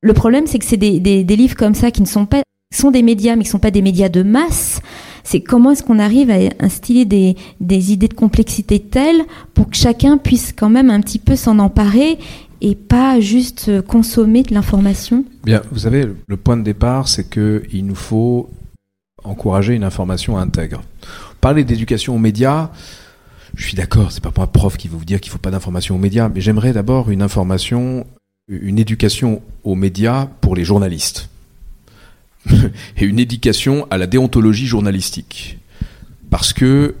[0.00, 2.42] Le problème, c'est que c'est des, des, des, livres comme ça qui ne sont pas,
[2.72, 4.80] sont des médias, mais qui sont pas des médias de masse.
[5.24, 9.22] C'est comment est-ce qu'on arrive à instiller des, des idées de complexité telles
[9.54, 12.18] pour que chacun puisse quand même un petit peu s'en emparer
[12.62, 15.24] et pas juste consommer de l'information.
[15.44, 18.48] Bien, vous savez, le point de départ, c'est qu'il nous faut
[19.24, 20.80] encourager une information intègre.
[21.40, 22.70] Parler d'éducation aux médias,
[23.56, 25.96] je suis d'accord, c'est pas moi prof qui va vous dire qu'il faut pas d'information
[25.96, 28.06] aux médias, mais j'aimerais d'abord une information,
[28.46, 31.30] une éducation aux médias pour les journalistes.
[32.96, 35.58] Et une éducation à la déontologie journalistique,
[36.30, 36.94] parce que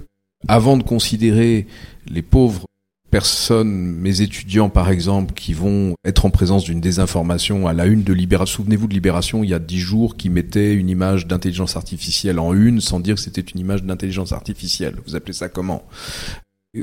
[0.48, 1.68] avant de considérer
[2.08, 2.66] les pauvres
[3.12, 8.02] personnes, mes étudiants par exemple, qui vont être en présence d'une désinformation à la une
[8.02, 8.56] de Libération.
[8.56, 12.54] Souvenez-vous de Libération, il y a dix jours, qui mettait une image d'intelligence artificielle en
[12.54, 14.96] une sans dire que c'était une image d'intelligence artificielle.
[15.06, 15.84] Vous appelez ça comment?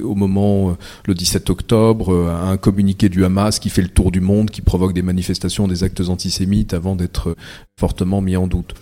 [0.03, 0.73] Au moment, euh,
[1.07, 4.61] le 17 octobre, euh, un communiqué du Hamas qui fait le tour du monde, qui
[4.61, 7.35] provoque des manifestations, des actes antisémites avant d'être
[7.79, 8.75] fortement mis en doute.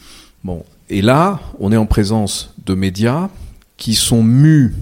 [0.44, 0.65] Bon.
[0.90, 3.30] Et là, on est en présence de médias
[3.78, 4.76] qui sont mus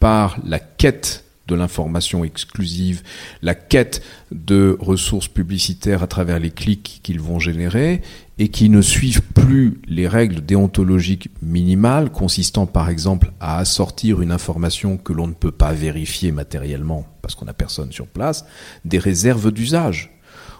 [0.00, 3.02] par la quête de l'information exclusive,
[3.42, 4.02] la quête
[4.32, 8.02] de ressources publicitaires à travers les clics qu'ils vont générer,
[8.38, 14.30] et qui ne suivent plus les règles déontologiques minimales, consistant par exemple à assortir une
[14.30, 18.44] information que l'on ne peut pas vérifier matériellement, parce qu'on n'a personne sur place,
[18.84, 20.18] des réserves d'usage,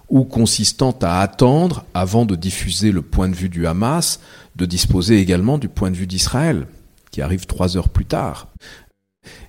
[0.08, 4.20] ou consistant à attendre, avant de diffuser le point de vue du Hamas,
[4.54, 6.66] de disposer également du point de vue d'Israël,
[7.10, 8.48] qui arrive trois heures plus tard.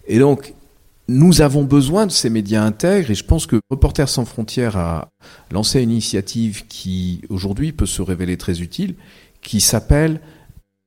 [0.08, 0.54] Et donc,
[1.08, 5.10] nous avons besoin de ces médias intègres et je pense que Reporters sans frontières a
[5.52, 8.96] lancé une initiative qui aujourd'hui peut se révéler très utile,
[9.42, 10.20] qui s'appelle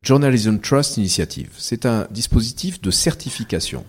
[0.03, 1.51] Journalism Trust Initiative.
[1.59, 3.85] C'est un dispositif de certification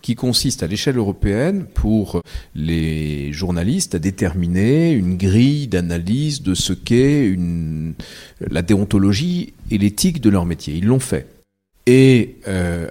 [0.00, 2.22] qui consiste à l'échelle européenne pour
[2.54, 7.36] les journalistes à déterminer une grille d'analyse de ce qu'est
[8.40, 10.74] la déontologie et l'éthique de leur métier.
[10.76, 11.26] Ils l'ont fait.
[11.86, 12.88] Et euh,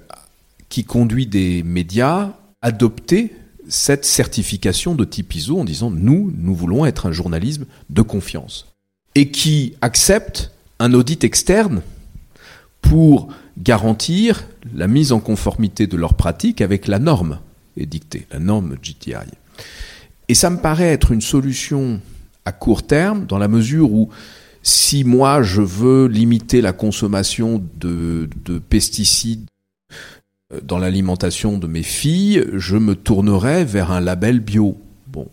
[0.70, 3.34] qui conduit des médias adopter
[3.68, 8.68] cette certification de type ISO en disant nous, nous voulons être un journalisme de confiance.
[9.16, 11.82] Et qui accepte un audit externe
[12.82, 17.40] pour garantir la mise en conformité de leurs pratiques avec la norme
[17.78, 19.14] édictée, la norme GTI.
[20.28, 22.00] Et ça me paraît être une solution
[22.46, 24.10] à court terme dans la mesure où
[24.64, 28.30] si moi je veux limiter la consommation de
[28.70, 29.48] pesticides
[30.64, 34.78] dans l'alimentation de mes filles, je me tournerai vers un label bio.
[35.08, 35.28] Bon,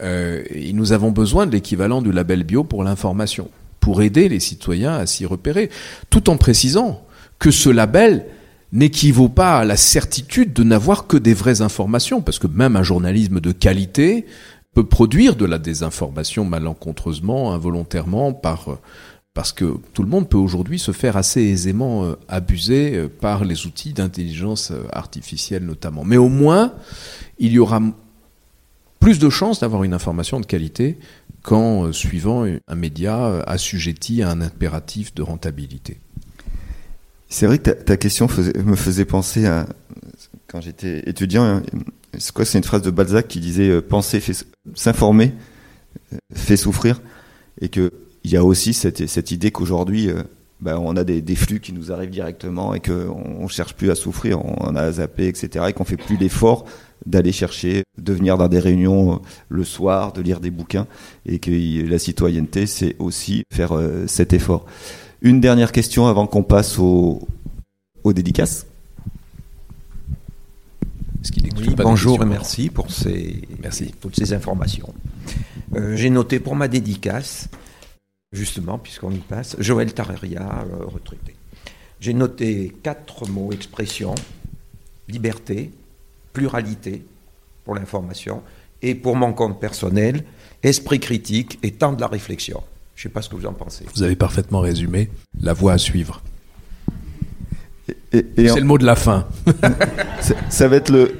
[0.00, 3.50] euh, et nous avons besoin de l'équivalent du label bio pour l'information,
[3.80, 5.70] pour aider les citoyens à s'y repérer,
[6.10, 7.02] tout en précisant
[7.38, 8.26] que ce label
[8.72, 12.82] n'équivaut pas à la certitude de n'avoir que des vraies informations, parce que même un
[12.82, 14.26] journalisme de qualité
[14.74, 18.78] peut produire de la désinformation malencontreusement, involontairement, par
[19.36, 23.44] parce que tout le monde peut aujourd'hui se faire assez aisément euh, abuser euh, par
[23.44, 26.04] les outils d'intelligence euh, artificielle notamment.
[26.04, 26.72] Mais au moins,
[27.38, 27.82] il y aura
[28.98, 30.98] plus de chances d'avoir une information de qualité
[31.42, 36.00] qu'en suivant un média assujetti à un impératif de rentabilité.
[37.28, 38.28] C'est vrai que ta, question
[38.64, 39.66] me faisait penser à
[40.48, 41.44] quand j'étais étudiant.
[41.44, 41.62] Hein,
[42.16, 44.22] c'est quoi C'est une phrase de Balzac qui disait penser,
[44.74, 45.34] s'informer,
[46.32, 47.02] fait souffrir,
[47.60, 47.92] et que
[48.26, 50.24] il y a aussi cette, cette idée qu'aujourd'hui, euh,
[50.60, 53.88] ben, on a des, des, flux qui nous arrivent directement et qu'on ne cherche plus
[53.92, 55.66] à souffrir, on a zappé, etc.
[55.68, 56.64] et qu'on fait plus l'effort
[57.04, 59.16] d'aller chercher, de venir dans des réunions euh,
[59.48, 60.88] le soir, de lire des bouquins
[61.24, 61.52] et que
[61.88, 64.66] la citoyenneté, c'est aussi faire euh, cet effort.
[65.22, 67.28] Une dernière question avant qu'on passe aux,
[68.02, 68.66] aux dédicaces.
[71.60, 73.94] Oui, bonjour et merci pour ces, merci.
[74.00, 74.92] toutes ces informations.
[75.76, 77.48] Euh, J'ai noté pour ma dédicace
[78.36, 81.34] justement, puisqu'on y passe, Joël Tarreria, euh, retraité.
[81.98, 84.14] J'ai noté quatre mots, expressions,
[85.08, 85.72] liberté,
[86.32, 87.04] pluralité
[87.64, 88.42] pour l'information,
[88.82, 90.24] et pour mon compte personnel,
[90.62, 92.62] esprit critique et temps de la réflexion.
[92.94, 93.84] Je ne sais pas ce que vous en pensez.
[93.94, 95.10] Vous avez parfaitement résumé
[95.40, 96.22] la voie à suivre.
[98.12, 99.26] C'est le mot de la fin.
[100.50, 101.14] ça va être le.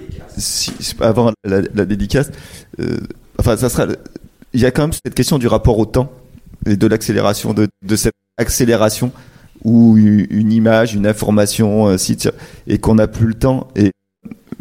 [1.00, 2.30] avant la, dédicace,
[2.80, 2.98] euh,
[3.38, 3.86] enfin, ça sera.
[4.52, 6.10] Il y a quand même cette question du rapport au temps
[6.64, 9.12] de l'accélération de, cette accélération
[9.64, 12.30] où une image, une information, euh, site,
[12.66, 13.90] et qu'on n'a plus le temps, et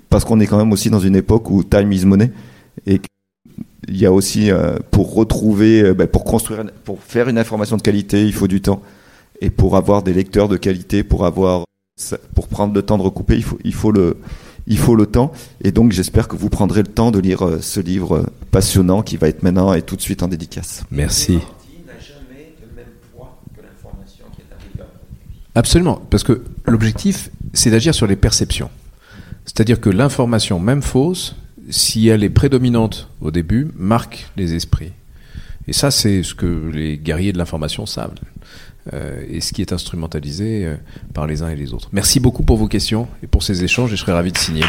[0.10, 2.32] parce qu'on est quand même aussi dans une époque où time is money,
[2.88, 3.02] et
[3.88, 7.78] il y a aussi euh, pour retrouver, euh, bah, pour construire, pour faire une information
[7.78, 8.82] de qualité, il faut du temps,
[9.42, 11.66] et pour avoir des lecteurs de qualité, pour avoir,
[12.34, 14.18] pour prendre le temps de recouper, il faut, il faut le,
[14.66, 15.34] il faut le temps.
[15.62, 19.28] Et donc, j'espère que vous prendrez le temps de lire ce livre passionnant qui va
[19.28, 20.84] être maintenant et tout de suite en dédicace.
[20.90, 21.40] Merci.
[25.56, 28.70] Absolument, parce que l'objectif, c'est d'agir sur les perceptions.
[29.46, 31.36] C'est-à-dire que l'information, même fausse,
[31.70, 34.92] si elle est prédominante au début, marque les esprits.
[35.68, 38.14] Et ça, c'est ce que les guerriers de l'information savent.
[38.94, 40.76] Euh, et ce qui est instrumentalisé euh,
[41.14, 41.90] par les uns et les autres.
[41.92, 44.62] Merci beaucoup pour vos questions et pour ces échanges je serais ravi de signer.